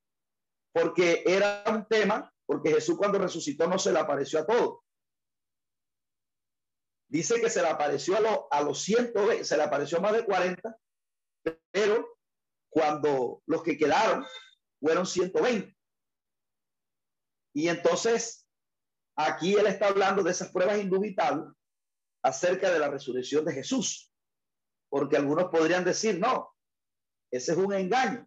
[0.72, 4.80] Porque era un tema, porque Jesús cuando resucitó no se le apareció a todos.
[7.12, 10.24] Dice que se le apareció a, los a los 120, se le apareció más de
[10.24, 10.78] 40,
[11.70, 12.18] pero
[12.70, 14.24] cuando los que quedaron
[14.80, 15.76] fueron 120.
[17.55, 18.48] Y entonces,
[19.14, 21.55] aquí él está hablando de esas pruebas indubitables
[22.24, 24.10] acerca de la resurrección de Jesús.
[24.89, 26.56] Porque algunos podrían decir, no,
[27.30, 28.26] ese es un engaño.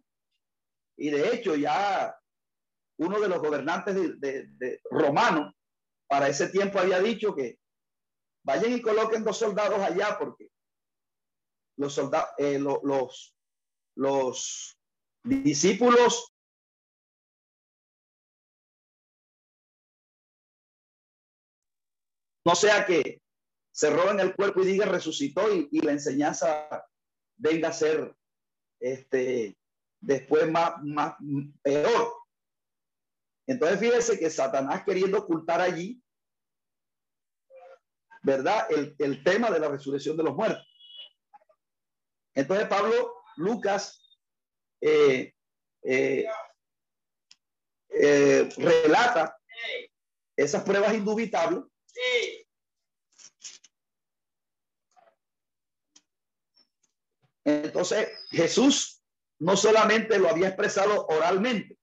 [0.96, 2.16] Y de hecho, ya
[3.00, 5.52] uno de los gobernantes de, de, romano
[6.08, 7.58] para ese tiempo había dicho que
[8.46, 10.48] vayan y coloquen dos soldados allá porque
[11.76, 13.36] los soldados, eh, los,
[13.96, 14.78] los
[15.24, 16.32] discípulos
[22.46, 23.20] No sea que
[23.72, 26.68] se roben el cuerpo y diga resucitó y, la enseñanza
[27.36, 28.16] venga a ser
[28.78, 29.58] este,
[30.00, 31.16] después más, más
[31.60, 32.14] peor.
[33.48, 36.00] Entonces fíjese que Satanás queriendo ocultar allí,
[38.22, 38.66] ¿verdad?
[38.70, 40.66] El, tema de la resurrección de los muertos.
[42.34, 44.18] Entonces Pablo, Lucas,
[44.80, 45.32] eh,
[45.82, 46.26] eh,
[47.88, 49.36] eh, relata
[50.36, 51.64] esas pruebas indubitables
[57.44, 59.02] entonces, Jesús
[59.38, 61.78] no solamente lo había expresado oralmente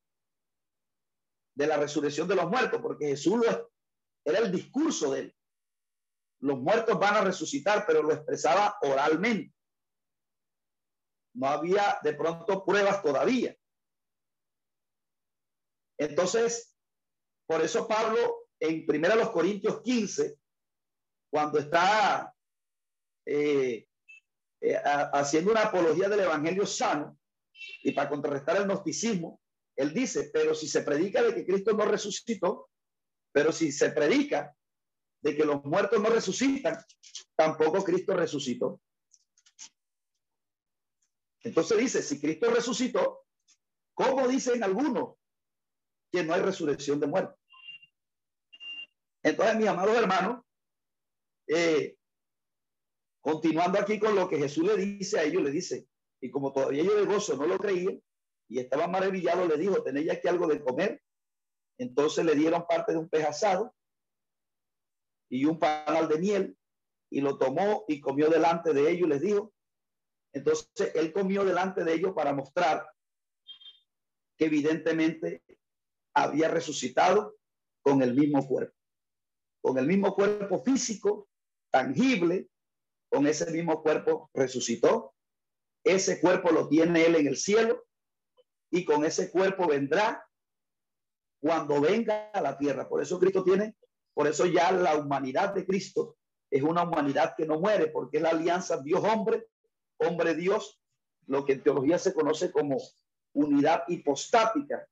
[1.55, 3.71] de la resurrección de los muertos, porque Jesús lo,
[4.25, 5.35] era el discurso de él.
[6.43, 9.55] Los muertos van a resucitar, pero lo expresaba oralmente.
[11.35, 13.55] No había de pronto pruebas todavía.
[15.97, 16.69] Entonces,
[17.45, 20.37] Por eso Pablo en primera los Corintios 15,
[21.29, 22.33] cuando está
[23.25, 23.85] eh,
[24.61, 24.81] eh,
[25.13, 27.19] haciendo una apología del evangelio sano
[27.83, 29.41] y para contrarrestar el gnosticismo,
[29.75, 32.69] él dice, pero si se predica de que Cristo no resucitó,
[33.33, 34.55] pero si se predica
[35.23, 36.77] de que los muertos no resucitan,
[37.35, 38.81] tampoco Cristo resucitó.
[41.41, 43.25] Entonces dice, si Cristo resucitó,
[43.93, 45.15] ¿cómo dicen algunos
[46.11, 47.39] que no hay resurrección de muertos?
[49.23, 50.43] Entonces, mis amados hermanos,
[51.47, 51.95] eh,
[53.21, 55.87] continuando aquí con lo que Jesús le dice a ellos, le dice,
[56.19, 58.01] y como todavía ellos gozo no lo creían
[58.49, 61.01] y estaban maravillados, le dijo, tenéis aquí algo de comer.
[61.77, 63.73] Entonces le dieron parte de un pez asado
[65.29, 66.57] y un panal de miel
[67.09, 69.53] y lo tomó y comió delante de ellos, les dijo.
[70.33, 72.87] Entonces él comió delante de ellos para mostrar
[74.37, 75.43] que evidentemente
[76.15, 77.35] había resucitado
[77.83, 78.75] con el mismo cuerpo
[79.63, 81.29] con el mismo cuerpo físico,
[81.71, 82.49] tangible,
[83.09, 85.15] con ese mismo cuerpo resucitó.
[85.85, 87.85] Ese cuerpo lo tiene Él en el cielo
[88.69, 90.27] y con ese cuerpo vendrá
[91.41, 92.89] cuando venga a la tierra.
[92.89, 93.75] Por eso Cristo tiene,
[94.13, 96.17] por eso ya la humanidad de Cristo
[96.49, 99.47] es una humanidad que no muere, porque es la alianza Dios-hombre,
[99.97, 100.79] hombre-Dios,
[101.25, 102.77] lo que en teología se conoce como
[103.33, 104.87] unidad hipostática,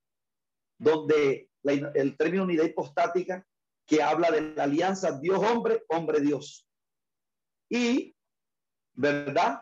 [0.79, 3.45] donde el término unidad hipostática
[3.85, 6.67] que habla de la alianza Dios-hombre, hombre-Dios.
[7.69, 8.15] Y,
[8.93, 9.61] ¿verdad?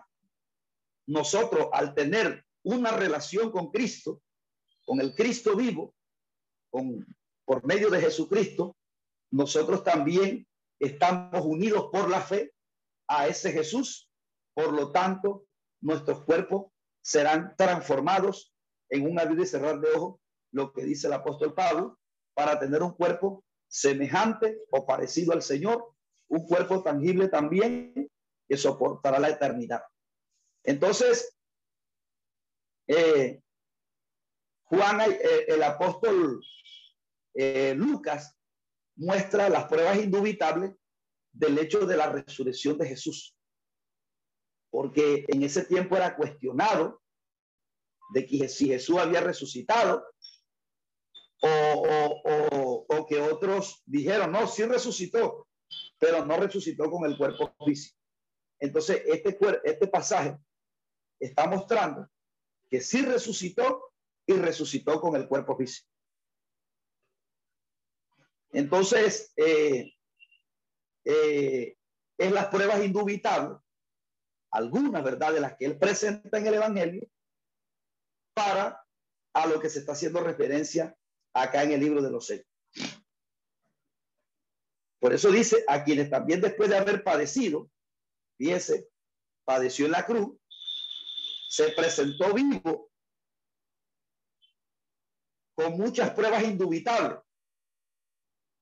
[1.08, 4.22] Nosotros al tener una relación con Cristo,
[4.86, 5.94] con el Cristo vivo,
[6.70, 7.06] con,
[7.44, 8.78] por medio de Jesucristo,
[9.32, 10.48] nosotros también
[10.80, 12.54] estamos unidos por la fe
[13.08, 14.10] a ese Jesús.
[14.54, 15.46] Por lo tanto,
[15.82, 18.54] nuestros cuerpos serán transformados
[18.90, 20.20] en un abrir y cerrar de ojos,
[20.52, 22.00] lo que dice el apóstol Pablo,
[22.34, 25.94] para tener un cuerpo semejante o parecido al Señor,
[26.28, 28.10] un cuerpo tangible también
[28.48, 29.84] que soportará la eternidad.
[30.64, 31.36] Entonces,
[32.88, 33.42] eh,
[34.66, 35.02] Juan,
[35.48, 36.42] el apóstol
[37.36, 38.39] eh, Lucas,
[39.00, 40.76] muestra las pruebas indubitables
[41.32, 43.36] del hecho de la resurrección de Jesús.
[44.70, 47.02] Porque en ese tiempo era cuestionado
[48.14, 50.06] de que si Jesús había resucitado
[51.42, 55.48] o, o, que otros dijeron, no, sí resucitó,
[55.98, 57.98] pero no resucitó con el cuerpo físico.
[58.60, 60.38] Entonces, este, este pasaje
[61.20, 62.08] está mostrando
[62.70, 63.94] que sí resucitó
[64.28, 65.90] y resucitó con el cuerpo físico.
[68.52, 69.94] Entonces, eh,
[71.06, 71.78] eh,
[72.18, 73.60] es las pruebas indubitables,
[74.52, 77.08] algunas, ¿verdad?, de las que él presenta en el Evangelio,
[78.34, 78.84] para
[79.34, 80.96] a lo que se está haciendo referencia
[81.34, 82.48] acá en el libro de los hechos.
[85.00, 87.70] Por eso dice, a quienes también después de haber padecido,
[88.38, 88.90] fíjese,
[89.46, 90.38] padeció en la cruz,
[91.48, 92.92] se presentó vivo
[95.56, 97.20] con muchas pruebas indubitables,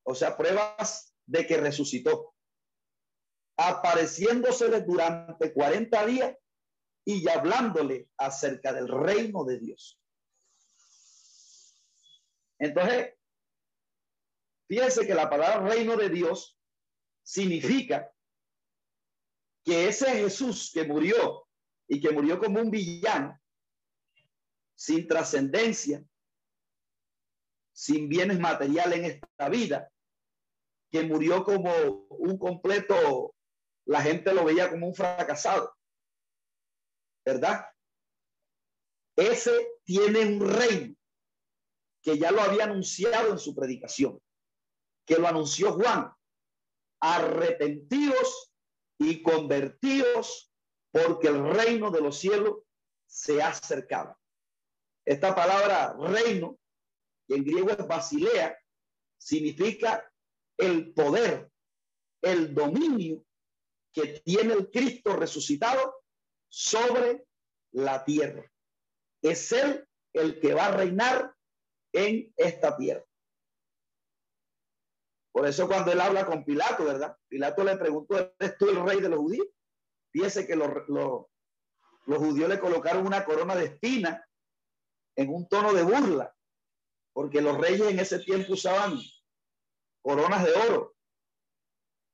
[0.09, 2.33] o sea, pruebas de que resucitó,
[3.57, 6.37] apareciéndosele durante 40 días
[7.03, 9.99] y hablándole acerca del reino de Dios.
[12.57, 13.15] Entonces,
[14.69, 16.57] fíjense que la palabra reino de Dios
[17.21, 18.09] significa
[19.65, 21.49] que ese Jesús que murió
[21.89, 23.37] y que murió como un villano,
[24.73, 26.01] sin trascendencia,
[27.73, 29.91] sin bienes materiales en esta vida,
[30.89, 31.71] que murió como
[32.09, 33.35] un completo,
[33.85, 35.73] la gente lo veía como un fracasado,
[37.25, 37.65] ¿verdad?
[39.15, 40.95] Ese tiene un reino
[42.01, 44.21] que ya lo había anunciado en su predicación,
[45.05, 46.13] que lo anunció Juan.
[46.99, 48.51] Arrepentidos
[48.97, 50.51] y convertidos
[50.91, 52.63] porque el reino de los cielos
[53.05, 54.17] se ha acercado.
[55.05, 56.57] Esta palabra reino,
[57.29, 58.57] en griego es basilea,
[59.17, 60.11] significa
[60.57, 61.51] el poder,
[62.21, 63.23] el dominio
[63.93, 66.03] que tiene el Cristo resucitado
[66.49, 67.25] sobre
[67.71, 68.51] la tierra.
[69.21, 71.33] Es él el que va a reinar
[71.93, 73.03] en esta tierra.
[75.31, 77.15] Por eso cuando él habla con Pilato, ¿verdad?
[77.27, 79.47] Pilato le preguntó, ¿eres tú el rey de los judíos?
[80.11, 81.27] Fíjese que los, los,
[82.17, 84.25] judíos le colocaron una corona de espina
[85.15, 86.35] en un tono de burla,
[87.13, 88.99] porque los reyes en ese tiempo usaban
[90.07, 90.95] coronas de oro.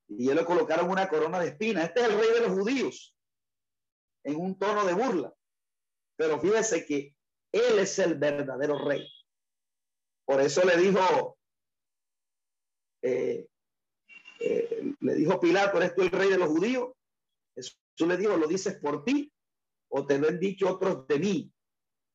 [0.07, 1.83] Y ellos le colocaron una corona de espina.
[1.83, 3.15] Este es el rey de los judíos,
[4.23, 5.31] en un tono de burla.
[6.15, 7.15] Pero fíjese que
[7.51, 9.07] él es el verdadero rey.
[10.25, 11.37] Por eso le dijo
[13.03, 13.47] eh,
[14.39, 16.93] eh, le dijo Pilato, ¿eres tú el rey de los judíos?
[17.55, 19.31] Jesús le dijo, ¿lo dices por ti
[19.89, 21.53] o te lo han dicho otros de mí?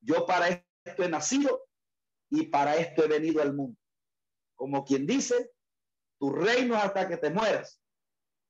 [0.01, 1.69] Yo para esto he nacido
[2.31, 3.79] y para esto he venido al mundo.
[4.57, 5.53] Como quien dice,
[6.19, 7.81] tu reino hasta que te mueras.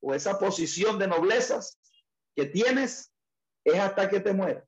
[0.01, 1.79] O esa posición de noblezas
[2.35, 3.13] que tienes
[3.65, 4.65] es hasta que te mueras.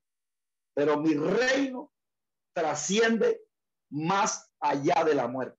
[0.74, 1.92] Pero mi reino
[2.52, 3.42] trasciende
[3.90, 5.58] más allá de la muerte.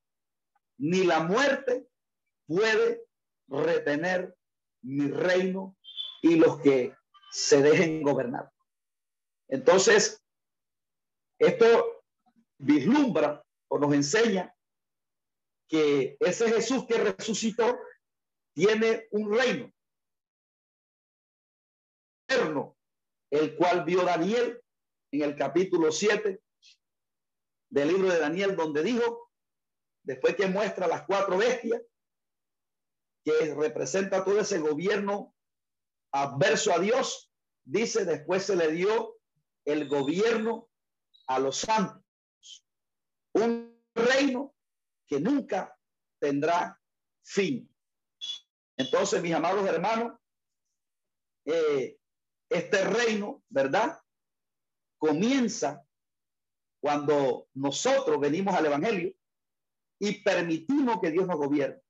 [0.78, 1.88] Ni la muerte
[2.48, 3.04] puede
[3.48, 4.36] retener
[4.82, 5.78] mi reino
[6.22, 6.96] y los que
[7.32, 8.52] se dejen gobernar.
[9.48, 10.24] Entonces,
[11.40, 12.04] esto
[12.58, 14.54] vislumbra o nos enseña
[15.72, 17.80] que ese Jesús que resucitó
[18.54, 19.72] tiene un reino
[22.28, 22.78] eterno,
[23.32, 24.62] el cual vio Daniel
[25.12, 26.42] en el capítulo 7
[27.70, 29.32] del libro de Daniel, donde dijo,
[30.04, 31.82] después que muestra las cuatro bestias,
[33.24, 35.34] que representa todo ese gobierno
[36.12, 37.32] adverso a Dios,
[37.64, 39.16] dice, después se le dio
[39.64, 40.70] el gobierno
[41.28, 42.04] a los santos.
[43.32, 44.54] Un reino
[45.12, 45.78] que nunca
[46.22, 46.80] tendrá
[47.22, 47.70] fin.
[48.78, 50.18] Entonces, mis amados hermanos,
[51.44, 52.00] eh,
[52.50, 54.02] este reino, ¿verdad?
[54.98, 55.86] Comienza
[56.82, 59.14] cuando nosotros venimos al Evangelio
[60.00, 61.82] y permitimos que Dios nos gobierne.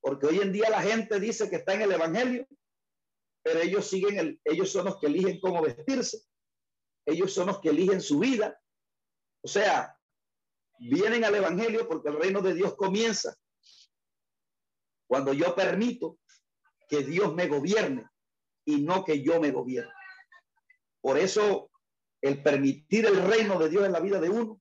[0.00, 2.46] Porque hoy en día la gente dice que está en el Evangelio,
[3.42, 6.22] pero ellos siguen, el, ellos son los que eligen cómo vestirse,
[7.04, 8.60] ellos son los que eligen su vida.
[9.42, 9.95] O sea,
[10.78, 13.34] vienen al Evangelio porque el reino de Dios comienza
[15.06, 16.18] cuando yo permito
[16.88, 18.08] que Dios me gobierne
[18.64, 19.92] y no que yo me gobierne.
[21.00, 21.70] Por eso
[22.20, 24.60] el permitir el reino de Dios en la vida de uno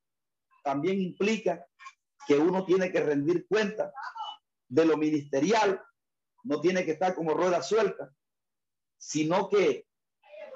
[0.63, 1.65] también implica
[2.27, 3.91] que uno tiene que rendir cuenta
[4.67, 5.81] de lo ministerial,
[6.43, 8.11] no tiene que estar como rueda suelta,
[8.97, 9.87] sino que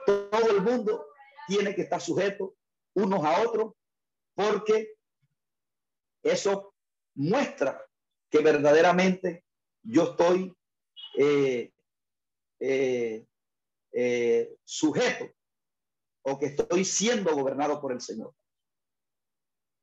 [0.06, 1.06] todo el mundo
[1.48, 2.56] tiene que estar sujeto
[2.94, 3.74] unos a otros,
[4.36, 4.94] porque
[6.24, 6.74] eso
[7.16, 7.84] muestra
[8.30, 9.46] que verdaderamente
[9.84, 10.54] yo estoy
[11.18, 11.72] eh,
[12.60, 13.26] eh,
[13.92, 15.32] eh, sujeto
[16.22, 18.34] o que estoy siendo gobernado por el Señor.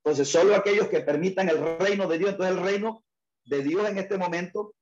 [0.05, 3.05] Entonces, solo aquellos que permitan el reino de Dios, entonces el reino
[3.45, 4.77] de Dios en este momento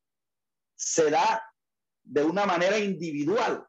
[0.77, 1.43] se da
[2.03, 3.67] de una manera individual.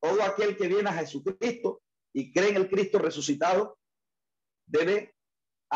[0.00, 1.82] Todo aquel que viene a Jesucristo
[2.12, 3.78] y cree en el Cristo resucitado
[4.66, 5.15] debe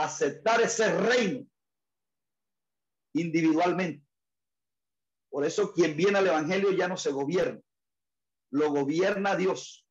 [0.04, 1.46] aceptar ese reino
[3.14, 4.06] individualmente.
[5.30, 7.60] Por eso quien viene al Evangelio ya no se gobierna,
[8.50, 9.86] lo gobierna Dios.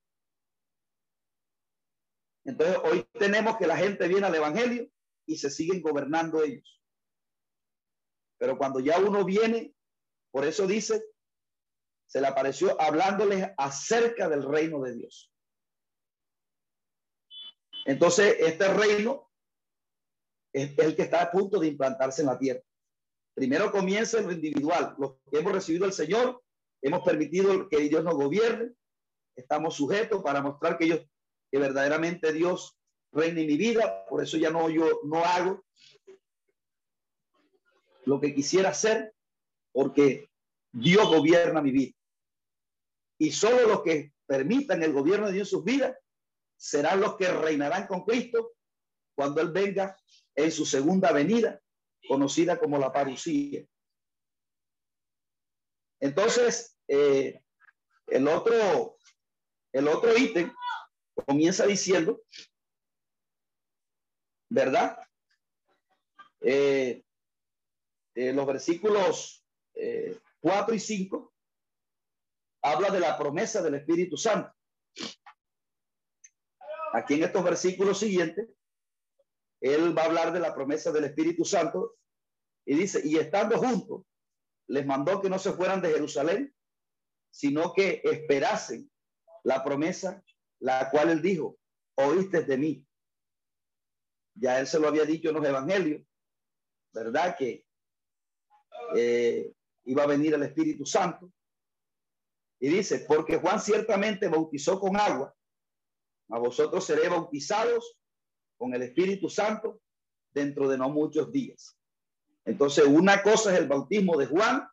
[2.45, 4.89] Entonces hoy tenemos que la gente viene al Evangelio
[5.25, 6.81] y se siguen gobernando ellos.
[8.37, 9.73] Pero cuando ya uno viene,
[10.31, 11.03] por eso dice,
[12.07, 15.31] se le apareció hablándoles acerca del reino de Dios.
[17.85, 19.28] Entonces, este reino
[20.53, 22.61] es el que está a punto de implantarse en la tierra.
[23.33, 24.95] Primero comienza en lo individual.
[24.97, 26.41] Los que hemos recibido el Señor,
[26.81, 28.73] hemos permitido que Dios nos gobierne,
[29.35, 31.05] estamos sujetos para mostrar que ellos
[31.51, 32.77] que verdaderamente Dios
[33.11, 35.65] reina en mi vida, por eso ya no yo no hago
[38.05, 39.13] lo que quisiera hacer,
[39.71, 40.29] porque
[40.71, 41.95] Dios gobierna mi vida.
[43.19, 45.97] Y solo los que permitan el gobierno de Dios en sus vidas
[46.55, 48.53] serán los que reinarán con Cristo
[49.15, 49.97] cuando Él venga
[50.43, 51.61] en su segunda venida,
[52.07, 53.65] conocida como la parucía.
[55.99, 57.43] Entonces, eh,
[58.07, 58.97] el otro,
[59.73, 60.53] el otro ítem
[61.25, 62.21] comienza diciendo,
[64.49, 64.97] ¿verdad?
[66.39, 67.03] Eh,
[68.15, 69.45] eh, los versículos
[70.39, 71.33] 4 y 5
[72.63, 74.53] habla de la promesa del Espíritu Santo.
[76.93, 78.49] Aquí en estos versículos siguientes,
[79.61, 81.97] él va a hablar de la promesa del Espíritu Santo
[82.65, 84.03] y dice, y estando juntos,
[84.67, 86.53] les mandó que no se fueran de Jerusalén,
[87.31, 88.89] sino que esperasen
[89.43, 90.23] la promesa,
[90.59, 91.57] la cual él dijo,
[91.95, 92.85] oíste de mí.
[94.35, 96.01] Ya él se lo había dicho en los evangelios,
[96.93, 97.35] ¿verdad?
[97.37, 97.65] Que
[98.95, 99.53] eh,
[99.85, 101.31] iba a venir el Espíritu Santo.
[102.59, 105.33] Y dice, porque Juan ciertamente bautizó con agua,
[106.29, 107.98] a vosotros seré bautizados
[108.59, 109.81] con el Espíritu Santo
[110.31, 111.79] dentro de no muchos días.
[112.45, 114.67] Entonces, una cosa es el bautismo de Juan,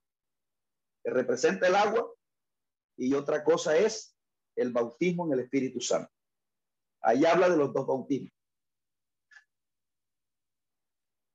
[1.02, 2.12] que representa el agua,
[2.98, 4.16] y otra cosa es
[4.56, 6.12] el bautismo en el Espíritu Santo.
[7.00, 8.32] Ahí habla de los dos bautismos.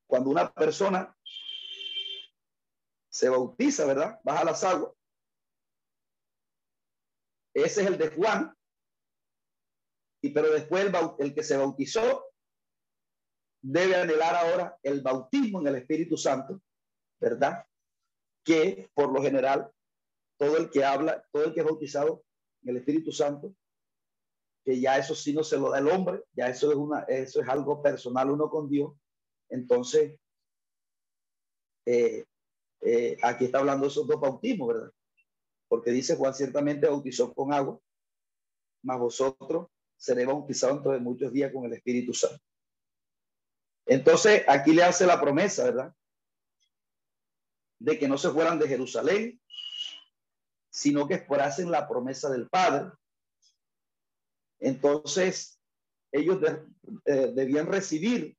[0.07, 1.17] Cuando una persona
[3.09, 4.19] se bautiza, ¿verdad?
[4.23, 4.93] Baja las aguas.
[7.53, 8.53] Ese es el de Juan.
[10.21, 12.30] Y pero después el, el que se bautizó
[13.61, 16.61] debe anhelar ahora el bautismo en el Espíritu Santo,
[17.19, 17.65] ¿verdad?
[18.43, 19.71] Que por lo general
[20.37, 22.23] todo el que habla, todo el que es bautizado
[22.63, 23.55] en el Espíritu Santo,
[24.65, 27.41] que ya eso sí no se lo da el hombre, ya eso es una, eso
[27.41, 28.93] es algo personal uno con Dios.
[29.49, 30.19] Entonces,
[31.85, 32.25] eh,
[32.81, 34.91] eh, aquí está hablando de esos dos bautismos, ¿verdad?
[35.67, 37.79] Porque dice Juan ciertamente bautizó con agua,
[38.83, 42.43] mas vosotros seréis bautizados dentro de muchos días con el Espíritu Santo.
[43.91, 45.93] Entonces, aquí le hace la promesa, ¿verdad?
[47.77, 49.41] De que no se fueran de Jerusalén,
[50.69, 52.93] sino que esperasen la promesa del Padre.
[54.61, 55.59] Entonces,
[56.13, 56.39] ellos
[57.03, 58.37] eh, debían recibir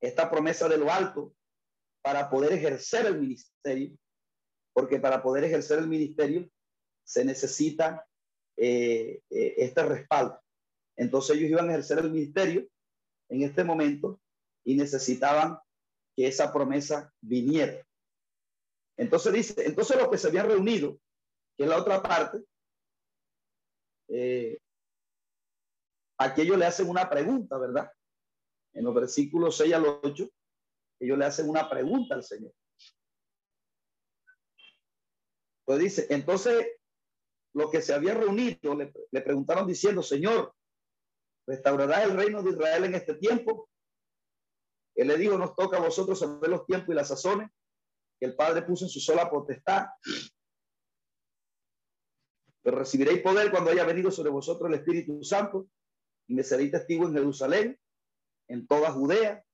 [0.00, 1.32] esta promesa de lo alto
[2.02, 3.96] para poder ejercer el ministerio,
[4.72, 6.50] porque para poder ejercer el ministerio
[7.04, 8.04] se necesita
[8.56, 10.42] eh, eh, este respaldo.
[10.96, 12.68] Entonces ellos iban a ejercer el ministerio
[13.28, 14.20] en este momento
[14.64, 15.58] y necesitaban
[16.16, 17.86] que esa promesa viniera.
[18.96, 20.98] Entonces dice, entonces los que se habían reunido,
[21.56, 22.42] que es la otra parte,
[24.08, 24.58] eh,
[26.18, 27.90] aquí ellos le hacen una pregunta, ¿verdad?
[28.72, 30.28] En los versículos 6 al 8,
[31.00, 32.52] ellos le hacen una pregunta al Señor.
[35.64, 36.66] Pues dice, entonces
[37.52, 40.54] los que se habían reunido le preguntaron diciendo, Señor,
[41.46, 43.68] ¿restaurarás el reino de Israel en este tiempo?
[44.94, 47.50] Él le dijo, nos toca a vosotros saber los tiempos y las sazones
[48.18, 49.86] que el Padre puso en su sola potestad.
[52.62, 55.68] Pero recibiréis poder cuando haya venido sobre vosotros el Espíritu Santo
[56.26, 57.78] y me seréis testigo en Jerusalén,
[58.48, 59.44] en toda Judea,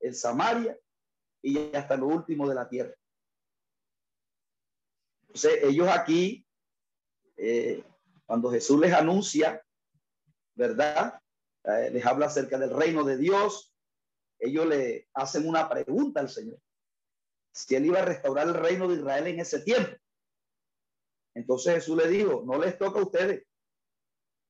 [0.00, 0.78] en Samaria
[1.42, 2.94] y hasta lo último de la tierra.
[5.22, 6.46] Entonces, ellos aquí,
[7.36, 7.82] eh,
[8.26, 9.64] cuando Jesús les anuncia,
[10.54, 11.18] ¿verdad?
[11.64, 13.72] Eh, les habla acerca del reino de Dios,
[14.38, 16.58] ellos le hacen una pregunta al Señor.
[17.54, 19.96] Si él iba a restaurar el reino de Israel en ese tiempo.
[21.34, 23.46] Entonces Jesús le dijo, no les toca a ustedes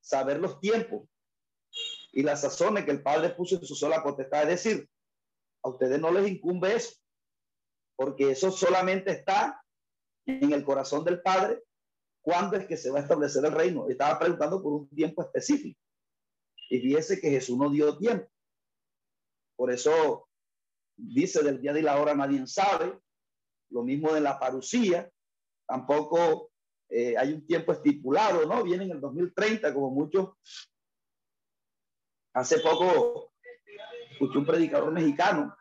[0.00, 1.06] saber los tiempos
[2.12, 4.42] y las sazones que el Padre puso en su sola potestad.
[4.42, 4.88] Es decir,
[5.62, 6.94] a ustedes no les incumbe eso,
[7.96, 9.62] porque eso solamente está
[10.26, 11.62] en el corazón del Padre
[12.22, 13.88] cuándo es que se va a establecer el reino.
[13.88, 15.78] Estaba preguntando por un tiempo específico.
[16.72, 18.26] Y fíjese que Jesús no dio tiempo.
[19.56, 20.26] Por eso
[20.96, 22.98] dice del día de la hora nadie sabe.
[23.68, 25.12] Lo mismo de la parucía.
[25.68, 26.50] Tampoco
[26.88, 28.62] eh, hay un tiempo estipulado, ¿no?
[28.62, 30.30] Viene en el 2030, como muchos.
[32.32, 33.34] Hace poco
[34.10, 35.54] escuché un predicador mexicano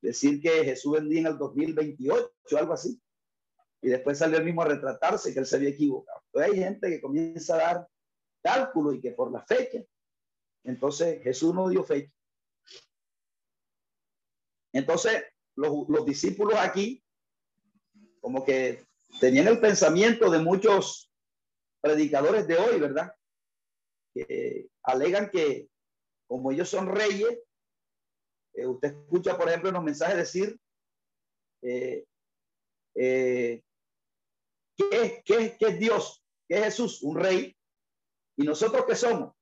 [0.00, 2.98] decir que Jesús vendía en el 2028, algo así.
[3.82, 6.22] Y después salió el mismo a retratarse que él se había equivocado.
[6.32, 7.88] hay gente que comienza a dar
[8.42, 9.80] cálculo y que por la fecha.
[10.64, 12.12] Entonces Jesús no dio fecha.
[14.72, 15.24] Entonces
[15.56, 17.02] los, los discípulos aquí
[18.20, 18.86] como que
[19.20, 21.10] tenían el pensamiento de muchos
[21.80, 23.12] predicadores de hoy, ¿verdad?
[24.14, 25.68] Que alegan que
[26.26, 27.38] como ellos son reyes,
[28.54, 30.60] eh, usted escucha, por ejemplo, en los mensajes decir,
[31.62, 32.04] eh,
[32.94, 33.62] eh,
[34.76, 36.24] ¿qué, qué, ¿qué es Dios?
[36.48, 37.02] ¿Qué es Jesús?
[37.02, 37.56] Un rey.
[38.36, 39.34] ¿Y nosotros qué somos?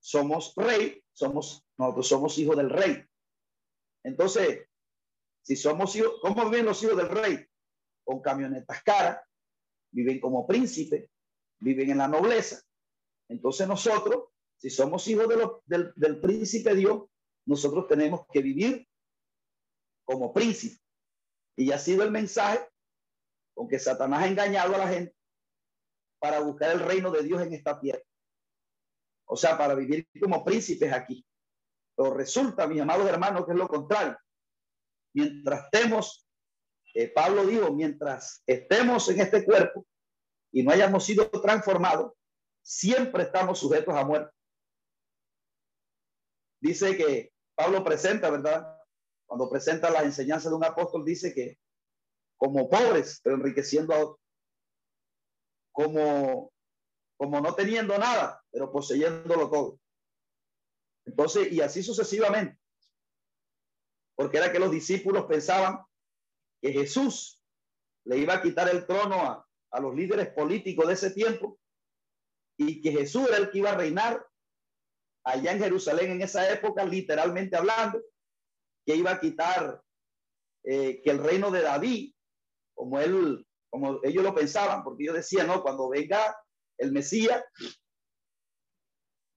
[0.00, 3.04] Somos rey, somos, nosotros somos hijos del rey.
[4.02, 4.66] Entonces,
[5.42, 7.46] si somos hijos, ¿cómo viven los hijos del rey?
[8.04, 9.20] Con camionetas caras,
[9.90, 11.10] viven como príncipe,
[11.60, 12.62] viven en la nobleza.
[13.28, 14.24] Entonces nosotros,
[14.56, 17.04] si somos hijos de del, del príncipe Dios,
[17.46, 18.86] nosotros tenemos que vivir
[20.04, 20.82] como príncipe.
[21.56, 22.66] Y ha sido el mensaje
[23.54, 25.14] con que Satanás ha engañado a la gente
[26.18, 28.02] para buscar el reino de Dios en esta tierra.
[29.32, 31.24] O sea, para vivir como príncipes aquí.
[31.96, 34.18] Pero resulta, mis amados hermanos, que es lo contrario.
[35.14, 36.26] Mientras estemos,
[36.94, 39.86] eh, Pablo dijo, mientras estemos en este cuerpo
[40.50, 42.12] y no hayamos sido transformados,
[42.60, 44.34] siempre estamos sujetos a muerte.
[46.60, 48.76] Dice que Pablo presenta, ¿verdad?
[49.26, 51.56] Cuando presenta las enseñanzas de un apóstol, dice que
[52.36, 54.20] como pobres, pero enriqueciendo a otros.
[55.70, 56.52] Como,
[57.16, 59.80] como no teniendo nada, pero poseyéndolo todo.
[61.06, 62.58] Entonces, y así sucesivamente.
[64.16, 65.84] Porque era que los discípulos pensaban
[66.60, 67.42] que Jesús
[68.04, 71.58] le iba a quitar el trono a, a los líderes políticos de ese tiempo
[72.58, 74.26] y que Jesús era el que iba a reinar
[75.24, 78.02] allá en Jerusalén en esa época, literalmente hablando,
[78.86, 79.82] que iba a quitar
[80.64, 82.12] eh, que el reino de David,
[82.74, 86.36] como él, como ellos lo pensaban, porque yo decía, no, cuando venga
[86.78, 87.42] el Mesías,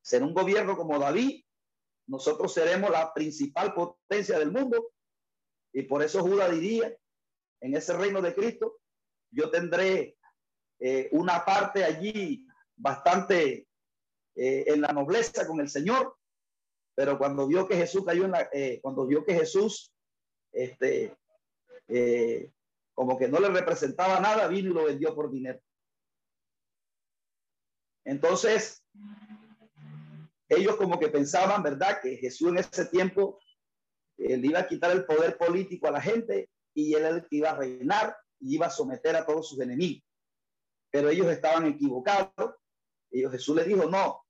[0.03, 1.43] será un gobierno como David,
[2.07, 4.91] nosotros seremos la principal potencia del mundo.
[5.71, 6.95] Y por eso Judas diría,
[7.61, 8.79] en ese reino de Cristo,
[9.31, 10.17] yo tendré
[10.79, 13.67] eh, una parte allí bastante
[14.35, 16.15] eh, en la nobleza con el Señor,
[16.95, 19.91] pero cuando vio que Jesús cayó en la, eh, cuando vio que Jesús,
[20.51, 21.17] este,
[22.93, 25.59] como que no le representaba nada, vino y lo vendió por dinero.
[28.05, 28.83] Entonces,
[30.49, 31.99] ellos como que pensaban, ¿verdad?
[32.01, 33.39] Que Jesús en ese tiempo
[34.17, 38.15] le iba a quitar el poder político a la gente y él iba a reinar
[38.39, 40.03] y iba a someter a todos sus enemigos.
[40.91, 42.55] Pero ellos estaban equivocados.
[43.11, 44.23] Y Jesús les dijo, no,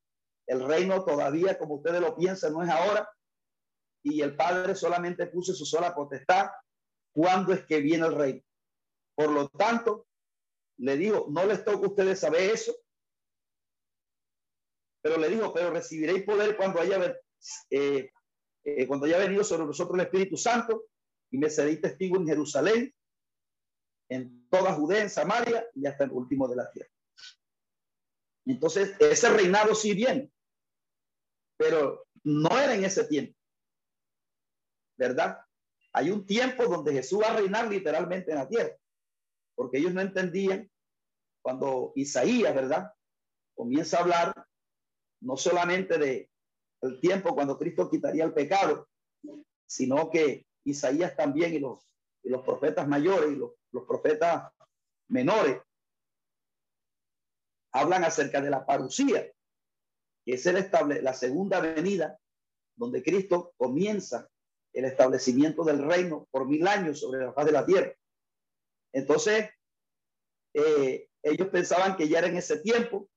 [0.47, 3.09] el reino todavía como ustedes lo piensan no es ahora.
[4.03, 6.49] Y el Padre solamente puso su sola potestad
[7.13, 8.41] cuando es que viene el reino.
[9.15, 10.07] Por lo tanto,
[10.77, 12.73] le dijo, no les toca a ustedes saber eso,
[15.03, 16.97] pero le dijo, pero recibiréis poder cuando haya,
[17.69, 18.09] eh,
[18.63, 20.85] eh, venido sobre nosotros el Espíritu Santo
[21.29, 22.95] y me seréis testigo en Jerusalén,
[24.09, 26.89] en toda Judea, en Samaria y hasta el último de la tierra.
[28.45, 30.31] Entonces, ese reinado sí viene,
[31.57, 33.37] pero no era en ese tiempo,
[34.97, 35.37] ¿verdad?
[35.91, 38.73] Hay un tiempo donde Jesús va a reinar literalmente en la tierra,
[39.53, 40.71] porque ellos no entendían
[41.41, 42.93] cuando Isaías, ¿verdad?
[43.53, 44.47] Comienza a hablar
[45.23, 46.29] no solamente de
[46.81, 48.89] el tiempo cuando Cristo quitaría el pecado,
[49.65, 51.79] sino que Isaías también y los,
[52.23, 54.51] los profetas mayores y los, los profetas
[55.07, 55.61] menores
[57.71, 59.31] hablan acerca de la parucía,
[60.25, 62.19] que es el estable, la segunda venida
[62.75, 64.29] donde Cristo comienza
[64.73, 67.93] el establecimiento del reino por mil años sobre la faz de la tierra.
[68.91, 69.49] Entonces,
[70.53, 73.09] eh, ellos pensaban que ya era en ese tiempo,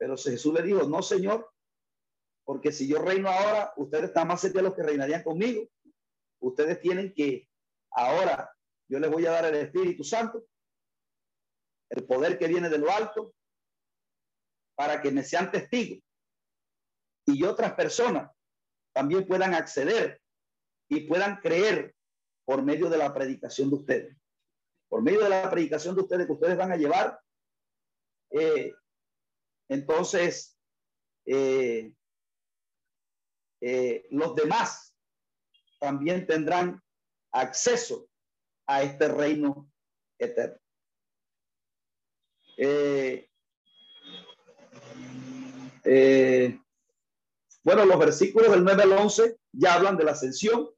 [0.00, 1.52] pero Jesús le dijo, no, Señor,
[2.46, 5.68] porque si yo reino ahora, ustedes están más cerca de los que reinarían conmigo.
[6.40, 7.46] Ustedes tienen que
[7.90, 8.50] ahora
[8.88, 10.42] yo les voy a dar el Espíritu Santo,
[11.90, 13.34] el poder que viene de lo alto,
[14.74, 16.02] para que me sean testigos
[17.26, 18.32] y otras personas
[18.94, 20.18] también puedan acceder
[20.88, 21.94] y puedan creer
[22.46, 24.16] por medio de la predicación de ustedes.
[24.88, 27.20] Por medio de la predicación de ustedes que ustedes van a llevar,
[28.30, 28.72] eh,
[29.70, 30.58] entonces,
[31.24, 31.94] eh,
[33.60, 34.96] eh, los demás
[35.78, 36.82] también tendrán
[37.32, 38.08] acceso
[38.66, 39.70] a este reino
[40.18, 40.58] eterno.
[42.56, 43.28] Eh,
[47.62, 50.68] bueno, los versículos del 9 al 11 ya hablan de la ascensión.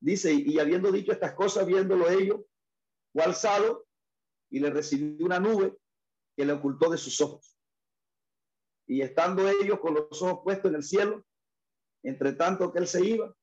[0.00, 2.42] Dice, y habiendo dicho estas cosas, viéndolo ellos,
[3.12, 3.88] fue alzado
[4.50, 5.76] y le recibió una nube
[6.36, 7.53] que le ocultó de sus ojos.
[8.86, 11.24] Y estando ellos con los ojos puestos en el cielo,
[12.02, 13.34] entre tanto que él se iba,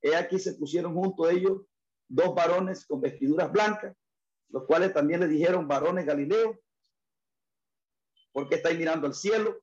[0.00, 1.62] he aquí se pusieron junto a ellos
[2.08, 3.94] dos varones con vestiduras blancas,
[4.48, 6.58] los cuales también le dijeron varones Galileo,
[8.32, 9.58] porque estáis mirando al cielo.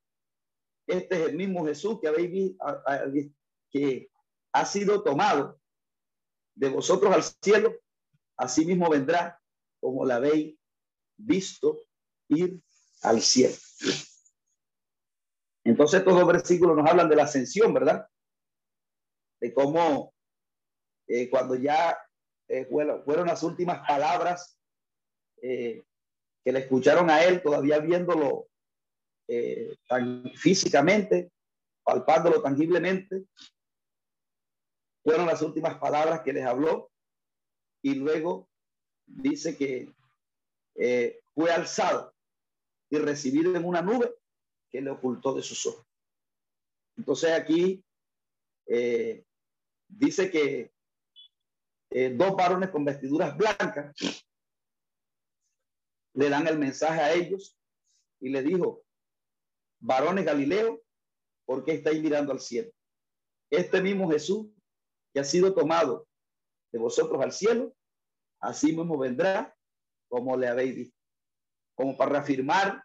[0.85, 3.37] Este es el mismo Jesús que habéis visto,
[3.71, 4.11] que
[4.51, 5.59] ha sido tomado
[6.55, 7.73] de vosotros al cielo,
[8.37, 9.41] así mismo vendrá
[9.79, 10.57] como la habéis
[11.17, 11.79] visto
[12.29, 12.61] ir
[13.01, 13.55] al cielo.
[15.65, 18.07] Entonces estos dos versículos nos hablan de la ascensión, ¿verdad?
[19.39, 20.13] De cómo
[21.07, 21.97] eh, cuando ya
[22.47, 24.59] eh, fueron, las últimas palabras
[25.41, 25.83] eh,
[26.43, 28.47] que le escucharon a él, todavía viéndolo
[29.87, 31.31] tan físicamente,
[31.81, 33.23] palpándolo tangiblemente,
[35.01, 36.91] fueron las últimas palabras que les habló
[37.81, 38.49] y luego
[39.05, 39.91] dice que
[41.33, 42.13] fue alzado
[42.89, 44.13] y recibido en una nube
[44.73, 45.85] que le ocultó de sus ojos.
[46.97, 47.85] Entonces aquí
[48.65, 49.23] eh,
[49.87, 50.73] dice que
[51.91, 53.95] eh, dos varones con vestiduras blancas
[56.15, 57.55] le dan el mensaje a ellos
[58.19, 58.83] y le dijo,
[59.79, 60.81] varones Galileo,
[61.45, 62.71] ¿por qué estáis mirando al cielo?
[63.51, 64.47] Este mismo Jesús
[65.13, 66.07] que ha sido tomado
[66.71, 67.75] de vosotros al cielo,
[68.39, 69.55] así mismo vendrá
[70.09, 70.97] como le habéis visto,
[71.75, 72.83] como para reafirmar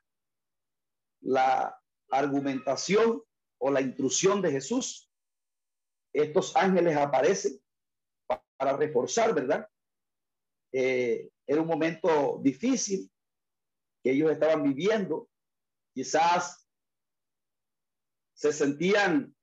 [1.20, 1.77] la
[2.10, 3.22] argumentación
[3.58, 5.10] o la intrusión de Jesús,
[6.12, 7.60] estos ángeles aparecen
[8.56, 9.68] para reforzar, ¿verdad?
[10.72, 13.10] Eh, era un momento difícil
[14.02, 15.28] que ellos estaban viviendo.
[15.94, 16.68] Quizás
[18.34, 19.34] se sentían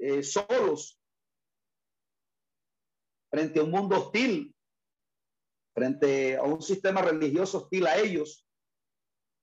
[0.00, 1.00] eh, solos
[3.30, 4.54] frente a un mundo hostil,
[5.74, 8.47] frente a un sistema religioso hostil a ellos,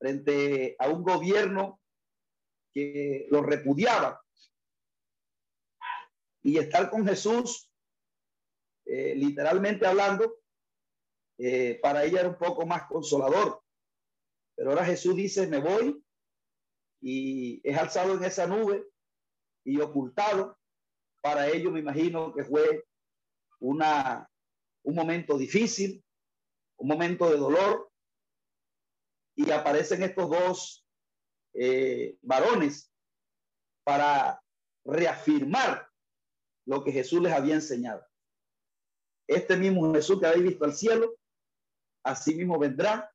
[0.06, 1.82] frente a un gobierno
[2.72, 4.23] que los repudiaba.
[6.44, 7.72] Y estar con Jesús,
[8.86, 10.44] eh, literalmente hablando,
[11.40, 13.64] eh, para ella era un poco más consolador.
[14.56, 15.99] Pero ahora Jesús dice, me voy
[17.02, 18.88] y es alzado en esa nube
[19.64, 20.60] y ocultado.
[21.23, 22.86] Para ellos me imagino que fue
[23.60, 24.30] una,
[24.84, 26.06] un momento difícil,
[26.77, 27.90] un momento de dolor.
[29.36, 30.88] Y aparecen estos dos
[31.53, 32.91] eh, varones
[33.84, 34.41] para
[34.86, 35.90] reafirmar
[36.66, 38.06] lo que Jesús les había enseñado.
[39.28, 41.16] Este mismo Jesús que habéis visto al cielo,
[42.03, 43.12] así mismo vendrá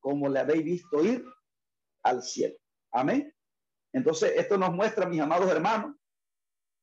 [0.00, 1.24] como le habéis visto ir
[2.02, 2.56] al cielo.
[2.92, 3.34] Amén.
[3.92, 5.96] Entonces, esto nos muestra, mis amados hermanos,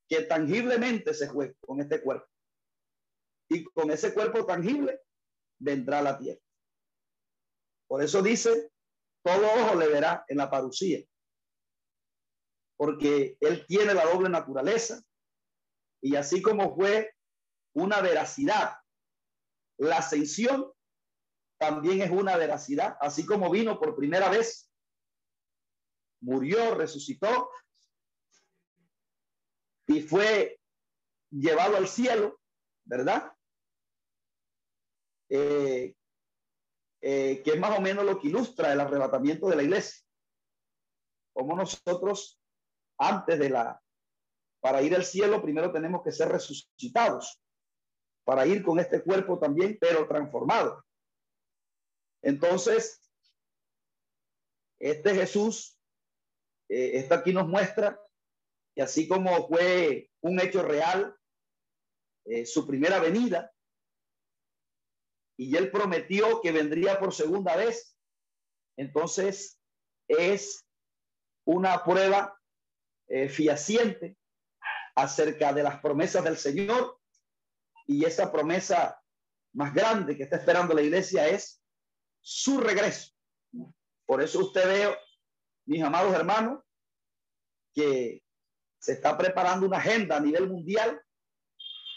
[0.07, 2.27] que tangiblemente se juega con este cuerpo.
[3.49, 5.01] Y con ese cuerpo tangible
[5.59, 6.41] vendrá la tierra.
[7.87, 8.71] Por eso dice,
[9.23, 11.03] todo ojo le verá en la parucía.
[12.77, 15.01] Porque él tiene la doble naturaleza.
[16.01, 17.13] Y así como fue
[17.73, 18.75] una veracidad,
[19.77, 20.71] la ascensión
[21.57, 24.71] también es una veracidad, así como vino por primera vez,
[26.21, 27.49] murió, resucitó
[29.87, 30.59] y fue
[31.31, 32.39] llevado al cielo,
[32.85, 33.31] ¿verdad?
[35.29, 35.96] Eh,
[37.01, 40.03] eh, que es más o menos lo que ilustra el arrebatamiento de la iglesia.
[41.33, 42.39] Como nosotros,
[42.97, 43.81] antes de la,
[44.59, 47.39] para ir al cielo, primero tenemos que ser resucitados,
[48.23, 50.83] para ir con este cuerpo también, pero transformado.
[52.21, 53.01] Entonces,
[54.79, 55.79] este Jesús,
[56.69, 57.99] eh, esta aquí nos muestra
[58.75, 61.15] que así como fue un hecho real,
[62.25, 63.51] eh, su primera venida,
[65.37, 67.95] y él prometió que vendría por segunda vez,
[68.75, 69.59] entonces
[70.07, 70.65] es
[71.45, 72.37] una prueba
[73.07, 74.17] eh, fiaciente
[74.95, 76.99] acerca de las promesas del Señor.
[77.85, 79.01] Y esa promesa
[79.53, 81.61] más grande que está esperando la iglesia es
[82.19, 83.13] su regreso.
[84.05, 84.97] Por eso usted ve,
[85.65, 86.63] mis amados hermanos,
[87.73, 88.23] que
[88.79, 91.01] se está preparando una agenda a nivel mundial.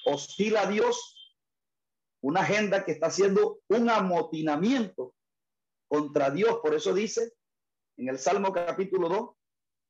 [0.04, 1.19] Hostil a Dios,
[2.22, 5.14] una agenda que está haciendo un amotinamiento
[5.88, 6.60] contra Dios.
[6.62, 7.32] Por eso dice
[7.96, 9.30] en el Salmo capítulo 2,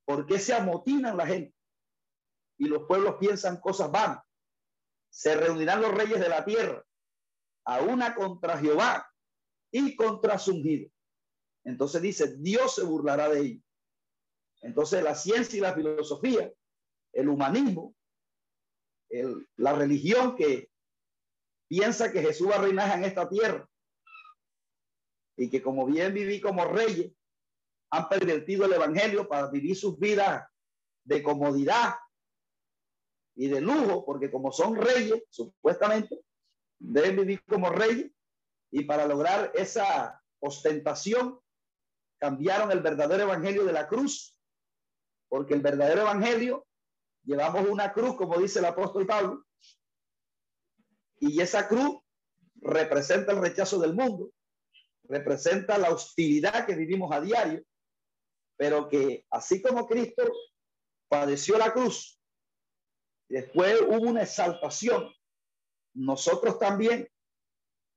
[0.04, 1.54] ¿por qué se amotinan la gente?
[2.58, 4.22] Y los pueblos piensan cosas vanas.
[5.10, 6.84] Se reunirán los reyes de la tierra
[7.64, 9.08] a una contra Jehová
[9.72, 10.90] y contra su ungido.
[11.64, 13.64] Entonces dice, Dios se burlará de ellos.
[14.62, 16.52] Entonces la ciencia y la filosofía,
[17.12, 17.94] el humanismo,
[19.56, 20.69] la religión que
[21.70, 23.64] piensa que Jesús va a en esta tierra.
[25.36, 27.12] Y que como bien viví como reyes,
[27.92, 30.48] han pervertido el evangelio para vivir sus vidas
[31.04, 31.94] de comodidad
[33.36, 36.20] y de lujo, porque como son reyes, supuestamente,
[36.80, 38.10] deben vivir como reyes,
[38.72, 41.38] y para lograr esa ostentación
[42.18, 44.36] cambiaron el verdadero evangelio de la cruz,
[45.28, 46.66] porque el verdadero evangelio
[47.22, 49.44] llevamos una cruz, como dice el apóstol Pablo,
[51.20, 52.00] y esa cruz
[52.56, 54.32] representa el rechazo del mundo,
[55.04, 57.62] representa la hostilidad que vivimos a diario,
[58.56, 60.22] pero que así como Cristo
[61.08, 62.18] padeció la cruz,
[63.28, 65.12] después hubo una exaltación,
[65.94, 67.08] nosotros también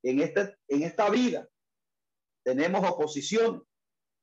[0.03, 1.47] en, este, en esta vida
[2.43, 3.65] tenemos oposición,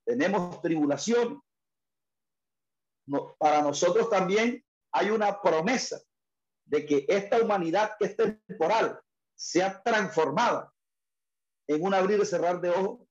[0.05, 1.43] tenemos tribulación.
[3.39, 4.63] para nosotros también
[4.93, 6.01] hay una promesa
[6.71, 9.01] de que esta humanidad que es temporal
[9.35, 10.73] sea transformada
[11.67, 13.09] en un abrir y cerrar de ojos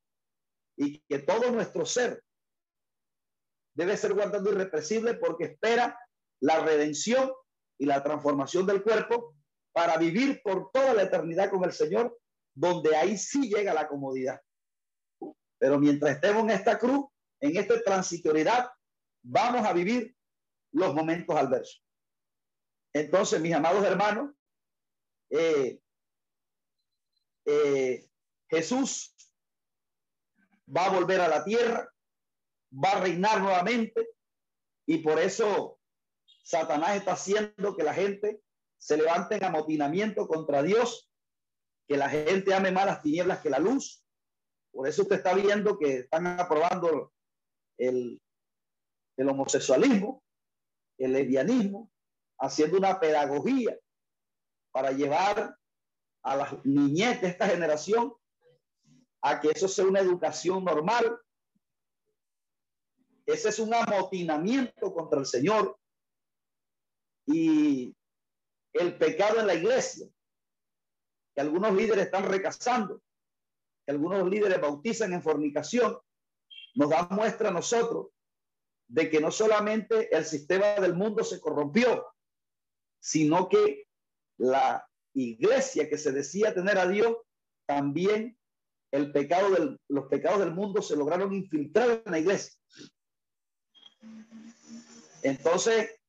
[0.77, 2.23] y que todo nuestro ser
[3.75, 5.99] debe ser guardado irrepresible porque espera
[6.41, 7.31] la redención
[7.77, 9.35] y la transformación del cuerpo
[9.73, 12.17] para vivir por toda la eternidad con el Señor
[12.55, 14.41] donde ahí sí llega la comodidad.
[15.59, 17.07] Pero mientras estemos en esta cruz,
[17.41, 18.69] en esta transitoriedad,
[19.21, 20.15] vamos a vivir
[20.71, 21.88] los momentos adversos.
[22.93, 24.33] Entonces, mis amados hermanos,
[25.29, 25.79] eh,
[27.45, 28.09] eh,
[28.49, 29.15] Jesús
[30.75, 31.91] va a volver a la tierra,
[32.71, 34.09] va a reinar nuevamente
[34.87, 35.79] y por eso
[36.43, 38.41] Satanás está haciendo que la gente
[38.79, 41.09] se levante en amotinamiento contra Dios
[41.87, 44.03] que la gente ame más las tinieblas que la luz.
[44.71, 47.13] Por eso usted está viendo que están aprobando
[47.79, 48.21] el,
[49.17, 50.23] el homosexualismo,
[50.99, 51.91] el lesbianismo,
[52.39, 53.77] haciendo una pedagogía
[54.71, 55.55] para llevar
[56.23, 58.13] a las niñez de esta generación
[59.21, 61.19] a que eso sea una educación normal.
[63.25, 65.77] Ese es un amotinamiento contra el Señor
[67.25, 67.95] y
[68.73, 70.07] el pecado en la iglesia,
[71.35, 73.01] que algunos líderes están recasando,
[73.85, 75.97] que algunos líderes bautizan en fornicación,
[76.75, 78.07] nos da muestra a nosotros
[78.87, 82.07] de que no solamente el sistema del mundo se corrompió,
[82.99, 83.87] sino que
[84.37, 87.17] la iglesia que se decía tener a Dios,
[87.65, 88.37] también
[88.91, 92.59] el pecado del, los pecados del mundo se lograron infiltrar en la iglesia.
[95.21, 95.99] Entonces,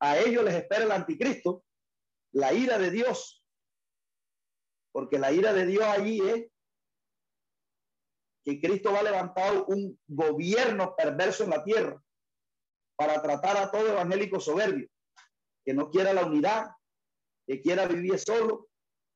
[0.00, 1.64] a ellos les espera el anticristo,
[2.32, 3.44] la ira de Dios,
[4.92, 6.50] porque la ira de Dios allí es
[8.44, 12.02] que Cristo va a levantar un gobierno perverso en la tierra
[12.96, 14.88] para tratar a todo evangélico soberbio,
[15.64, 16.70] que no quiera la unidad,
[17.46, 18.68] que quiera vivir solo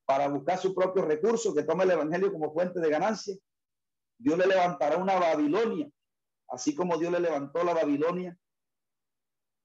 [0.07, 3.37] para buscar su propio recurso, que tome el evangelio como fuente de ganancia.
[4.19, 5.91] Dios le levantará una Babilonia,
[6.49, 8.39] así como Dios le levantó la Babilonia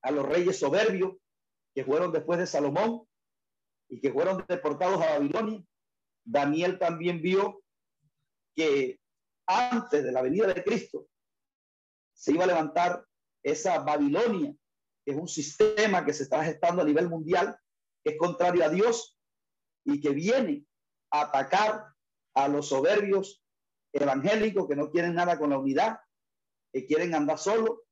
[0.02, 1.16] a los reyes soberbios
[1.74, 3.06] que fueron después de Salomón
[3.88, 5.64] y que fueron deportados a Babilonia.
[6.24, 7.62] Daniel también vio
[8.54, 9.00] que
[9.46, 11.06] antes de la venida de Cristo
[12.14, 13.04] se iba a levantar
[13.42, 14.54] esa Babilonia,
[15.04, 17.58] es un sistema que se está gestando a nivel mundial,
[18.04, 19.18] que es contrario a Dios
[19.84, 20.66] y que viene
[21.10, 21.86] a atacar
[22.34, 23.42] a los soberbios
[23.92, 26.00] evangélicos que no quieren nada con la unidad,
[26.72, 27.84] que quieren andar solo.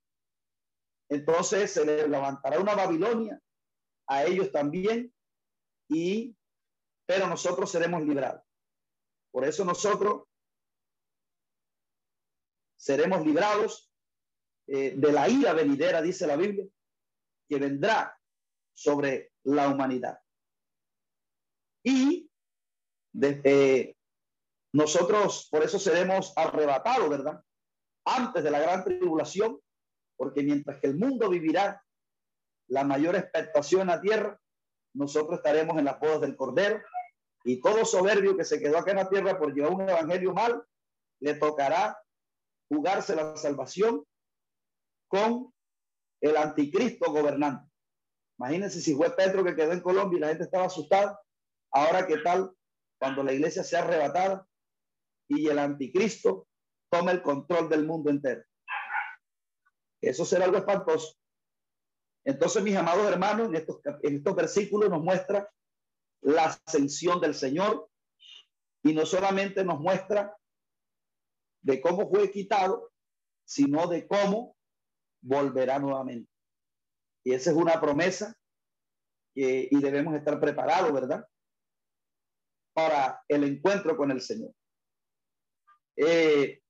[1.09, 3.41] Entonces se le levantará una Babilonia
[4.09, 5.13] a ellos también
[5.89, 6.37] y
[7.07, 8.43] pero nosotros seremos librados.
[9.33, 10.29] Por eso nosotros
[12.77, 13.91] seremos librados
[14.69, 16.67] eh, de la ira venidera, dice la Biblia,
[17.51, 18.17] que vendrá
[18.73, 20.21] sobre la humanidad.
[21.83, 22.31] Y
[23.21, 23.97] eh,
[24.73, 27.43] nosotros por eso seremos arrebatados, ¿verdad?
[28.07, 29.61] Antes de la gran tribulación,
[30.17, 31.85] porque mientras que el mundo vivirá
[32.69, 34.41] la mayor expectación la tierra,
[34.95, 36.81] nosotros estaremos en las bodas del Cordero
[37.43, 40.65] y todo soberbio que se quedó acá en la tierra por llevar un evangelio mal,
[41.21, 41.99] le tocará
[42.69, 44.05] jugarse la salvación
[45.09, 45.53] con
[46.21, 47.71] el anticristo gobernante.
[48.39, 51.21] Imagínense si fue Pedro que quedó en Colombia y la gente estaba asustada.
[51.73, 52.53] Ahora, ¿qué tal
[52.99, 54.47] cuando la iglesia sea arrebatada
[55.29, 56.49] y el anticristo
[56.91, 58.43] tome el control del mundo entero?
[60.01, 61.17] Eso será algo espantoso.
[62.25, 65.51] Entonces, mis amados hermanos, en estos, en estos versículos nos muestra
[66.23, 67.89] la ascensión del Señor
[68.83, 70.37] y no solamente nos muestra
[71.63, 72.91] de cómo fue quitado,
[73.45, 74.57] sino de cómo
[75.21, 76.31] volverá nuevamente.
[77.25, 78.35] Y esa es una promesa
[79.35, 81.27] que, y debemos estar preparados, ¿verdad?
[82.73, 84.55] Para el encuentro con el Señor.
[85.97, 86.63] Eh,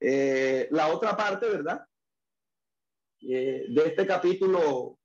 [0.00, 1.86] eh, la otra parte, ¿verdad?
[3.20, 4.98] Eh, de este capítulo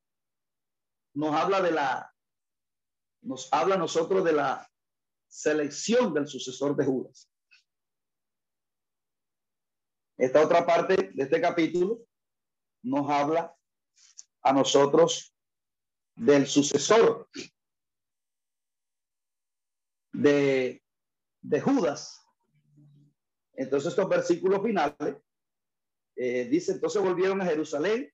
[1.14, 2.14] nos habla de la,
[3.22, 4.69] nos habla nosotros de la
[5.27, 7.28] selección del sucesor de Judas.
[10.19, 12.05] Esta otra parte de este capítulo
[12.83, 13.55] nos habla
[14.41, 15.33] a nosotros
[16.13, 17.29] del sucesor
[20.11, 20.83] de,
[21.63, 22.21] Judas.
[23.53, 25.15] Entonces estos versículos finales
[26.17, 28.11] eh, dice, entonces volvieron a Jerusalén,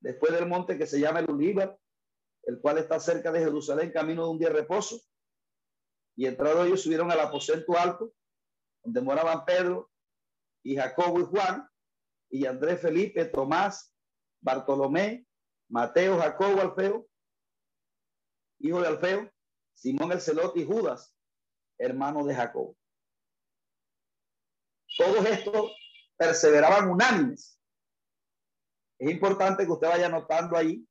[0.00, 1.78] después del monte que se llama el Olivar,
[2.42, 5.00] el cual está cerca de Jerusalén, camino de un día de reposo.
[6.16, 8.12] Y entrado ellos subieron al aposento alto,
[8.82, 9.92] donde moraban Pedro,
[10.64, 11.68] y Jacobo y Juan,
[12.30, 13.94] y Andrés Felipe, Tomás,
[14.40, 15.26] Bartolomé,
[15.68, 17.06] Mateo, Jacobo, Alfeo,
[18.58, 19.30] hijo de Alfeo,
[19.74, 21.14] Simón el Celote y Judas,
[21.78, 22.76] hermano de Jacobo.
[24.96, 25.72] Todos estos
[26.16, 27.60] perseveraban unánimes.
[28.98, 30.86] Es importante que usted vaya notando ahí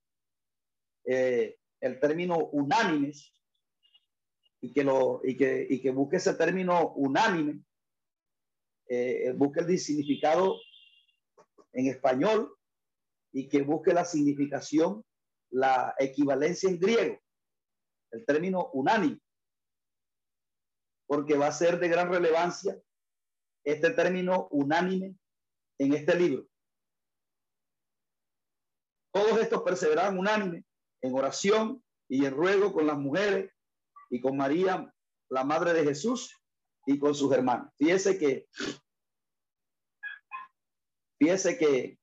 [1.05, 3.33] eh, el término unánimes
[4.61, 7.63] y que, lo, y, que, y que busque ese término unánime
[8.87, 10.57] eh, busque el significado
[11.73, 12.55] en español
[13.31, 15.03] y que busque la significación,
[15.49, 17.19] la equivalencia en griego,
[18.11, 19.19] el término unánime,
[21.07, 22.79] porque va a ser de gran relevancia
[23.63, 25.15] este término unánime
[25.79, 26.47] en este libro.
[29.13, 30.65] Todos estos perseveraban unánime
[31.01, 33.51] en oración y en ruego con las mujeres
[34.09, 34.93] y con María,
[35.29, 36.42] la madre de Jesús,
[36.85, 37.71] y con sus hermanos.
[37.77, 38.47] Fíjese que,
[41.19, 41.97] fíjese que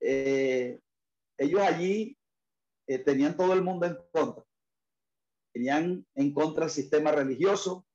[0.00, 0.80] eh,
[1.36, 2.16] ellos allí
[2.86, 4.44] eh, tenían todo el mundo en contra.
[5.52, 7.86] tenían en contra el sistema religioso,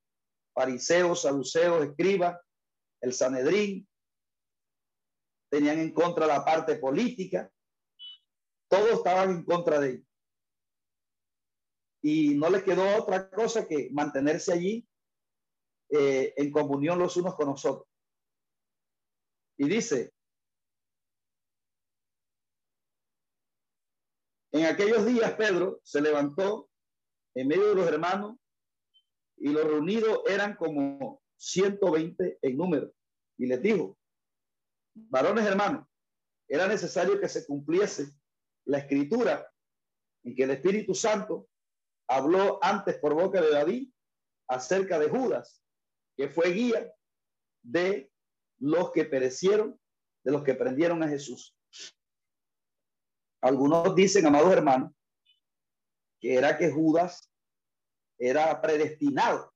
[0.53, 2.39] fariseos, saduceos, escribas,
[3.01, 3.87] el Sanedrín,
[5.49, 7.51] tenían en contra la parte política,
[8.69, 10.07] todos estaban en contra de él.
[12.01, 14.87] Y no les quedó otra cosa que mantenerse allí
[15.95, 17.87] eh, en comunión los unos con nosotros.
[19.59, 20.11] Y dice,
[24.51, 26.67] en aquellos días Pedro se levantó
[27.35, 28.37] en medio de los hermanos
[29.37, 32.91] y los reunidos eran como 120 en número.
[33.37, 33.95] Y les dijo,
[34.95, 35.87] varones hermanos,
[36.47, 38.07] era necesario que se cumpliese
[38.65, 39.47] la escritura
[40.23, 41.47] en que el Espíritu Santo
[42.07, 43.93] habló antes por boca de David
[44.47, 45.62] acerca de Judas,
[46.15, 46.93] que fue guía
[47.61, 48.11] de
[48.59, 49.79] los que perecieron,
[50.23, 51.55] de los que prendieron a Jesús.
[53.41, 54.91] Algunos dicen, amados hermanos,
[56.19, 57.29] que era que Judas
[58.17, 59.53] era predestinado.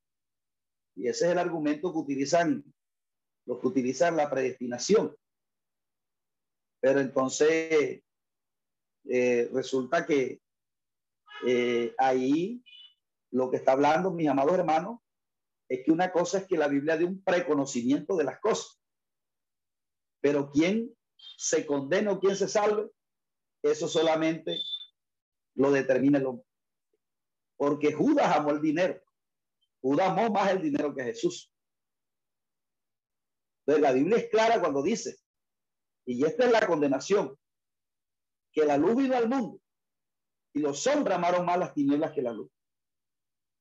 [0.96, 2.64] Y ese es el argumento que utilizan
[3.48, 5.16] los que utilizan la predestinación.
[6.82, 8.04] Pero entonces
[9.06, 10.42] eh, resulta que
[11.48, 12.62] eh, ahí
[13.32, 15.00] lo que está hablando, mis amados hermanos,
[15.70, 18.80] es que una cosa es que la Biblia de un preconocimiento de las cosas.
[20.22, 22.90] Pero quién se condena o quién se salve,
[23.64, 24.58] eso solamente
[25.56, 26.46] lo determina el hombre.
[27.58, 29.02] Porque Judas amó el dinero.
[29.82, 31.52] Judas amó más el dinero que Jesús.
[33.62, 35.18] Entonces la Biblia es clara cuando dice,
[36.06, 37.38] y esta es la condenación,
[38.54, 39.62] que la luz vino al mundo
[40.54, 42.50] y los hombres amaron más las tinieblas que la luz.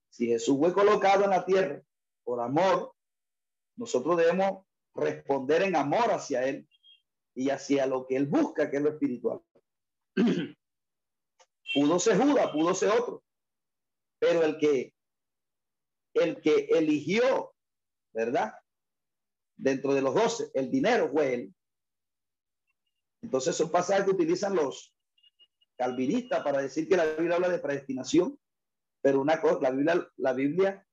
[0.09, 1.83] Si Jesús fue colocado en la tierra
[2.27, 2.93] por amor,
[3.77, 6.69] nosotros debemos responder en amor hacia Él
[7.37, 9.41] y hacia lo que Él busca, que es lo espiritual.
[11.75, 13.23] pudo ser Judas, pudo ser otro,
[14.19, 14.93] pero el que,
[16.15, 17.55] el que eligió,
[18.13, 18.55] ¿verdad?
[19.57, 21.55] Dentro de los doce, el dinero fue él.
[23.23, 24.93] Entonces son pasajes que utilizan los
[25.79, 28.39] calvinistas para decir que la Biblia habla de predestinación,
[29.01, 30.86] pero una cosa, la Biblia, la Biblia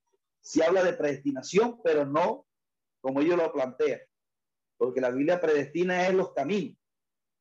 [0.43, 2.45] sí habla de predestinación, pero no
[3.01, 3.99] como ellos lo plantean,
[4.77, 6.77] porque la Biblia predestina es los caminos,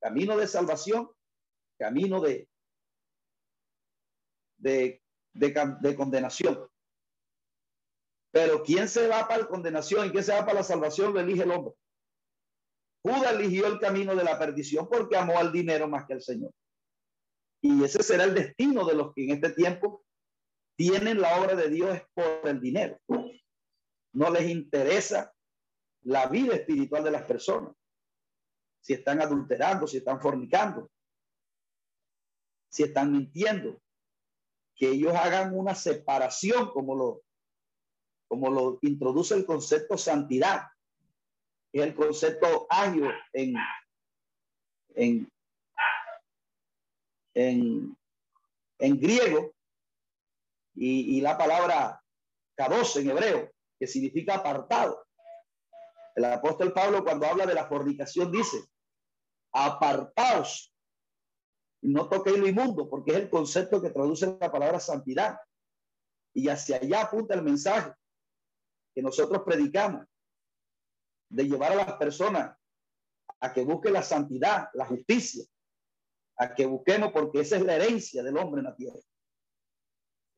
[0.00, 1.10] camino de salvación,
[1.78, 2.48] camino de,
[4.58, 5.02] de,
[5.32, 6.68] de, condenación.
[8.32, 11.12] Pero ¿quién se va para la condenación y quién se va para la salvación?
[11.12, 11.74] Lo elige el hombre.
[13.04, 16.52] Judas eligió el camino de la perdición porque amó al dinero más que al Señor.
[17.60, 20.01] Y ese será el destino de los que en este tiempo
[20.76, 22.98] tienen la obra de Dios por el dinero.
[24.12, 25.32] No les interesa
[26.02, 27.74] la vida espiritual de las personas.
[28.80, 30.90] Si están adulterando, si están fornicando,
[32.68, 33.80] si están mintiendo,
[34.74, 37.22] que ellos hagan una separación como lo,
[38.26, 40.68] como lo introduce el concepto santidad,
[41.70, 43.54] que es el concepto agio en,
[44.94, 45.32] en,
[47.34, 47.96] en,
[48.78, 49.54] en griego
[50.74, 52.02] y, la palabra
[52.56, 55.06] kados en hebreo, que significa apartado.
[56.14, 58.58] El apóstol Pablo cuando habla de la fornicación dice,
[59.52, 60.72] apartaos
[61.82, 65.36] no toquéis lo inmundo, porque es el concepto que traduce la palabra santidad.
[66.32, 67.92] Y hacia allá apunta el mensaje
[68.94, 70.06] que nosotros predicamos,
[71.28, 72.56] de llevar a las personas
[73.40, 75.44] a que busquen la santidad, la justicia,
[76.36, 79.00] a que busquemos, porque esa es la herencia del hombre en la tierra.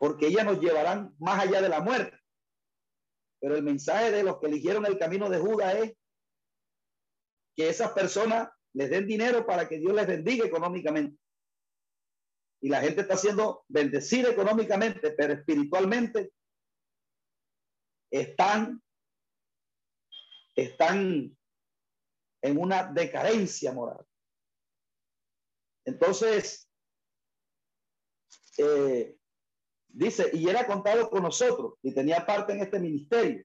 [0.05, 2.15] Porque ellas nos llevarán más allá de la muerte.
[3.41, 5.97] Pero el mensaje de los que eligieron el camino de Judas es
[7.57, 11.19] que esas personas les den dinero para que Dios les bendiga económicamente
[12.61, 16.35] y la gente está siendo bendecida económicamente, pero espiritualmente
[18.13, 18.83] están,
[20.55, 21.35] están
[22.43, 24.05] en una decadencia moral.
[25.87, 26.69] Entonces,
[28.59, 29.17] eh,
[29.95, 33.45] dice, y era contado con nosotros y tenía parte en este ministerio.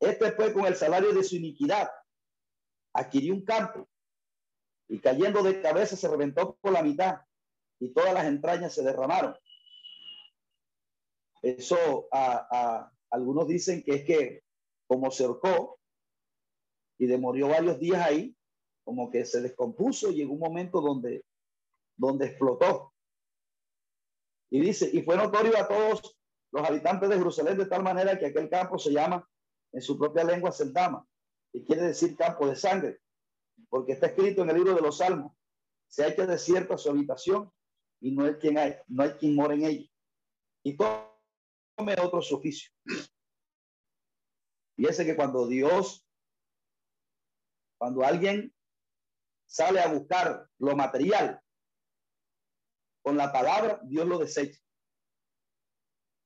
[0.00, 1.88] Este fue con el salario de su iniquidad.
[2.92, 3.88] Adquirió un campo
[4.88, 7.20] y cayendo de cabeza se reventó por la mitad
[7.78, 9.34] y todas las entrañas se derramaron.
[11.42, 14.42] Eso a, algunos dicen que es que
[14.88, 15.78] como se ahorcó
[16.98, 18.36] y demorió varios días ahí,
[18.84, 21.24] como que se descompuso y llegó un momento donde,
[21.96, 22.92] donde explotó.
[24.50, 26.16] Y dice, y fue notorio a todos
[26.52, 29.28] los habitantes de Jerusalén de tal manera que aquel campo se llama
[29.72, 31.06] en su propia lengua Seldama,
[31.52, 33.00] y quiere decir campo de sangre,
[33.68, 35.32] porque está escrito en el libro de los Salmos,
[35.88, 37.50] se ha hecho desierta su habitación
[38.00, 39.90] y no hay quien hay, no hay quien mora en ella.
[40.62, 42.70] y tome otro su oficio.
[44.76, 46.06] Fíjese que cuando Dios,
[47.78, 48.54] cuando alguien
[49.46, 51.40] sale a buscar lo material
[53.06, 54.60] con la palabra, Dios lo desecha.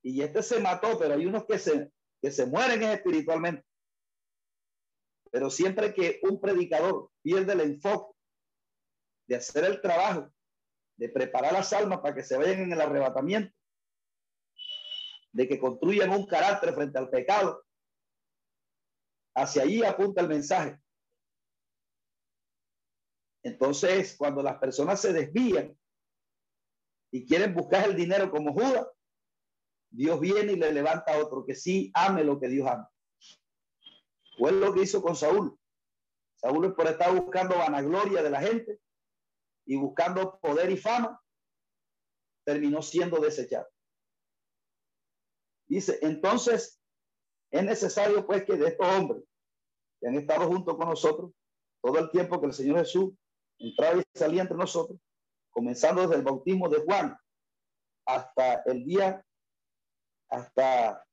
[0.03, 1.93] Y este se mató, pero hay unos que se,
[2.23, 3.67] que se mueren espiritualmente.
[5.31, 8.17] Pero siempre que un predicador pierde el enfoque
[9.29, 10.33] de hacer el trabajo,
[10.97, 13.55] de preparar las almas para que se vayan en el arrebatamiento,
[15.33, 17.63] de que construyan un carácter frente al pecado,
[19.37, 20.81] hacia allí apunta el mensaje.
[23.43, 25.79] Entonces, cuando las personas se desvían
[27.11, 28.87] y quieren buscar el dinero como Judas,
[29.91, 32.91] Dios viene y le levanta otro que sí ame lo que Dios ama.
[34.39, 35.59] Es lo que hizo con Saúl.
[36.37, 38.81] Saúl por estar buscando vanagloria de la gente
[39.67, 41.21] y buscando poder y fama,
[42.45, 43.69] terminó siendo desechado.
[45.69, 46.81] Dice, entonces
[47.51, 49.23] es necesario pues que de estos hombres
[50.01, 51.33] que han estado junto con nosotros
[51.83, 53.13] todo el tiempo que el Señor Jesús
[53.59, 54.99] entraba y salía entre nosotros,
[55.51, 57.17] comenzando desde el bautismo de Juan
[58.07, 59.25] hasta el día,
[60.29, 61.05] hasta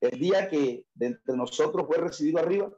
[0.00, 2.72] el día que de entre nosotros fue recibido arriba,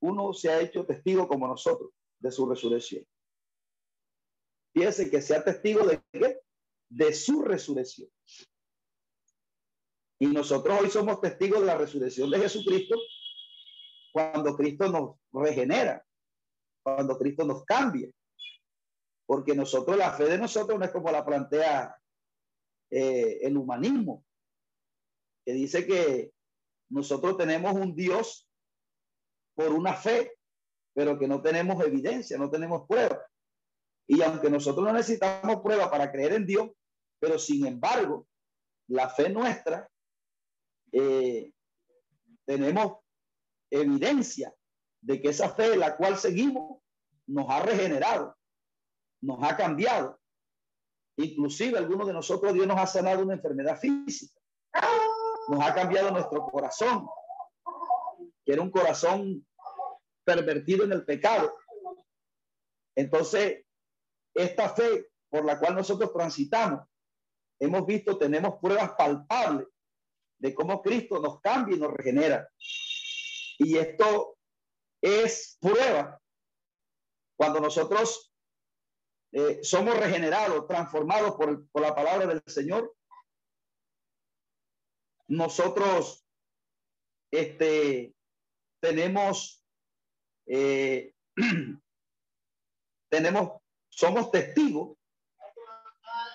[0.00, 3.06] uno se ha hecho testigo como nosotros de su resurrección.
[4.74, 6.40] Fíjese que sea testigo de qué?
[6.88, 8.10] De su resurrección.
[10.18, 12.96] Y nosotros hoy somos testigos de la resurrección de Jesucristo
[14.12, 16.04] cuando Cristo nos regenera,
[16.82, 18.08] cuando Cristo nos cambia.
[19.26, 21.96] Porque nosotros, la fe de nosotros no es como la plantea
[22.90, 24.24] eh, el humanismo,
[25.44, 26.32] que dice que
[26.90, 28.48] nosotros tenemos un Dios
[29.54, 30.32] por una fe,
[30.94, 33.24] pero que no tenemos evidencia, no tenemos prueba.
[34.06, 36.70] Y aunque nosotros no necesitamos prueba para creer en Dios,
[37.18, 38.26] pero sin embargo,
[38.88, 39.88] la fe nuestra,
[40.92, 41.50] eh,
[42.44, 42.98] tenemos
[43.70, 44.54] evidencia
[45.00, 46.82] de que esa fe, la cual seguimos,
[47.26, 48.36] nos ha regenerado,
[49.22, 50.20] nos ha cambiado.
[51.16, 54.40] Inclusive algunos de nosotros Dios nos ha sanado una enfermedad física.
[55.48, 57.06] Nos ha cambiado nuestro corazón,
[58.44, 59.46] que era un corazón
[60.24, 61.54] pervertido en el pecado.
[62.96, 63.64] Entonces,
[64.34, 66.86] esta fe por la cual nosotros transitamos,
[67.58, 69.66] hemos visto, tenemos pruebas palpables
[70.38, 72.48] de cómo Cristo nos cambia y nos regenera.
[73.58, 74.36] Y esto
[75.00, 76.20] es prueba
[77.36, 78.31] cuando nosotros
[79.32, 82.94] eh, somos regenerados, transformados por, por la palabra del Señor.
[85.28, 86.26] Nosotros
[87.30, 88.14] este,
[88.80, 89.64] tenemos,
[90.46, 91.14] eh,
[93.10, 94.96] tenemos, somos testigos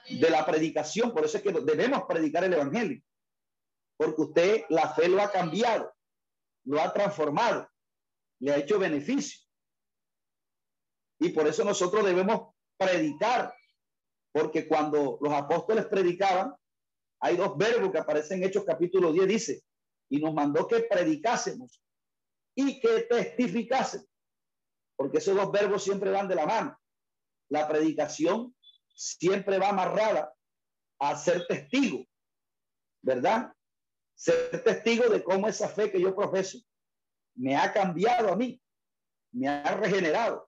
[0.09, 3.01] de la predicación, por eso es que debemos predicar el Evangelio,
[3.97, 5.93] porque usted la fe lo ha cambiado,
[6.65, 7.69] lo ha transformado
[8.39, 9.39] le ha hecho beneficio.
[11.19, 13.53] Y por eso nosotros debemos predicar,
[14.31, 16.53] porque cuando los apóstoles predicaban,
[17.19, 19.63] hay dos verbos que aparecen en Hechos capítulo 10, dice,
[20.09, 21.81] y nos mandó que predicásemos
[22.55, 24.07] y que testificásemos,
[24.95, 26.79] porque esos dos verbos siempre van de la mano.
[27.49, 28.55] La predicación
[28.95, 30.33] siempre va amarrada
[30.99, 32.05] a ser testigo,
[33.01, 33.53] ¿verdad?
[34.15, 36.59] Ser testigo de cómo esa fe que yo profeso
[37.35, 38.59] me ha cambiado a mí,
[39.31, 40.46] me ha regenerado.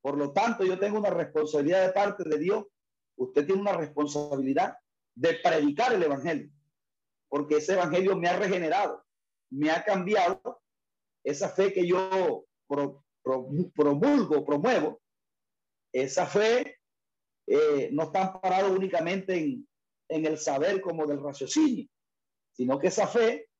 [0.00, 2.64] Por lo tanto, yo tengo una responsabilidad de parte de Dios.
[3.16, 4.76] Usted tiene una responsabilidad
[5.14, 6.50] de predicar el Evangelio,
[7.28, 9.04] porque ese Evangelio me ha regenerado,
[9.50, 10.62] me ha cambiado.
[11.22, 12.46] Esa fe que yo
[13.74, 15.02] promulgo, promuevo,
[15.92, 16.78] esa fe
[17.46, 19.68] eh, no está amparada únicamente en,
[20.08, 21.86] en el saber como del raciocinio,
[22.52, 23.50] sino que esa fe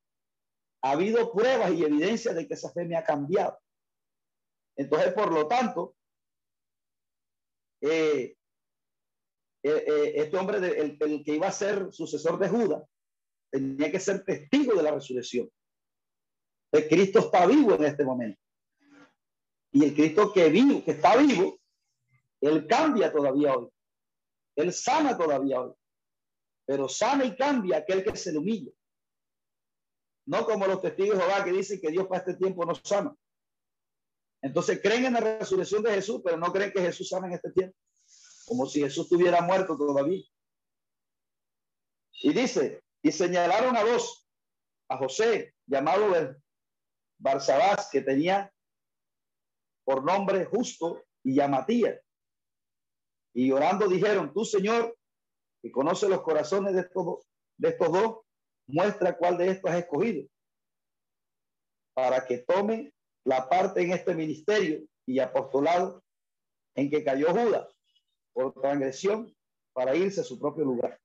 [0.81, 3.59] ha habido pruebas y evidencias de que esa fe me ha cambiado.
[4.75, 5.95] Entonces, por lo tanto,
[7.81, 8.35] eh,
[9.63, 12.83] eh, eh, este hombre, el, que iba a ser sucesor de Judas,
[13.51, 15.49] tenía que ser testigo de la resurrección.
[16.71, 18.39] El Cristo está vivo en este momento.
[19.73, 21.59] Y el Cristo que vivo, que está vivo,
[22.41, 23.69] él cambia todavía hoy.
[24.55, 25.73] Él sana todavía hoy.
[26.65, 28.71] Pero sana y cambia aquel que se le humilla.
[30.25, 33.15] No como los testigos de Jehová que dicen que Dios para este tiempo no sana.
[34.41, 37.51] Entonces creen en la resurrección de Jesús, pero no creen que Jesús sana en este
[37.51, 37.77] tiempo.
[38.45, 40.23] Como si Jesús estuviera muerto todavía.
[42.23, 44.27] Y dice, y señalaron a dos,
[44.89, 46.13] a José, llamado
[47.17, 48.51] Barsabás, que tenía
[49.83, 52.01] por nombre justo, y a.
[53.33, 54.97] Y orando dijeron, tú Señor,
[55.61, 57.27] que conoce los corazones de estos,
[57.57, 58.17] de estos dos,
[58.67, 60.27] muestra cuál de estos has escogido
[61.93, 66.03] para que tome la parte en este ministerio y apostolado
[66.75, 67.67] en que cayó Judas
[68.33, 69.35] por transgresión
[69.73, 70.99] para irse a su propio lugar.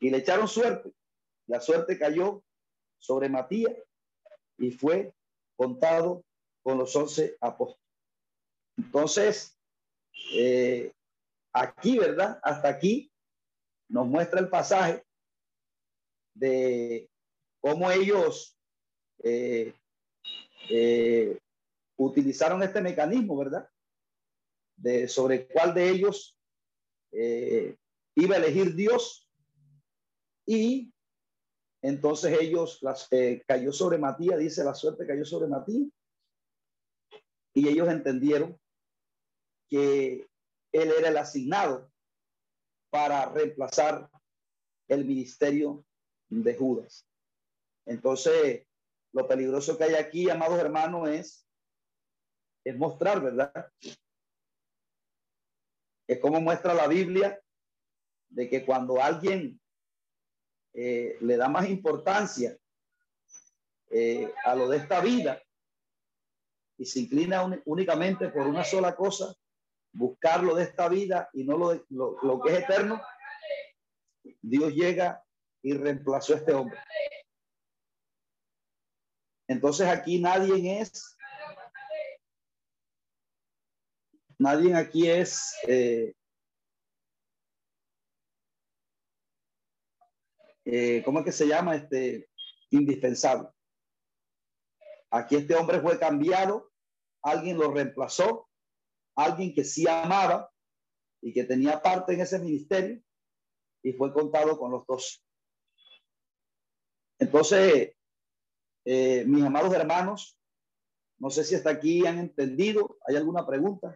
[0.00, 0.92] Y le echaron suerte.
[1.46, 2.42] La suerte cayó
[2.98, 3.76] sobre Matías
[4.58, 5.12] y fue
[5.56, 6.24] contado
[6.62, 7.82] con los once apóstoles.
[8.76, 9.58] Entonces,
[10.34, 10.92] eh,
[11.52, 12.40] aquí, ¿verdad?
[12.42, 13.12] Hasta aquí
[13.88, 15.04] nos muestra el pasaje
[16.34, 17.10] de
[17.60, 18.56] cómo ellos
[19.22, 19.74] eh,
[20.74, 21.38] eh,
[21.98, 23.68] utilizaron este mecanismo, ¿verdad?
[24.76, 26.38] De sobre cuál de ellos
[28.14, 29.28] iba a elegir Dios
[30.46, 30.90] y
[31.82, 33.06] entonces ellos las
[33.46, 35.88] cayó sobre Matías, dice la suerte cayó sobre Matías
[37.54, 38.58] y ellos entendieron
[39.68, 40.26] que
[40.72, 41.92] él era el asignado
[42.90, 44.08] para reemplazar
[44.88, 45.84] el ministerio
[46.30, 47.06] de Judas.
[47.86, 48.66] Entonces,
[49.12, 51.46] lo peligroso que hay aquí, amados hermanos, es,
[52.64, 53.70] es mostrar, ¿verdad?
[56.06, 57.40] Es como muestra la Biblia
[58.30, 59.60] de que cuando alguien
[60.74, 62.56] eh, le da más importancia
[63.90, 65.42] eh, a lo de esta vida
[66.78, 69.34] y se inclina únicamente por una sola cosa,
[69.92, 73.00] buscar lo de esta vida y no lo, lo, que es eterno,
[74.40, 75.22] Dios llega
[75.62, 76.78] y reemplazó a este hombre.
[79.48, 81.16] Entonces aquí nadie es,
[84.38, 86.14] nadie aquí es eh,
[90.64, 91.76] eh, ¿cómo es que se llama?
[91.76, 92.28] Este,
[92.70, 93.48] indispensable.
[95.10, 96.72] Aquí este hombre fue cambiado,
[97.22, 98.48] alguien lo reemplazó
[99.14, 100.50] alguien que sí amaba
[101.20, 103.02] y que tenía parte en ese ministerio
[103.82, 105.24] y fue contado con los dos.
[107.18, 107.94] Entonces,
[108.84, 110.36] eh, mis amados hermanos,
[111.18, 112.98] no sé si hasta aquí han entendido.
[113.06, 113.94] ¿Hay alguna pregunta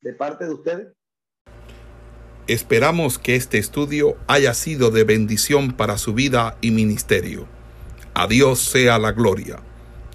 [0.00, 0.92] de parte de ustedes?
[2.48, 7.46] Esperamos que este estudio haya sido de bendición para su vida y ministerio.
[8.14, 9.62] A Dios sea la gloria.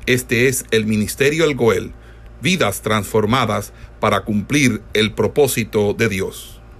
[0.06, 1.94] Este es el Ministerio El Goel
[2.42, 6.57] vidas transformadas para cumplir el propósito de Dios.